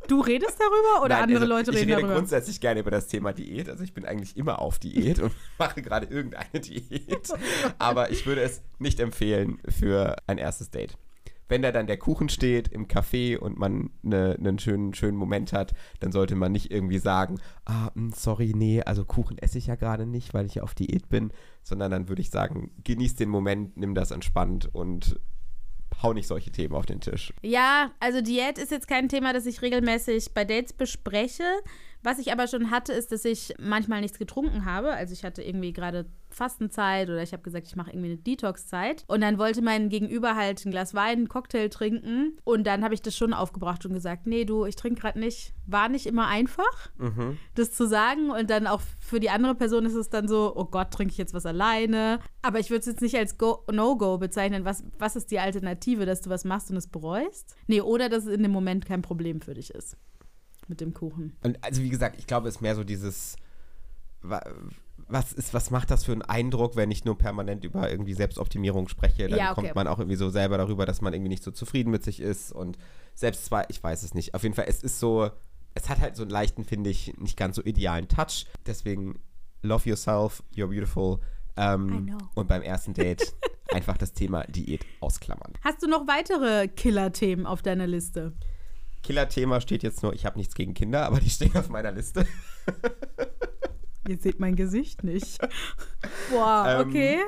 Du 0.07 0.21
redest 0.21 0.57
darüber 0.59 1.05
oder 1.05 1.15
Nein, 1.15 1.23
andere 1.25 1.41
also 1.41 1.53
Leute 1.53 1.71
ich 1.71 1.77
reden 1.77 1.89
rede 1.89 2.01
darüber? 2.01 2.15
grundsätzlich 2.15 2.59
gerne 2.59 2.79
über 2.79 2.89
das 2.89 3.07
Thema 3.07 3.33
Diät. 3.33 3.69
Also 3.69 3.83
ich 3.83 3.93
bin 3.93 4.03
eigentlich 4.05 4.35
immer 4.35 4.59
auf 4.59 4.79
Diät 4.79 5.19
und 5.19 5.31
mache 5.59 5.83
gerade 5.83 6.07
irgendeine 6.07 6.59
Diät. 6.59 7.29
Aber 7.77 8.09
ich 8.09 8.25
würde 8.25 8.41
es 8.41 8.63
nicht 8.79 8.99
empfehlen 8.99 9.59
für 9.69 10.15
ein 10.25 10.39
erstes 10.39 10.71
Date. 10.71 10.97
Wenn 11.49 11.61
da 11.61 11.71
dann 11.71 11.87
der 11.87 11.97
Kuchen 11.97 12.29
steht 12.29 12.67
im 12.67 12.87
Café 12.87 13.37
und 13.37 13.57
man 13.57 13.89
ne, 14.01 14.35
einen 14.37 14.59
schönen, 14.59 14.93
schönen 14.93 15.17
Moment 15.17 15.53
hat, 15.53 15.73
dann 15.99 16.11
sollte 16.11 16.35
man 16.35 16.51
nicht 16.51 16.71
irgendwie 16.71 16.99
sagen, 16.99 17.39
ah, 17.65 17.91
mh, 17.93 18.15
sorry, 18.15 18.53
nee, 18.55 18.81
also 18.81 19.05
Kuchen 19.05 19.37
esse 19.37 19.57
ich 19.57 19.67
ja 19.67 19.75
gerade 19.75 20.05
nicht, 20.05 20.33
weil 20.33 20.45
ich 20.45 20.55
ja 20.55 20.63
auf 20.63 20.75
Diät 20.75 21.09
bin, 21.09 21.31
sondern 21.63 21.91
dann 21.91 22.09
würde 22.09 22.21
ich 22.21 22.29
sagen, 22.29 22.71
genieß 22.83 23.15
den 23.15 23.29
Moment, 23.29 23.77
nimm 23.77 23.95
das 23.95 24.11
entspannt 24.11 24.69
und 24.73 25.19
hau 26.03 26.13
nicht 26.13 26.27
solche 26.27 26.51
Themen 26.51 26.75
auf 26.75 26.85
den 26.85 27.01
Tisch. 27.01 27.33
Ja, 27.41 27.91
also 27.99 28.21
Diät 28.21 28.57
ist 28.57 28.71
jetzt 28.71 28.87
kein 28.87 29.09
Thema, 29.09 29.33
das 29.33 29.45
ich 29.45 29.61
regelmäßig 29.61 30.33
bei 30.33 30.45
Dates 30.45 30.73
bespreche. 30.73 31.43
Was 32.07 32.19
ich 32.19 32.31
aber 32.31 32.47
schon 32.47 32.71
hatte, 32.71 32.93
ist, 32.93 33.11
dass 33.11 33.25
ich 33.25 33.53
manchmal 33.59 33.99
nichts 33.99 34.17
getrunken 34.17 34.63
habe. 34.63 34.91
Also 34.93 35.11
ich 35.11 35.25
hatte 35.25 35.41
irgendwie 35.43 35.73
gerade 35.73 36.05
Fastenzeit 36.29 37.09
oder 37.09 37.21
ich 37.21 37.33
habe 37.33 37.43
gesagt, 37.43 37.67
ich 37.67 37.75
mache 37.75 37.91
irgendwie 37.91 38.07
eine 38.11 38.17
Detox-Zeit. 38.17 39.03
Und 39.07 39.19
dann 39.19 39.37
wollte 39.37 39.61
mein 39.61 39.89
Gegenüber 39.89 40.35
halt 40.35 40.65
ein 40.65 40.71
Glas 40.71 40.93
Wein, 40.93 41.17
einen 41.17 41.27
Cocktail 41.27 41.67
trinken. 41.67 42.37
Und 42.45 42.65
dann 42.65 42.81
habe 42.85 42.93
ich 42.93 43.01
das 43.01 43.17
schon 43.17 43.33
aufgebracht 43.33 43.85
und 43.85 43.93
gesagt, 43.93 44.25
nee, 44.25 44.45
du, 44.45 44.63
ich 44.65 44.77
trinke 44.77 45.01
gerade 45.01 45.19
nicht. 45.19 45.53
War 45.65 45.89
nicht 45.89 46.05
immer 46.05 46.27
einfach, 46.27 46.89
Mhm. 46.97 47.37
das 47.55 47.71
zu 47.73 47.85
sagen. 47.87 48.29
Und 48.29 48.49
dann 48.49 48.67
auch 48.67 48.79
für 49.01 49.19
die 49.19 49.29
andere 49.29 49.55
Person 49.55 49.85
ist 49.85 49.95
es 49.95 50.09
dann 50.09 50.29
so, 50.29 50.53
oh 50.55 50.63
Gott, 50.65 50.91
trinke 50.91 51.11
ich 51.11 51.17
jetzt 51.17 51.33
was 51.33 51.45
alleine. 51.45 52.19
Aber 52.41 52.59
ich 52.59 52.69
würde 52.69 52.79
es 52.79 52.85
jetzt 52.85 53.01
nicht 53.01 53.17
als 53.17 53.37
Go- 53.37 53.65
No-Go 53.69 54.17
bezeichnen. 54.17 54.63
Was, 54.63 54.85
was 54.97 55.17
ist 55.17 55.29
die 55.31 55.39
Alternative, 55.39 56.05
dass 56.05 56.21
du 56.21 56.29
was 56.29 56.45
machst 56.45 56.71
und 56.71 56.77
es 56.77 56.87
bereust? 56.87 57.55
Nee, 57.67 57.81
oder 57.81 58.07
dass 58.07 58.25
es 58.25 58.33
in 58.33 58.43
dem 58.43 58.51
Moment 58.51 58.85
kein 58.85 59.01
Problem 59.01 59.41
für 59.41 59.55
dich 59.55 59.71
ist. 59.71 59.97
Mit 60.67 60.81
dem 60.81 60.93
Kuchen. 60.93 61.35
Und 61.43 61.63
also 61.63 61.81
wie 61.81 61.89
gesagt, 61.89 62.17
ich 62.19 62.27
glaube, 62.27 62.47
es 62.49 62.55
ist 62.55 62.61
mehr 62.61 62.75
so 62.75 62.83
dieses, 62.83 63.35
wa- 64.21 64.43
was 65.09 65.31
ist, 65.31 65.53
was 65.53 65.71
macht 65.71 65.89
das 65.91 66.03
für 66.03 66.11
einen 66.11 66.21
Eindruck, 66.23 66.75
wenn 66.75 66.91
ich 66.91 67.05
nur 67.05 67.17
permanent 67.17 67.63
über 67.63 67.89
irgendwie 67.89 68.13
Selbstoptimierung 68.13 68.87
spreche? 68.89 69.27
Dann 69.29 69.39
Ja, 69.39 69.51
okay. 69.51 69.61
kommt 69.61 69.75
man 69.75 69.87
auch 69.87 69.99
irgendwie 69.99 70.17
so 70.17 70.29
selber 70.29 70.57
darüber, 70.57 70.85
dass 70.85 71.01
man 71.01 71.13
irgendwie 71.13 71.29
nicht 71.29 71.43
so 71.43 71.51
zufrieden 71.51 71.91
mit 71.91 72.03
sich 72.03 72.19
ist 72.19 72.51
und 72.51 72.77
selbst 73.15 73.45
zwar, 73.45 73.69
ich 73.69 73.81
weiß 73.81 74.03
es 74.03 74.13
nicht. 74.13 74.33
Auf 74.33 74.43
jeden 74.43 74.55
Fall, 74.55 74.65
es 74.67 74.83
ist 74.83 74.99
so, 74.99 75.29
es 75.75 75.87
hat 75.89 76.01
halt 76.01 76.15
so 76.15 76.23
einen 76.23 76.31
leichten, 76.31 76.65
finde 76.65 76.89
ich, 76.89 77.15
nicht 77.17 77.37
ganz 77.37 77.55
so 77.55 77.63
idealen 77.63 78.07
Touch. 78.09 78.45
Deswegen 78.65 79.19
love 79.61 79.87
yourself, 79.89 80.43
you're 80.53 80.67
beautiful. 80.67 81.19
I 81.57 81.61
Ähm, 81.73 82.05
know. 82.07 82.17
und 82.35 82.47
beim 82.47 82.61
ersten 82.61 82.93
Date 82.93 83.33
einfach 83.73 83.97
das 83.97 84.11
Thema 84.13 84.43
Diät 84.43 84.85
ausklammern. 84.99 85.53
Hast 85.63 85.81
du 85.81 85.87
noch 85.87 86.05
weitere 86.07 86.67
Killer-Themen 86.67 87.45
auf 87.47 87.61
deiner 87.63 87.87
Liste? 87.87 88.33
Killer-Thema 89.07 89.61
steht 89.61 89.83
jetzt 89.83 90.03
nur, 90.03 90.13
ich 90.13 90.25
habe 90.25 90.37
nichts 90.37 90.53
gegen 90.53 90.73
Kinder, 90.73 91.05
aber 91.05 91.21
die 91.21 91.29
stehen 91.29 91.55
auf 91.55 91.69
meiner 91.69 91.93
Liste. 91.93 92.27
Ihr 94.07 94.17
seht 94.17 94.41
mein 94.41 94.57
Gesicht 94.57 95.05
nicht. 95.05 95.39
Boah, 96.29 96.81
Ähm, 96.81 96.89
okay. 96.89 97.19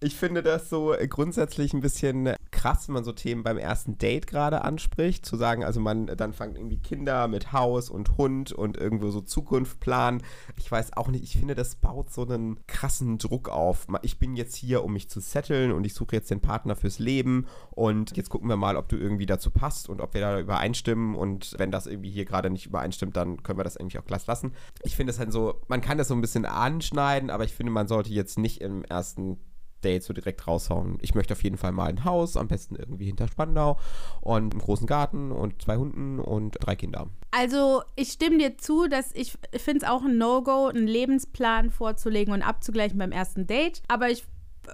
Ich 0.00 0.14
finde 0.14 0.42
das 0.42 0.68
so 0.68 0.94
grundsätzlich 1.08 1.72
ein 1.72 1.80
bisschen 1.80 2.34
krass, 2.56 2.88
wenn 2.88 2.94
man 2.94 3.04
so 3.04 3.12
Themen 3.12 3.42
beim 3.42 3.58
ersten 3.58 3.98
Date 3.98 4.26
gerade 4.26 4.64
anspricht. 4.64 5.26
Zu 5.26 5.36
sagen, 5.36 5.62
also 5.62 5.78
man 5.78 6.06
dann 6.06 6.32
fangt 6.32 6.56
irgendwie 6.56 6.78
Kinder 6.78 7.28
mit 7.28 7.52
Haus 7.52 7.90
und 7.90 8.16
Hund 8.16 8.50
und 8.50 8.78
irgendwo 8.78 9.10
so 9.10 9.20
Zukunft 9.20 9.78
planen. 9.78 10.22
Ich 10.56 10.72
weiß 10.72 10.96
auch 10.96 11.08
nicht, 11.08 11.22
ich 11.22 11.36
finde, 11.38 11.54
das 11.54 11.76
baut 11.76 12.10
so 12.10 12.26
einen 12.26 12.58
krassen 12.66 13.18
Druck 13.18 13.50
auf. 13.50 13.86
Ich 14.02 14.18
bin 14.18 14.36
jetzt 14.36 14.56
hier, 14.56 14.84
um 14.84 14.94
mich 14.94 15.10
zu 15.10 15.20
setteln 15.20 15.70
und 15.70 15.84
ich 15.84 15.92
suche 15.92 16.16
jetzt 16.16 16.30
den 16.30 16.40
Partner 16.40 16.76
fürs 16.76 16.98
Leben 16.98 17.46
und 17.72 18.16
jetzt 18.16 18.30
gucken 18.30 18.48
wir 18.48 18.56
mal, 18.56 18.76
ob 18.76 18.88
du 18.88 18.96
irgendwie 18.96 19.26
dazu 19.26 19.50
passt 19.50 19.90
und 19.90 20.00
ob 20.00 20.14
wir 20.14 20.22
da 20.22 20.40
übereinstimmen 20.40 21.14
und 21.14 21.54
wenn 21.58 21.70
das 21.70 21.86
irgendwie 21.86 22.10
hier 22.10 22.24
gerade 22.24 22.48
nicht 22.48 22.66
übereinstimmt, 22.66 23.16
dann 23.16 23.42
können 23.42 23.58
wir 23.58 23.64
das 23.64 23.76
irgendwie 23.76 23.98
auch 23.98 24.06
gleich 24.06 24.26
lassen. 24.26 24.52
Ich 24.82 24.96
finde 24.96 25.12
es 25.12 25.18
halt 25.18 25.30
so, 25.30 25.60
man 25.68 25.82
kann 25.82 25.98
das 25.98 26.08
so 26.08 26.14
ein 26.14 26.22
bisschen 26.22 26.46
anschneiden, 26.46 27.28
aber 27.28 27.44
ich 27.44 27.52
finde, 27.52 27.72
man 27.72 27.86
sollte 27.86 28.10
jetzt 28.10 28.38
nicht 28.38 28.62
im 28.62 28.82
ersten 28.82 29.38
Date 29.84 30.02
so 30.02 30.12
direkt 30.12 30.46
raushauen. 30.46 30.98
Ich 31.00 31.14
möchte 31.14 31.34
auf 31.34 31.42
jeden 31.42 31.56
Fall 31.56 31.72
mal 31.72 31.86
ein 31.86 32.04
Haus, 32.04 32.36
am 32.36 32.48
besten 32.48 32.76
irgendwie 32.76 33.06
hinter 33.06 33.28
Spandau 33.28 33.78
und 34.20 34.52
einen 34.52 34.60
großen 34.60 34.86
Garten 34.86 35.32
und 35.32 35.62
zwei 35.62 35.76
Hunden 35.76 36.18
und 36.18 36.56
drei 36.60 36.76
Kinder. 36.76 37.08
Also, 37.30 37.82
ich 37.94 38.12
stimme 38.12 38.38
dir 38.38 38.58
zu, 38.58 38.88
dass 38.88 39.12
ich 39.14 39.36
finde 39.56 39.84
es 39.84 39.90
auch 39.90 40.04
ein 40.04 40.18
No-Go, 40.18 40.66
einen 40.66 40.86
Lebensplan 40.86 41.70
vorzulegen 41.70 42.32
und 42.32 42.42
abzugleichen 42.42 42.98
beim 42.98 43.12
ersten 43.12 43.46
Date. 43.46 43.82
Aber 43.88 44.10
ich 44.10 44.24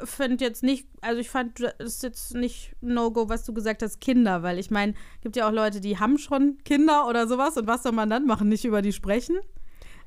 finde 0.04 0.42
jetzt 0.42 0.62
nicht, 0.62 0.86
also 1.02 1.20
ich 1.20 1.28
fand, 1.28 1.60
das 1.60 1.74
ist 1.78 2.02
jetzt 2.02 2.34
nicht 2.34 2.72
ein 2.82 2.94
No-Go, 2.94 3.28
was 3.28 3.44
du 3.44 3.52
gesagt 3.52 3.82
hast, 3.82 4.00
Kinder, 4.00 4.42
weil 4.42 4.58
ich 4.58 4.70
meine, 4.70 4.94
gibt 5.20 5.36
ja 5.36 5.46
auch 5.46 5.52
Leute, 5.52 5.80
die 5.80 5.98
haben 5.98 6.16
schon 6.16 6.56
Kinder 6.64 7.06
oder 7.08 7.28
sowas 7.28 7.56
und 7.58 7.66
was 7.66 7.82
soll 7.82 7.92
man 7.92 8.08
dann 8.08 8.26
machen? 8.26 8.48
Nicht 8.48 8.64
über 8.64 8.80
die 8.80 8.92
sprechen? 8.92 9.36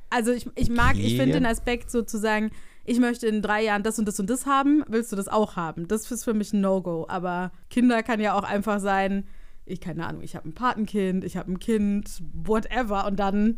Also 0.09 0.31
ich, 0.31 0.47
ich 0.55 0.69
mag, 0.69 0.95
ich 0.95 1.05
Okay. 1.05 1.17
finde 1.17 1.33
den 1.33 1.45
Aspekt 1.45 1.91
sozusagen, 1.91 2.51
ich 2.85 2.99
möchte 2.99 3.27
in 3.27 3.41
drei 3.41 3.63
Jahren 3.63 3.83
das 3.83 3.99
und 3.99 4.07
das 4.07 4.19
und 4.19 4.29
das 4.29 4.45
haben, 4.45 4.83
willst 4.87 5.11
du 5.11 5.15
das 5.15 5.27
auch 5.27 5.55
haben? 5.55 5.87
Das 5.87 6.09
ist 6.11 6.23
für 6.23 6.33
mich 6.33 6.53
ein 6.53 6.61
No-Go. 6.61 7.05
Aber 7.09 7.51
Kinder 7.69 8.03
kann 8.03 8.19
ja 8.19 8.37
auch 8.37 8.43
einfach 8.43 8.79
sein, 8.79 9.25
ich 9.65 9.81
keine 9.81 10.05
Ahnung, 10.05 10.21
ich 10.21 10.35
habe 10.35 10.47
ein 10.47 10.53
Patenkind, 10.53 11.23
ich 11.23 11.37
habe 11.37 11.51
ein 11.51 11.59
Kind, 11.59 12.21
whatever. 12.33 13.07
Und 13.07 13.17
dann 13.17 13.57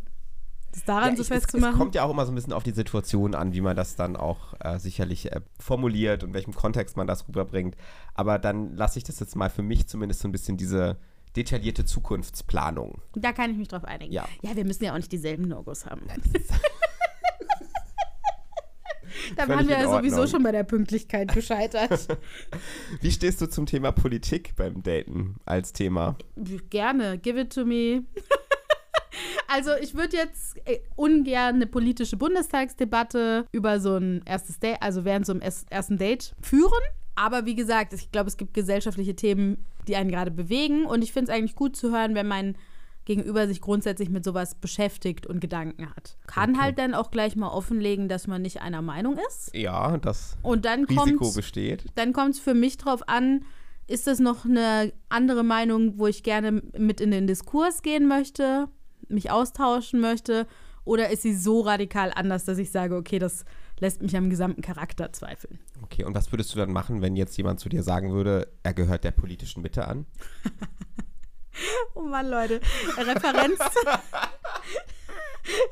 das 0.72 0.84
daran 0.84 1.10
Ja, 1.10 1.16
so 1.16 1.22
ich, 1.22 1.30
es, 1.30 1.36
es 1.36 1.42
festzumachen. 1.44 1.76
kommt 1.78 1.94
ja 1.94 2.04
auch 2.04 2.10
immer 2.10 2.24
so 2.26 2.32
ein 2.32 2.34
bisschen 2.34 2.52
auf 2.52 2.62
die 2.62 2.72
Situation 2.72 3.34
an, 3.34 3.52
wie 3.52 3.60
man 3.60 3.76
das 3.76 3.96
dann 3.96 4.16
auch 4.16 4.54
äh, 4.60 4.78
sicherlich 4.78 5.30
äh, 5.32 5.40
formuliert 5.58 6.24
und 6.24 6.32
welchem 6.34 6.54
Kontext 6.54 6.96
man 6.96 7.06
das 7.06 7.28
rüberbringt. 7.28 7.76
Aber 8.14 8.38
dann 8.38 8.74
lasse 8.74 8.98
ich 8.98 9.04
das 9.04 9.20
jetzt 9.20 9.36
mal 9.36 9.50
für 9.50 9.62
mich 9.62 9.86
zumindest 9.88 10.20
so 10.20 10.28
ein 10.28 10.32
bisschen 10.32 10.56
diese 10.56 10.96
detaillierte 11.36 11.84
Zukunftsplanung. 11.84 13.02
da 13.14 13.32
kann 13.32 13.50
ich 13.50 13.58
mich 13.58 13.68
drauf 13.68 13.84
einigen. 13.84 14.12
Ja. 14.12 14.26
ja, 14.42 14.56
wir 14.56 14.64
müssen 14.64 14.84
ja 14.84 14.92
auch 14.92 14.96
nicht 14.96 15.12
dieselben 15.12 15.44
No-Gos 15.48 15.86
haben. 15.86 16.02
Da 19.36 19.48
waren 19.48 19.68
wir 19.68 19.78
ja 19.78 19.88
sowieso 19.88 20.26
schon 20.26 20.42
bei 20.42 20.52
der 20.52 20.64
Pünktlichkeit 20.64 21.32
gescheitert. 21.32 22.08
Wie 23.00 23.10
stehst 23.10 23.40
du 23.40 23.46
zum 23.46 23.66
Thema 23.66 23.92
Politik 23.92 24.54
beim 24.56 24.82
Daten 24.82 25.36
als 25.44 25.72
Thema? 25.72 26.16
Gerne, 26.70 27.18
give 27.18 27.40
it 27.40 27.52
to 27.52 27.64
me. 27.64 28.04
Also 29.50 29.70
ich 29.80 29.94
würde 29.94 30.16
jetzt 30.16 30.58
äh, 30.66 30.80
ungern 30.94 31.56
eine 31.56 31.66
politische 31.66 32.18
Bundestagsdebatte 32.18 33.46
über 33.50 33.80
so 33.80 33.96
ein 33.96 34.22
erstes 34.26 34.60
Date, 34.60 34.76
also 34.80 35.04
während 35.04 35.24
so 35.24 35.32
einem 35.32 35.40
ersten 35.70 35.96
Date 35.96 36.34
führen. 36.40 36.82
Aber 37.14 37.46
wie 37.46 37.56
gesagt, 37.56 37.94
ich 37.94 38.12
glaube, 38.12 38.28
es 38.28 38.36
gibt 38.36 38.54
gesellschaftliche 38.54 39.16
Themen, 39.16 39.64
die 39.88 39.96
einen 39.96 40.10
gerade 40.10 40.30
bewegen. 40.30 40.84
Und 40.84 41.02
ich 41.02 41.12
finde 41.12 41.32
es 41.32 41.36
eigentlich 41.36 41.56
gut 41.56 41.74
zu 41.74 41.90
hören, 41.90 42.14
wenn 42.14 42.28
mein 42.28 42.56
Gegenüber 43.08 43.48
sich 43.48 43.62
grundsätzlich 43.62 44.10
mit 44.10 44.22
sowas 44.22 44.54
beschäftigt 44.54 45.26
und 45.26 45.40
Gedanken 45.40 45.88
hat. 45.90 46.18
Kann 46.26 46.50
Okay. 46.50 46.60
halt 46.60 46.78
dann 46.78 46.92
auch 46.94 47.10
gleich 47.10 47.36
mal 47.36 47.48
offenlegen, 47.48 48.06
dass 48.08 48.26
man 48.26 48.42
nicht 48.42 48.60
einer 48.60 48.82
Meinung 48.82 49.16
ist. 49.28 49.50
Ja, 49.54 49.96
das 49.96 50.36
Und 50.42 50.66
dann 50.66 50.84
Risiko 50.84 51.24
kommt 51.24 51.34
besteht. 51.34 51.86
dann 51.94 52.12
kommt 52.12 52.34
es 52.34 52.38
für 52.40 52.52
mich 52.52 52.76
drauf 52.76 53.00
an, 53.08 53.44
ist 53.86 54.06
das 54.06 54.18
noch 54.20 54.44
eine 54.44 54.92
andere 55.08 55.42
Meinung, 55.42 55.98
wo 55.98 56.06
ich 56.06 56.22
gerne 56.22 56.62
mit 56.76 57.00
in 57.00 57.10
den 57.10 57.26
Diskurs 57.26 57.80
gehen 57.80 58.06
möchte, 58.08 58.68
mich 59.08 59.30
austauschen 59.30 60.00
möchte, 60.00 60.46
oder 60.84 61.08
ist 61.10 61.22
sie 61.22 61.34
so 61.34 61.60
radikal 61.62 62.12
anders, 62.14 62.44
dass 62.44 62.58
ich 62.58 62.70
sage, 62.70 62.94
okay, 62.96 63.18
das 63.18 63.46
lässt 63.80 64.02
mich 64.02 64.14
am 64.18 64.28
gesamten 64.28 64.60
Charakter 64.60 65.12
zweifeln. 65.14 65.58
Okay, 65.82 66.04
und 66.04 66.14
was 66.14 66.30
würdest 66.30 66.52
du 66.54 66.58
dann 66.58 66.72
machen, 66.72 67.00
wenn 67.00 67.16
jetzt 67.16 67.36
jemand 67.38 67.58
zu 67.60 67.70
dir 67.70 67.82
sagen 67.82 68.12
würde, 68.12 68.48
er 68.62 68.74
gehört 68.74 69.04
der 69.04 69.12
politischen 69.12 69.62
Mitte 69.62 69.88
an? 69.88 70.04
Oh 71.94 72.02
Mann, 72.02 72.28
Leute. 72.28 72.60
Referenz, 72.96 73.58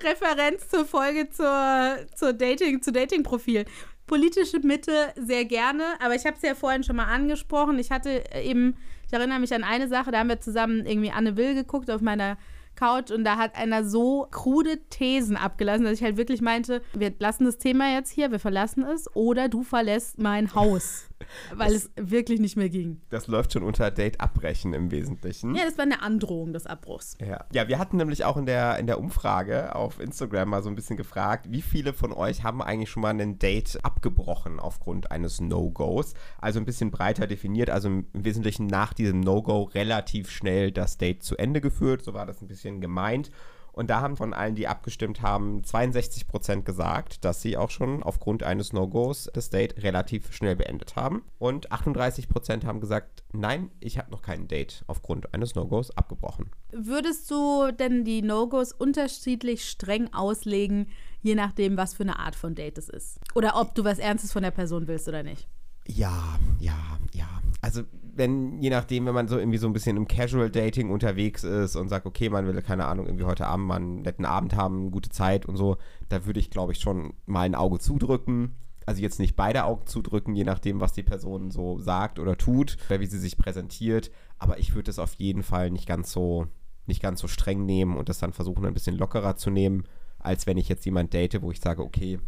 Referenz 0.03 0.69
zur 0.69 0.87
Folge 0.87 1.29
zur, 1.31 1.97
zur 2.15 2.33
Dating, 2.33 2.83
zu 2.83 2.93
Dating-Profil. 2.93 3.65
Politische 4.07 4.61
Mitte 4.61 5.13
sehr 5.17 5.45
gerne, 5.45 5.83
aber 6.01 6.15
ich 6.15 6.25
habe 6.25 6.37
es 6.37 6.43
ja 6.43 6.55
vorhin 6.55 6.85
schon 6.85 6.97
mal 6.97 7.07
angesprochen. 7.07 7.79
Ich 7.79 7.91
hatte 7.91 8.23
eben, 8.35 8.77
ich 9.07 9.13
erinnere 9.13 9.41
mich 9.41 9.53
an 9.53 9.65
eine 9.65 9.89
Sache, 9.89 10.13
da 10.13 10.19
haben 10.19 10.29
wir 10.29 10.41
zusammen 10.41 10.87
irgendwie 10.87 11.11
Anne 11.11 11.37
Will 11.37 11.55
geguckt 11.55 11.91
auf 11.91 12.01
meiner 12.01 12.39
Couch 12.77 13.11
und 13.11 13.25
da 13.25 13.37
hat 13.37 13.57
einer 13.57 13.85
so 13.85 14.29
krude 14.31 14.79
Thesen 14.91 15.37
abgelassen, 15.37 15.85
dass 15.85 15.95
ich 15.95 16.05
halt 16.05 16.17
wirklich 16.17 16.41
meinte, 16.41 16.83
wir 16.95 17.13
lassen 17.19 17.47
das 17.47 17.59
Thema 17.59 17.93
jetzt 17.95 18.11
hier, 18.11 18.31
wir 18.31 18.39
verlassen 18.39 18.85
es 18.85 19.13
oder 19.17 19.49
du 19.49 19.65
verlässt 19.65 20.19
mein 20.19 20.55
Haus, 20.55 21.09
weil 21.55 21.73
es 21.73 21.91
wirklich 21.97 22.41
nicht 22.41 22.57
mehr 22.57 22.69
ging. 22.69 23.01
Das 23.11 23.27
läuft 23.27 23.53
schon 23.53 23.63
unter 23.63 23.91
Date 23.91 24.21
abbrechen 24.21 24.75
im 24.75 24.91
Wesentlichen. 24.91 25.55
Ja, 25.55 25.65
das 25.65 25.79
war 25.79 25.85
eine 25.85 26.03
Androhung 26.03 26.53
des 26.53 26.67
Abbruchs. 26.67 27.17
Ja. 27.21 27.45
ja, 27.53 27.69
wir 27.69 27.79
hatten 27.79 27.97
nämlich 27.97 28.25
auch 28.25 28.37
in 28.37 28.47
der, 28.47 28.79
in 28.79 28.87
der 28.87 28.99
Umfrage 28.99 29.75
auf 29.75 30.01
Instagram 30.01 30.51
mal 30.51 30.63
so 30.63 30.69
ein 30.69 30.75
bisschen 30.75 30.97
gefragt, 30.97 31.47
wie 31.51 31.63
viele 31.63 31.93
von 31.93 32.13
euch 32.13 32.43
haben 32.43 32.63
eigentlich 32.63 32.91
schon 32.91 33.03
mal 33.03 33.19
ein 33.19 33.39
Date 33.39 33.79
abgebrochen 33.83 34.61
aufgrund 34.61 35.11
eines 35.11 35.41
No-Gos? 35.41 36.15
Also 36.39 36.59
ein 36.61 36.67
bisschen 36.67 36.91
breiter 36.91 37.27
definiert, 37.27 37.71
also 37.71 37.89
im 37.89 38.07
Wesentlichen 38.13 38.67
nach 38.67 38.93
diesem 38.93 39.21
No-Go 39.21 39.63
relativ 39.63 40.31
schnell 40.31 40.73
das 40.73 40.99
Date 40.99 41.23
zu 41.23 41.37
Ende 41.37 41.61
geführt, 41.61 42.03
so 42.03 42.15
war 42.15 42.27
das 42.27 42.43
ein 42.43 42.49
bisschen 42.49 42.81
gemeint. 42.81 43.31
Und 43.77 43.91
da 43.91 44.01
haben 44.01 44.17
von 44.17 44.33
allen, 44.33 44.55
die 44.55 44.69
abgestimmt 44.69 45.21
haben, 45.21 45.61
62% 45.61 46.63
gesagt, 46.63 47.27
dass 47.27 47.43
sie 47.43 47.59
auch 47.59 47.69
schon 47.69 48.03
aufgrund 48.03 48.43
eines 48.43 48.73
No-Gos 48.73 49.29
das 49.35 49.51
Date 49.51 49.83
relativ 49.83 50.33
schnell 50.33 50.57
beendet 50.57 50.97
haben. 50.97 51.25
Und 51.39 51.71
38% 51.71 52.65
haben 52.65 52.81
gesagt, 52.81 53.23
nein, 53.35 53.71
ich 53.81 53.99
habe 53.99 54.11
noch 54.11 54.23
kein 54.23 54.49
Date 54.49 54.83
aufgrund 54.87 55.35
eines 55.35 55.55
No-Gos 55.55 55.91
abgebrochen. 55.91 56.51
Würdest 56.73 57.31
du 57.31 57.71
denn 57.71 58.07
die 58.07 58.23
No-Gos 58.23 58.73
unterschiedlich 58.73 59.69
streng 59.69 60.11
auslegen, 60.15 60.89
je 61.21 61.35
nachdem, 61.35 61.77
was 61.77 61.93
für 61.93 62.05
eine 62.05 62.19
Art 62.19 62.35
von 62.35 62.55
Date 62.55 62.79
es 62.79 62.89
ist? 62.89 63.21
Oder 63.35 63.61
ob 63.61 63.75
du 63.75 63.85
was 63.85 63.99
Ernstes 63.99 64.33
von 64.33 64.43
der 64.43 64.53
Person 64.53 64.89
willst 64.89 65.07
oder 65.07 65.23
nicht? 65.23 65.49
Ja, 65.89 66.39
ja, 66.59 66.99
ja. 67.13 67.29
Also 67.61 67.83
wenn, 68.15 68.63
je 68.63 68.71
nachdem, 68.71 69.07
wenn 69.07 69.15
man 69.15 69.29
so 69.29 69.39
irgendwie 69.39 69.59
so 69.59 69.67
ein 69.67 69.73
bisschen 69.73 69.97
im 69.97 70.09
Casual 70.09 70.51
Dating 70.51 70.91
unterwegs 70.91 71.45
ist 71.45 71.77
und 71.77 71.89
sagt, 71.89 72.07
okay, 72.07 72.29
man 72.31 72.47
will, 72.47 72.61
keine 72.63 72.87
Ahnung, 72.87 73.07
irgendwie 73.07 73.25
heute 73.25 73.47
Abend 73.47 73.67
mal 73.67 73.77
einen 73.77 74.03
netten 74.03 74.25
Abend 74.25 74.57
haben, 74.57 74.91
gute 74.91 75.11
Zeit 75.11 75.47
und 75.47 75.57
so, 75.57 75.77
da 76.09 76.25
würde 76.25 76.41
ich, 76.41 76.51
glaube 76.51 76.73
ich, 76.73 76.81
schon 76.81 77.13
mal 77.27 77.43
ein 77.43 77.55
Auge 77.55 77.79
zudrücken. 77.79 78.55
Also 78.87 79.03
jetzt 79.03 79.19
nicht 79.19 79.37
beide 79.37 79.65
Augen 79.65 79.87
zudrücken, 79.87 80.35
je 80.35 80.45
nachdem, 80.45 80.81
was 80.81 80.93
die 80.93 81.03
Person 81.03 81.51
so 81.51 81.79
sagt 81.79 82.19
oder 82.19 82.37
tut, 82.37 82.77
oder 82.89 83.01
wie 83.01 83.07
sie 83.07 83.19
sich 83.19 83.37
präsentiert. 83.37 84.11
Aber 84.39 84.59
ich 84.59 84.75
würde 84.75 84.91
es 84.91 84.99
auf 84.99 85.15
jeden 85.15 85.43
Fall 85.43 85.71
nicht 85.71 85.87
ganz 85.87 86.13
so, 86.13 86.47
nicht 86.87 87.03
ganz 87.03 87.21
so 87.21 87.29
streng 87.29 87.67
nehmen 87.67 87.97
und 87.97 88.09
das 88.09 88.19
dann 88.19 88.33
versuchen, 88.33 88.65
ein 88.65 88.75
bisschen 88.75 88.97
lockerer 88.97 89.37
zu 89.37 89.51
nehmen, 89.51 89.85
als 90.21 90.47
wenn 90.47 90.57
ich 90.57 90.69
jetzt 90.69 90.85
jemand 90.85 91.13
date, 91.13 91.43
wo 91.43 91.51
ich 91.51 91.61
sage, 91.61 91.83
okay, 91.83 92.21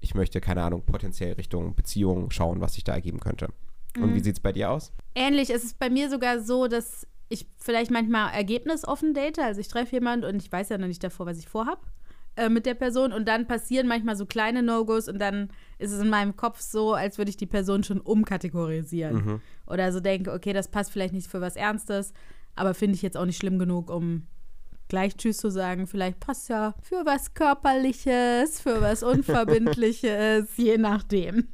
ich 0.00 0.14
möchte, 0.14 0.40
keine 0.40 0.62
Ahnung, 0.62 0.82
potenziell 0.84 1.34
Richtung 1.34 1.74
Beziehung 1.74 2.30
schauen, 2.30 2.60
was 2.60 2.74
sich 2.74 2.84
da 2.84 2.94
ergeben 2.94 3.20
könnte. 3.20 3.48
Und 3.96 4.14
wie 4.14 4.20
sieht 4.20 4.36
es 4.36 4.40
bei 4.40 4.52
dir 4.52 4.70
aus? 4.70 4.92
Ähnlich, 5.14 5.50
es 5.50 5.64
ist 5.64 5.78
bei 5.78 5.90
mir 5.90 6.08
sogar 6.10 6.40
so, 6.40 6.68
dass 6.68 7.06
ich 7.28 7.46
vielleicht 7.58 7.90
manchmal 7.90 8.32
ergebnisoffen 8.32 9.14
date. 9.14 9.38
Also 9.38 9.60
ich 9.60 9.68
treffe 9.68 9.96
jemanden 9.96 10.26
und 10.26 10.42
ich 10.42 10.50
weiß 10.50 10.68
ja 10.68 10.78
noch 10.78 10.86
nicht 10.86 11.02
davor, 11.02 11.26
was 11.26 11.38
ich 11.38 11.48
vorhab 11.48 11.80
äh, 12.36 12.48
mit 12.48 12.66
der 12.66 12.74
Person. 12.74 13.12
Und 13.12 13.26
dann 13.26 13.46
passieren 13.46 13.88
manchmal 13.88 14.16
so 14.16 14.26
kleine 14.26 14.62
No-Gos 14.62 15.08
und 15.08 15.18
dann 15.18 15.50
ist 15.78 15.90
es 15.92 16.00
in 16.00 16.08
meinem 16.08 16.36
Kopf 16.36 16.60
so, 16.60 16.94
als 16.94 17.18
würde 17.18 17.30
ich 17.30 17.36
die 17.36 17.46
Person 17.46 17.82
schon 17.82 18.00
umkategorisieren. 18.00 19.16
Oder 19.66 19.92
so 19.92 20.00
denke, 20.00 20.32
okay, 20.32 20.52
das 20.52 20.68
passt 20.68 20.92
vielleicht 20.92 21.14
nicht 21.14 21.28
für 21.28 21.40
was 21.40 21.56
Ernstes, 21.56 22.12
aber 22.54 22.74
finde 22.74 22.94
ich 22.96 23.02
jetzt 23.02 23.16
auch 23.16 23.26
nicht 23.26 23.38
schlimm 23.38 23.58
genug, 23.58 23.90
um 23.90 24.26
gleich 24.90 25.16
Tschüss 25.16 25.38
zu 25.38 25.50
sagen. 25.50 25.86
Vielleicht 25.86 26.20
passt 26.20 26.50
ja 26.50 26.74
für 26.82 27.06
was 27.06 27.32
Körperliches, 27.32 28.60
für 28.60 28.82
was 28.82 29.02
Unverbindliches, 29.02 30.48
je 30.56 30.76
nachdem. 30.76 31.48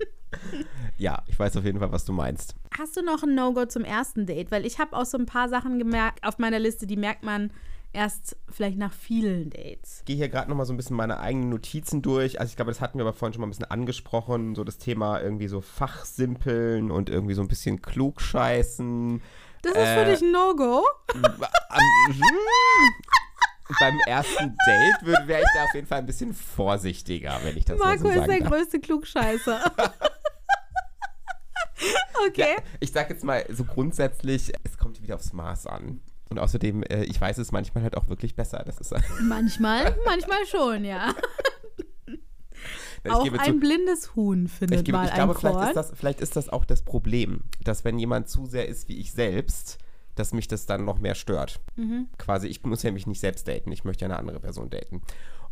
Ja, 0.99 1.23
ich 1.29 1.39
weiß 1.39 1.57
auf 1.57 1.65
jeden 1.65 1.79
Fall, 1.79 1.93
was 1.93 2.05
du 2.05 2.13
meinst. 2.13 2.57
Hast 2.77 2.97
du 2.97 3.03
noch 3.03 3.23
ein 3.23 3.35
No-Go 3.35 3.67
zum 3.67 3.85
ersten 3.85 4.27
Date? 4.27 4.51
Weil 4.51 4.67
ich 4.67 4.79
habe 4.81 4.97
auch 4.97 5.07
so 5.07 5.17
ein 5.17 5.27
paar 5.27 5.49
Sachen 5.49 5.79
gemerkt 5.79 6.27
auf 6.27 6.39
meiner 6.39 6.59
Liste, 6.59 6.87
die 6.87 6.97
merkt 6.97 7.23
man 7.23 7.53
erst 7.93 8.37
vielleicht 8.51 8.77
nach 8.77 8.93
vielen 8.93 9.49
Dates. 9.49 10.01
Ich 10.01 10.05
gehe 10.05 10.17
hier 10.17 10.29
gerade 10.29 10.51
nochmal 10.51 10.67
so 10.67 10.75
ein 10.75 10.77
bisschen 10.77 10.97
meine 10.97 11.19
eigenen 11.21 11.49
Notizen 11.49 12.03
durch. 12.03 12.39
Also 12.41 12.51
ich 12.51 12.57
glaube, 12.57 12.71
das 12.71 12.83
hatten 12.83 12.99
wir 12.99 13.07
aber 13.07 13.15
vorhin 13.15 13.33
schon 13.33 13.41
mal 13.41 13.47
ein 13.47 13.51
bisschen 13.51 13.71
angesprochen. 13.71 14.55
So 14.55 14.65
das 14.65 14.77
Thema 14.77 15.21
irgendwie 15.23 15.49
so 15.49 15.63
Fachsimpeln 15.63 16.91
und 16.91 17.09
irgendwie 17.09 17.33
so 17.35 17.41
ein 17.41 17.49
bisschen 17.49 17.81
klugscheißen. 17.81 19.23
Das 19.63 19.73
ist 19.73 19.79
für 19.79 19.85
Äh, 20.03 20.11
dich 20.13 20.21
ein 20.23 20.33
No-Go? 20.33 20.85
Beim 23.81 23.99
ersten 24.07 24.57
Date 24.67 25.27
wäre 25.27 25.41
ich 25.41 25.49
da 25.55 25.65
auf 25.65 25.75
jeden 25.75 25.87
Fall 25.87 25.99
ein 25.99 26.07
bisschen 26.07 26.35
vorsichtiger, 26.35 27.41
wenn 27.43 27.57
ich 27.57 27.65
das 27.65 27.79
Marco 27.79 28.03
so 28.03 28.09
ist 28.09 28.15
sagen 28.17 28.31
der 28.31 28.41
darf. 28.41 28.51
größte 28.51 28.81
Klugscheißer. 28.81 29.61
okay. 32.29 32.55
Ja, 32.57 32.63
ich 32.81 32.93
sag 32.93 33.11
jetzt 33.11 33.25
mal 33.25 33.45
so 33.49 33.65
grundsätzlich, 33.65 34.53
es 34.63 34.79
kommt 34.79 35.03
wieder 35.03 35.17
aufs 35.17 35.33
Maß 35.33 35.67
an. 35.67 36.01
Und 36.29 36.39
außerdem, 36.39 36.83
äh, 36.85 37.05
ich 37.05 37.21
weiß 37.21 37.39
es 37.39 37.53
manchmal 37.53 37.83
halt 37.85 37.97
auch 37.97 38.09
wirklich 38.09 38.35
besser. 38.35 38.63
Das 38.65 38.79
ist 38.79 38.93
Manchmal, 39.21 39.97
manchmal 40.05 40.45
schon, 40.47 40.85
ja. 40.85 41.15
ich 43.05 43.11
auch 43.11 43.25
ein 43.25 43.55
zu, 43.55 43.61
blindes 43.61 44.17
Huhn 44.17 44.49
findet 44.49 44.81
ich, 44.81 44.85
gebe, 44.85 44.99
mal 44.99 45.07
ich 45.07 45.15
glaube, 45.15 45.35
ein 45.35 45.39
vielleicht 45.39 45.57
Korn. 45.57 45.69
ist, 45.69 45.77
das, 45.77 45.93
vielleicht 45.95 46.21
ist 46.21 46.37
das 46.37 46.49
auch 46.49 46.65
das 46.65 46.83
Problem, 46.83 47.45
dass 47.63 47.85
wenn 47.85 47.99
jemand 47.99 48.29
zu 48.29 48.47
sehr 48.47 48.67
ist 48.69 48.89
wie 48.89 48.99
ich 48.99 49.13
selbst, 49.13 49.79
dass 50.17 50.33
mich 50.33 50.49
das 50.49 50.67
dann 50.67 50.85
noch 50.85 50.99
mehr 50.99 51.15
stört. 51.15 51.61
Mhm. 51.77 52.09
Quasi, 52.19 52.49
ich 52.49 52.65
muss 52.65 52.83
ja 52.83 52.91
mich 52.91 53.07
nicht 53.07 53.21
selbst 53.21 53.47
daten, 53.47 53.71
ich 53.71 53.85
möchte 53.85 54.05
ja 54.05 54.11
eine 54.11 54.19
andere 54.19 54.41
Person 54.41 54.69
daten. 54.71 55.03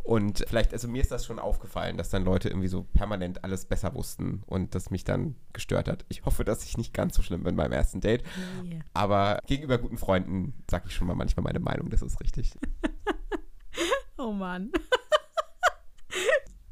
Und 0.03 0.45
vielleicht, 0.47 0.71
also 0.71 0.87
mir 0.87 1.01
ist 1.01 1.11
das 1.11 1.25
schon 1.25 1.39
aufgefallen, 1.39 1.97
dass 1.97 2.09
dann 2.09 2.23
Leute 2.23 2.49
irgendwie 2.49 2.67
so 2.67 2.83
permanent 2.83 3.43
alles 3.43 3.65
besser 3.65 3.95
wussten 3.95 4.43
und 4.45 4.75
das 4.75 4.91
mich 4.91 5.03
dann 5.03 5.35
gestört 5.51 5.87
hat. 5.87 6.05
Ich 6.09 6.25
hoffe, 6.25 6.43
dass 6.43 6.63
ich 6.63 6.77
nicht 6.77 6.93
ganz 6.93 7.15
so 7.15 7.23
schlimm 7.23 7.43
bin 7.43 7.55
beim 7.55 7.71
ersten 7.71 8.01
Date. 8.01 8.23
Nee. 8.63 8.83
Aber 8.93 9.39
gegenüber 9.47 9.79
guten 9.79 9.97
Freunden 9.97 10.53
sage 10.69 10.85
ich 10.89 10.93
schon 10.93 11.07
mal 11.07 11.15
manchmal 11.15 11.43
meine 11.43 11.59
Meinung, 11.59 11.89
das 11.89 12.01
ist 12.01 12.19
richtig. 12.21 12.53
Oh 14.17 14.31
Mann. 14.31 14.71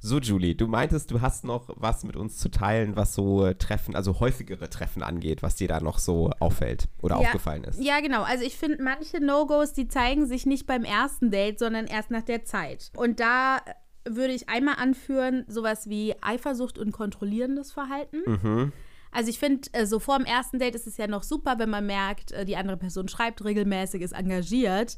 So, 0.06 0.20
Julie, 0.20 0.54
du 0.54 0.68
meintest, 0.68 1.12
du 1.12 1.22
hast 1.22 1.46
noch 1.46 1.70
was 1.78 2.04
mit 2.04 2.18
uns 2.18 2.38
zu 2.38 2.52
teilen, 2.52 2.98
was 2.98 3.16
so 3.16 3.54
Treffen, 3.54 3.96
also 3.96 4.20
häufigere 4.20 4.70
Treffen 4.70 5.02
angeht, 5.02 5.42
was 5.42 5.56
dir 5.56 5.70
da 5.70 5.80
noch 5.80 5.98
so 5.98 6.30
auffällt 6.42 6.90
oder 7.02 7.16
Ja. 7.22 7.28
aufgefallen 7.28 7.64
ist. 7.64 7.82
Ja, 7.82 8.02
genau. 8.02 8.24
Also 8.24 8.44
ich 8.44 8.58
finde, 8.58 8.84
manche 8.84 9.22
No-Gos, 9.22 9.72
die 9.72 9.88
zeigen 9.88 10.26
sich 10.26 10.46
nicht 10.46 10.66
beim 10.68 10.84
ersten 10.84 11.32
Date, 11.32 11.58
sondern 11.58 11.88
erst 11.88 12.12
nach 12.12 12.24
der 12.24 12.44
Zeit. 12.44 12.92
Und 12.98 13.22
da 13.22 13.62
würde 14.06 14.34
ich 14.34 14.50
einmal 14.50 14.76
anführen, 14.76 15.46
sowas 15.48 15.88
wie 15.88 16.14
Eifersucht 16.22 16.78
und 16.78 16.92
kontrollierendes 16.92 17.72
Verhalten. 17.72 18.18
Mhm. 18.26 18.74
Also 19.14 19.30
ich 19.30 19.40
finde, 19.40 19.70
äh, 19.72 19.86
so 19.86 20.00
vor 20.00 20.18
dem 20.18 20.26
ersten 20.26 20.60
Date 20.60 20.76
ist 20.76 20.86
es 20.86 20.98
ja 20.98 21.08
noch 21.08 21.24
super, 21.24 21.60
wenn 21.60 21.70
man 21.70 21.86
merkt, 21.86 22.34
äh, 22.34 22.44
die 22.44 22.58
andere 22.58 22.76
Person 22.76 23.08
schreibt 23.08 23.46
regelmäßig, 23.46 24.02
ist 24.02 24.12
engagiert. 24.12 24.98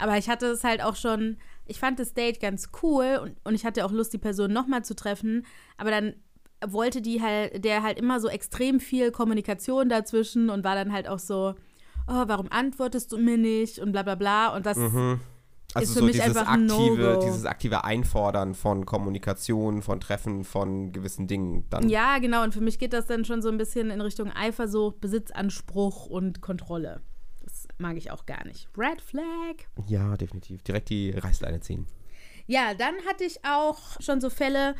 Aber 0.00 0.16
ich 0.16 0.30
hatte 0.30 0.46
es 0.46 0.64
halt 0.64 0.82
auch 0.82 0.96
schon, 0.96 1.36
ich 1.68 1.78
fand 1.78 1.98
das 1.98 2.14
Date 2.14 2.40
ganz 2.40 2.70
cool 2.82 3.20
und, 3.22 3.36
und 3.44 3.54
ich 3.54 3.64
hatte 3.64 3.84
auch 3.84 3.92
Lust, 3.92 4.12
die 4.12 4.18
Person 4.18 4.52
nochmal 4.52 4.84
zu 4.84 4.94
treffen. 4.96 5.46
Aber 5.76 5.90
dann 5.90 6.14
wollte 6.66 7.00
die 7.00 7.22
halt, 7.22 7.64
der 7.64 7.82
halt 7.82 7.98
immer 7.98 8.20
so 8.20 8.28
extrem 8.28 8.80
viel 8.80 9.12
Kommunikation 9.12 9.88
dazwischen 9.88 10.50
und 10.50 10.64
war 10.64 10.74
dann 10.74 10.92
halt 10.92 11.08
auch 11.08 11.20
so, 11.20 11.54
oh, 12.08 12.24
warum 12.26 12.50
antwortest 12.50 13.12
du 13.12 13.18
mir 13.18 13.38
nicht 13.38 13.78
und 13.78 13.92
bla 13.92 14.02
bla 14.02 14.14
bla. 14.16 14.56
Und 14.56 14.66
das, 14.66 14.76
Mhm. 14.76 15.20
Also 15.74 15.84
ist 15.84 15.92
für 15.92 15.98
so 16.00 16.04
mich 16.06 16.14
dieses 16.14 16.36
einfach 16.36 16.50
ein 16.50 16.70
aktive, 16.70 17.02
No-Go. 17.02 17.26
dieses 17.26 17.44
aktive 17.44 17.84
Einfordern 17.84 18.54
von 18.54 18.86
Kommunikation, 18.86 19.82
von 19.82 20.00
Treffen, 20.00 20.44
von 20.44 20.92
gewissen 20.92 21.26
Dingen 21.26 21.66
dann. 21.68 21.90
Ja, 21.90 22.18
genau. 22.18 22.42
Und 22.42 22.54
für 22.54 22.62
mich 22.62 22.78
geht 22.78 22.94
das 22.94 23.04
dann 23.06 23.26
schon 23.26 23.42
so 23.42 23.50
ein 23.50 23.58
bisschen 23.58 23.90
in 23.90 24.00
Richtung 24.00 24.32
Eifersucht, 24.32 24.98
Besitzanspruch 25.00 26.06
und 26.06 26.40
Kontrolle. 26.40 27.02
Mag 27.78 27.96
ich 27.96 28.10
auch 28.10 28.26
gar 28.26 28.44
nicht. 28.44 28.68
Red 28.76 29.00
Flag. 29.00 29.24
Ja, 29.86 30.16
definitiv. 30.16 30.62
Direkt 30.62 30.90
die 30.90 31.10
Reißleine 31.12 31.60
ziehen. 31.60 31.86
Ja, 32.46 32.74
dann 32.74 32.94
hatte 33.08 33.24
ich 33.24 33.44
auch 33.44 34.00
schon 34.00 34.20
so 34.20 34.30
Fälle. 34.30 34.74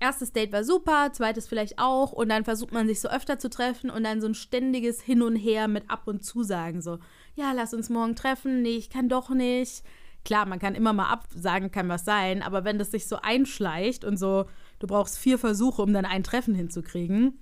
Erstes 0.00 0.32
Date 0.32 0.52
war 0.52 0.64
super, 0.64 1.10
zweites 1.12 1.46
vielleicht 1.48 1.78
auch. 1.78 2.12
Und 2.12 2.28
dann 2.28 2.44
versucht 2.44 2.72
man 2.72 2.86
sich 2.88 3.00
so 3.00 3.08
öfter 3.08 3.38
zu 3.38 3.48
treffen 3.48 3.88
und 3.88 4.04
dann 4.04 4.20
so 4.20 4.26
ein 4.26 4.34
ständiges 4.34 5.00
Hin 5.00 5.22
und 5.22 5.36
Her 5.36 5.68
mit 5.68 5.88
Ab- 5.88 6.08
und 6.08 6.24
Zusagen. 6.24 6.82
So, 6.82 6.98
ja, 7.36 7.52
lass 7.52 7.72
uns 7.72 7.88
morgen 7.88 8.16
treffen. 8.16 8.62
Nee, 8.62 8.76
ich 8.76 8.90
kann 8.90 9.08
doch 9.08 9.30
nicht. 9.30 9.84
Klar, 10.24 10.46
man 10.46 10.58
kann 10.58 10.74
immer 10.74 10.92
mal 10.92 11.08
absagen, 11.10 11.70
kann 11.70 11.88
was 11.88 12.04
sein. 12.04 12.42
Aber 12.42 12.64
wenn 12.64 12.78
das 12.78 12.90
sich 12.90 13.06
so 13.06 13.16
einschleicht 13.22 14.04
und 14.04 14.18
so, 14.18 14.46
du 14.78 14.86
brauchst 14.86 15.18
vier 15.18 15.38
Versuche, 15.38 15.80
um 15.80 15.92
dann 15.92 16.04
ein 16.04 16.24
Treffen 16.24 16.54
hinzukriegen, 16.54 17.38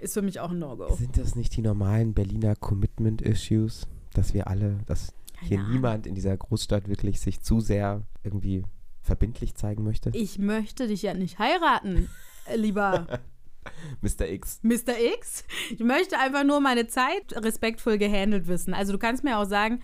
ist 0.00 0.14
für 0.14 0.22
mich 0.22 0.40
auch 0.40 0.50
ein 0.50 0.58
No-Go. 0.58 0.94
Sind 0.94 1.16
das 1.16 1.34
nicht 1.34 1.56
die 1.56 1.62
normalen 1.62 2.12
Berliner 2.12 2.56
Commitment-Issues? 2.56 3.86
Dass 4.14 4.32
wir 4.32 4.48
alle, 4.48 4.78
dass 4.86 5.12
hier 5.40 5.58
Keine 5.58 5.68
niemand 5.70 6.06
in 6.06 6.14
dieser 6.14 6.36
Großstadt 6.36 6.88
wirklich 6.88 7.20
sich 7.20 7.40
zu 7.42 7.60
sehr 7.60 8.02
irgendwie 8.22 8.64
verbindlich 9.02 9.54
zeigen 9.54 9.84
möchte? 9.84 10.10
Ich 10.14 10.38
möchte 10.38 10.88
dich 10.88 11.02
ja 11.02 11.14
nicht 11.14 11.38
heiraten, 11.38 12.08
äh, 12.46 12.56
lieber 12.56 13.06
Mr. 14.00 14.28
X. 14.28 14.60
Mr. 14.62 14.98
X. 15.16 15.44
Ich 15.70 15.80
möchte 15.80 16.18
einfach 16.18 16.44
nur 16.44 16.60
meine 16.60 16.86
Zeit 16.86 17.34
respektvoll 17.34 17.98
gehandelt 17.98 18.46
wissen. 18.46 18.74
Also 18.74 18.92
du 18.92 18.98
kannst 18.98 19.24
mir 19.24 19.38
auch 19.38 19.46
sagen, 19.46 19.80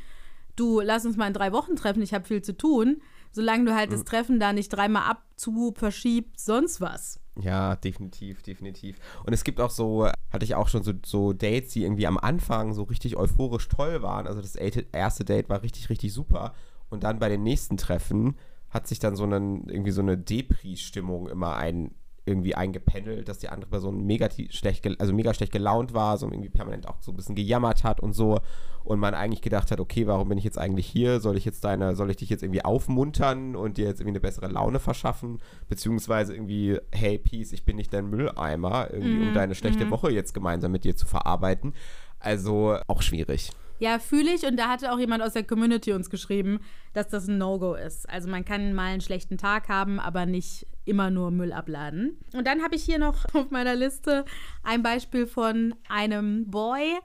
du 0.57 0.81
lass 0.81 1.05
uns 1.05 1.17
mal 1.17 1.27
in 1.27 1.35
drei 1.35 1.53
Wochen 1.53 1.77
treffen, 1.77 2.03
ich 2.03 2.15
habe 2.15 2.25
viel 2.25 2.43
zu 2.43 2.57
tun. 2.57 3.03
Solange 3.33 3.67
du 3.67 3.75
halt 3.77 3.93
das 3.93 4.05
Treffen 4.05 4.41
da 4.41 4.53
nicht 4.53 4.71
dreimal 4.71 5.09
abzu, 5.09 5.73
verschiebt, 5.77 6.41
sonst 6.41 6.81
was. 6.81 7.20
Ja, 7.37 7.77
definitiv, 7.77 8.43
definitiv. 8.43 8.99
Und 9.25 9.33
es 9.33 9.45
gibt 9.45 9.61
auch 9.61 9.71
so, 9.71 10.07
hatte 10.31 10.45
ich 10.45 10.55
auch 10.55 10.69
schon 10.69 10.83
so, 10.83 10.93
so 11.05 11.33
Dates, 11.33 11.73
die 11.73 11.85
irgendwie 11.85 12.07
am 12.07 12.19
Anfang 12.19 12.75
so 12.75 12.83
richtig 12.83 13.17
euphorisch 13.17 13.69
toll 13.69 14.03
waren. 14.03 14.27
Also 14.27 14.41
das 14.41 14.57
erste 14.57 15.25
Date 15.25 15.49
war 15.49 15.63
richtig, 15.63 15.89
richtig 15.91 16.13
super. 16.13 16.55
Und 16.91 17.05
dann 17.05 17.19
bei 17.19 17.29
den 17.29 17.43
nächsten 17.43 17.77
Treffen 17.77 18.37
hat 18.69 18.87
sich 18.87 18.99
dann 18.99 19.17
so 19.17 19.25
einen, 19.25 19.69
irgendwie 19.69 19.91
so 19.93 20.03
eine 20.03 20.19
Depri-Stimmung 20.19 21.29
immer 21.29 21.57
ein, 21.57 21.95
irgendwie 22.31 22.55
eingependelt, 22.55 23.29
dass 23.29 23.39
die 23.39 23.49
andere 23.49 23.71
Person 23.71 24.07
mega 24.07 24.29
schlecht, 24.51 24.87
also 25.01 25.13
mega 25.13 25.35
schlecht 25.35 25.53
gelaunt 25.53 25.93
war, 25.93 26.17
so 26.17 26.27
irgendwie 26.27 26.49
permanent 26.49 26.89
auch 26.89 26.97
so 27.01 27.13
ein 27.13 27.17
bisschen 27.17 27.35
gejammert 27.35 27.85
hat 27.85 28.01
und 28.01 28.15
so. 28.15 28.41
Und 28.83 28.99
man 28.99 29.13
eigentlich 29.13 29.43
gedacht 29.43 29.71
hat, 29.71 29.79
okay, 29.79 30.07
warum 30.07 30.31
bin 30.31 30.39
ich 30.39 30.45
jetzt 30.45 30.59
eigentlich 30.59 30.87
hier? 30.87 31.21
Soll 31.21 31.37
ich 31.37 31.45
jetzt 31.45 31.65
deine, 31.65 31.95
soll 31.95 32.11
ich 32.11 32.17
dich 32.17 32.31
jetzt 32.31 32.43
irgendwie 32.43 32.65
aufmuntern 32.65 33.55
und 33.55 33.77
dir 33.77 33.87
jetzt 33.87 34.01
irgendwie 34.01 34.13
eine 34.13 34.21
bessere 34.21 34.49
Laune 34.49 34.79
verschaffen? 34.79 35.39
Beziehungsweise 35.69 36.35
irgendwie, 36.35 36.79
hey, 36.91 37.19
Peace, 37.19 37.53
ich 37.53 37.65
bin 37.65 37.77
nicht 37.77 37.93
dein 37.93 38.09
Mülleimer, 38.09 38.89
irgendwie, 38.91 39.29
um 39.29 39.35
deine 39.35 39.55
schlechte 39.55 39.91
Woche 39.91 40.11
jetzt 40.11 40.33
gemeinsam 40.33 40.73
mit 40.73 40.85
dir 40.85 40.97
zu 40.97 41.07
verarbeiten. 41.07 41.75
Also 42.19 42.79
auch 42.87 43.03
schwierig. 43.03 43.51
Ja, 43.81 43.99
fühle 43.99 44.35
ich. 44.35 44.47
Und 44.47 44.59
da 44.59 44.69
hatte 44.69 44.93
auch 44.93 44.99
jemand 44.99 45.23
aus 45.23 45.33
der 45.33 45.43
Community 45.43 45.93
uns 45.93 46.11
geschrieben, 46.11 46.61
dass 46.93 47.09
das 47.09 47.27
ein 47.29 47.39
No-Go 47.39 47.75
ist. 47.75 48.09
Also 48.09 48.29
man 48.29 48.45
kann 48.45 48.75
mal 48.75 48.93
einen 48.93 49.01
schlechten 49.01 49.39
Tag 49.39 49.69
haben, 49.69 49.99
aber 49.99 50.27
nicht 50.27 50.67
immer 50.91 51.11
nur 51.11 51.31
Müll 51.31 51.53
abladen. 51.53 52.19
Und 52.35 52.47
dann 52.47 52.63
habe 52.63 52.75
ich 52.77 52.83
hier 52.85 52.99
noch 52.99 53.25
auf 53.35 53.51
meiner 53.51 53.75
Liste 53.75 54.25
ein 54.63 54.83
Beispiel 54.83 55.27
von 55.27 55.75
einem 55.89 56.51
Boy. 56.51 56.99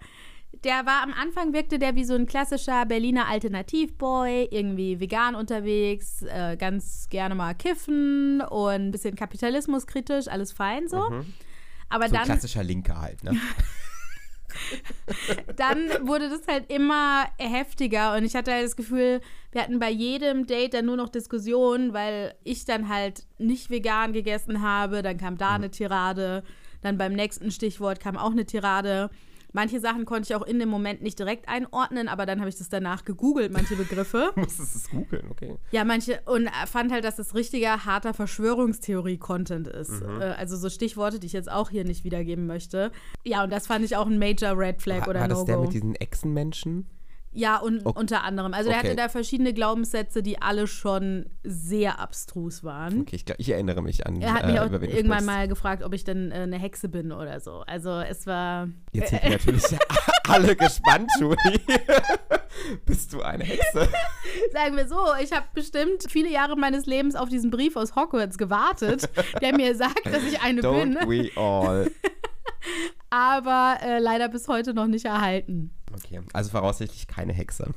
Der 0.64 0.86
war 0.86 1.04
am 1.04 1.14
Anfang, 1.14 1.54
wirkte 1.54 1.80
der 1.80 1.96
wie 1.96 2.04
so 2.06 2.16
ein 2.16 2.26
klassischer 2.26 2.86
Berliner 2.86 3.28
Alternativboy, 3.28 4.48
irgendwie 4.52 5.00
vegan 5.00 5.36
unterwegs, 5.36 6.24
äh, 6.24 6.58
ganz 6.58 7.08
gerne 7.10 7.36
mal 7.36 7.54
kiffen 7.54 8.42
und 8.42 8.72
ein 8.74 8.92
bisschen 8.92 9.16
kapitalismuskritisch, 9.16 10.28
alles 10.28 10.52
fein 10.54 10.88
so. 10.88 10.98
Aber 11.90 12.08
So 12.08 12.16
ein 12.16 12.20
dann 12.20 12.24
klassischer 12.24 12.64
Linker 12.64 13.00
halt, 13.00 13.24
ne? 13.24 13.32
dann 15.56 15.90
wurde 16.08 16.30
das 16.30 16.48
halt 16.48 16.72
immer 16.72 17.26
heftiger 17.38 18.16
und 18.16 18.26
ich 18.26 18.36
hatte 18.36 18.52
halt 18.52 18.66
das 18.66 18.76
Gefühl, 18.76 19.22
wir 19.52 19.62
hatten 19.62 19.80
bei 19.80 19.90
jedem 19.90 20.48
Date 20.48 20.74
dann 20.74 20.86
nur 20.86 20.98
noch 20.98 21.10
Diskussionen, 21.10 21.94
weil 21.94 22.36
ich 22.44 22.66
dann 22.66 22.90
halt 22.90 23.24
nicht 23.38 23.70
vegan 23.70 24.14
gegessen 24.14 24.62
habe, 24.62 25.02
dann 25.02 25.18
kam 25.18 25.38
da 25.38 25.56
eine 25.56 25.72
Tirade, 25.72 26.44
dann 26.82 26.98
beim 26.98 27.14
nächsten 27.14 27.52
Stichwort 27.52 28.00
kam 28.00 28.18
auch 28.18 28.32
eine 28.32 28.46
Tirade. 28.46 29.10
Manche 29.56 29.80
Sachen 29.80 30.04
konnte 30.04 30.24
ich 30.24 30.36
auch 30.36 30.46
in 30.46 30.60
dem 30.60 30.68
Moment 30.68 31.02
nicht 31.02 31.18
direkt 31.18 31.48
einordnen, 31.48 32.10
aber 32.10 32.26
dann 32.26 32.42
habe 32.42 32.50
ich 32.50 32.58
das 32.58 32.68
danach 32.68 33.06
gegoogelt, 33.06 33.54
manche 33.54 33.78
Begriffe. 33.78 34.32
Du 34.36 34.42
musstest 34.42 34.76
es 34.76 34.90
googeln, 34.90 35.32
okay. 35.32 35.56
Ja, 35.72 35.86
manche 35.86 36.20
und 36.26 36.50
fand 36.68 36.92
halt, 36.92 37.06
dass 37.06 37.16
das 37.16 37.34
richtiger 37.36 37.86
harter 37.86 38.14
Verschwörungstheorie-Content 38.14 39.68
ist. 39.70 40.02
Äh, 40.02 40.34
Also 40.38 40.58
so 40.58 40.70
Stichworte, 40.70 41.20
die 41.20 41.28
ich 41.28 41.34
jetzt 41.34 41.50
auch 41.50 41.70
hier 41.70 41.86
nicht 41.86 42.04
wiedergeben 42.04 42.48
möchte. 42.48 42.92
Ja, 43.24 43.46
und 43.46 43.54
das 43.54 43.66
fand 43.68 43.86
ich 43.86 43.96
auch 43.96 44.08
ein 44.08 44.20
Major 44.20 44.58
Red 44.58 44.82
Flag 44.82 45.02
War, 45.02 45.08
oder 45.08 45.20
war 45.22 45.28
das 45.30 45.46
der 45.46 45.58
mit 45.58 45.72
diesen 45.72 45.96
Echsenmenschen? 45.96 46.88
Ja, 47.36 47.58
und 47.58 47.86
Okay. 47.86 48.00
unter 48.00 48.24
anderem. 48.24 48.54
Also 48.54 48.70
Okay. 48.70 48.80
hatte 48.80 48.96
da 48.96 49.10
verschiedene 49.10 49.54
Glaubenssätze, 49.54 50.24
die 50.24 50.42
alle 50.42 50.68
schon 50.68 51.26
sehr 51.44 52.00
abstrus 52.00 52.64
waren. 52.64 53.02
Okay, 53.02 53.18
ich, 53.18 53.26
glaub, 53.26 53.38
ich 53.40 53.50
erinnere 53.52 53.82
mich 53.82 54.08
an. 54.08 54.22
Er 54.22 54.34
hat 54.34 54.46
mich 54.48 54.56
äh, 54.56 54.60
auch 54.60 54.72
irgendwann 54.72 55.26
mal 55.26 55.48
gefragt, 55.50 55.84
ob 55.84 55.94
ich 55.94 56.04
denn 56.06 56.32
äh, 56.32 56.36
eine 56.36 56.58
Hexe 56.58 56.88
bin 56.88 57.12
oder 57.12 57.40
so. 57.42 57.64
Also 57.68 58.00
es 58.00 58.26
war. 58.26 58.70
Jetzt 58.94 59.10
sind 59.10 59.22
wir 59.24 59.30
natürlich 59.32 59.64
alle 60.30 60.56
gespannt, 60.56 61.12
Julie. 61.20 61.36
Bist 62.86 63.12
du 63.12 63.22
eine 63.22 63.44
Hexe? 63.44 63.90
Sagen 64.54 64.78
wir 64.78 64.88
so, 64.88 64.98
ich 65.22 65.34
habe 65.34 65.46
bestimmt 65.54 66.06
viele 66.10 66.30
Jahre 66.32 66.56
meines 66.56 66.86
Lebens 66.86 67.16
auf 67.16 67.28
diesen 67.28 67.52
Brief 67.52 67.76
aus 67.76 67.96
Hogwarts 67.98 68.38
gewartet, 68.38 69.10
der 69.42 69.54
mir 69.54 69.76
sagt, 69.76 70.06
dass 70.06 70.24
ich 70.24 70.42
eine 70.42 70.62
bin, 70.62 70.98
Don't 70.98 71.08
we 71.10 71.30
all? 71.40 71.92
aber 73.10 73.78
äh, 73.82 74.00
leider 74.00 74.30
bis 74.30 74.48
heute 74.48 74.74
noch 74.74 74.88
nicht 74.88 75.06
erhalten. 75.06 75.72
Okay, 75.96 76.22
also 76.34 76.50
voraussichtlich 76.50 77.08
keine 77.08 77.34
Hexe. 77.34 77.72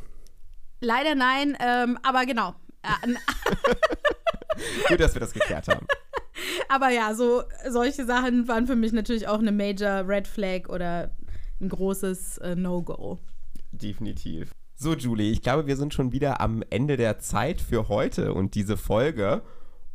Leider 0.81 1.15
nein, 1.15 1.57
ähm, 1.61 1.99
aber 2.03 2.27
genau. 2.27 2.55
Äh, 2.83 3.15
Gut, 4.89 5.01
dass 5.01 5.15
wir 5.15 5.21
das 5.21 5.33
geklärt 5.33 5.69
haben. 5.69 5.87
aber 6.69 6.91
ja, 6.91 7.15
so 7.15 7.43
solche 7.69 8.05
Sachen 8.05 8.49
waren 8.49 8.67
für 8.67 8.77
mich 8.77 8.93
natürlich 8.93 9.29
auch 9.29 9.39
eine 9.39 9.53
Major 9.53 10.07
Red 10.09 10.27
Flag 10.27 10.69
oder 10.69 11.11
ein 11.61 11.69
großes 11.69 12.39
äh, 12.39 12.57
No-Go. 12.57 13.19
Definitiv. 13.73 14.53
So, 14.75 14.95
Julie, 14.95 15.31
ich 15.33 15.43
glaube, 15.43 15.67
wir 15.67 15.77
sind 15.77 15.93
schon 15.93 16.13
wieder 16.13 16.41
am 16.41 16.63
Ende 16.71 16.97
der 16.97 17.19
Zeit 17.19 17.61
für 17.61 17.89
heute 17.89 18.33
und 18.33 18.55
diese 18.55 18.77
Folge. 18.77 19.43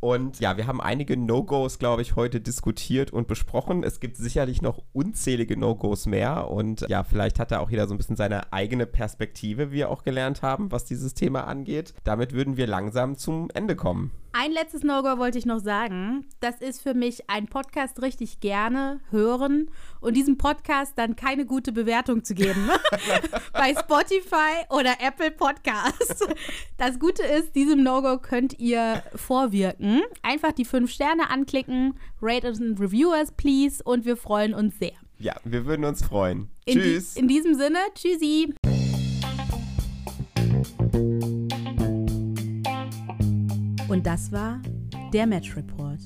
Und 0.04 0.38
ja, 0.38 0.58
wir 0.58 0.66
haben 0.66 0.82
einige 0.82 1.16
No-Gos, 1.16 1.78
glaube 1.78 2.02
ich, 2.02 2.14
heute 2.14 2.38
diskutiert 2.38 3.10
und 3.10 3.26
besprochen. 3.26 3.82
Es 3.82 4.00
gibt 4.00 4.18
sicherlich 4.18 4.60
noch 4.60 4.82
unzählige 4.92 5.56
No-Gos 5.56 6.04
mehr. 6.04 6.50
Und 6.50 6.82
ja, 6.90 7.04
vielleicht 7.04 7.38
hat 7.38 7.52
da 7.52 7.60
auch 7.60 7.70
jeder 7.70 7.88
so 7.88 7.94
ein 7.94 7.96
bisschen 7.96 8.14
seine 8.14 8.52
eigene 8.52 8.84
Perspektive, 8.84 9.70
wie 9.70 9.76
wir 9.76 9.88
auch 9.88 10.02
gelernt 10.02 10.42
haben, 10.42 10.70
was 10.70 10.84
dieses 10.84 11.14
Thema 11.14 11.46
angeht. 11.46 11.94
Damit 12.04 12.34
würden 12.34 12.58
wir 12.58 12.66
langsam 12.66 13.16
zum 13.16 13.48
Ende 13.54 13.76
kommen. 13.76 14.10
Ein 14.36 14.50
letztes 14.50 14.82
No-Go 14.82 15.18
wollte 15.18 15.38
ich 15.38 15.46
noch 15.46 15.60
sagen. 15.60 16.26
Das 16.40 16.60
ist 16.60 16.82
für 16.82 16.92
mich 16.92 17.30
ein 17.30 17.46
Podcast 17.46 18.02
richtig 18.02 18.40
gerne 18.40 18.98
hören 19.10 19.70
und 20.00 20.16
diesem 20.16 20.38
Podcast 20.38 20.94
dann 20.96 21.14
keine 21.14 21.46
gute 21.46 21.70
Bewertung 21.70 22.24
zu 22.24 22.34
geben. 22.34 22.68
Bei 23.52 23.72
Spotify 23.76 24.66
oder 24.70 24.96
Apple 24.98 25.30
Podcasts. 25.30 26.26
Das 26.78 26.98
Gute 26.98 27.22
ist, 27.22 27.54
diesem 27.54 27.84
No-Go 27.84 28.18
könnt 28.18 28.58
ihr 28.58 29.04
vorwirken. 29.14 30.02
Einfach 30.22 30.50
die 30.50 30.64
fünf 30.64 30.90
Sterne 30.90 31.30
anklicken, 31.30 31.94
rate 32.20 32.48
us 32.48 32.60
and 32.60 32.80
review 32.80 33.10
us, 33.10 33.30
please. 33.30 33.80
Und 33.84 34.04
wir 34.04 34.16
freuen 34.16 34.52
uns 34.52 34.76
sehr. 34.80 34.94
Ja, 35.20 35.36
wir 35.44 35.64
würden 35.64 35.84
uns 35.84 36.04
freuen. 36.04 36.50
In 36.64 36.80
Tschüss. 36.80 37.14
Die, 37.14 37.20
in 37.20 37.28
diesem 37.28 37.54
Sinne, 37.54 37.78
tschüssi. 37.94 38.52
Und 43.94 44.04
das 44.04 44.32
war 44.32 44.60
der 45.12 45.24
Match 45.24 45.56
Report. 45.56 46.00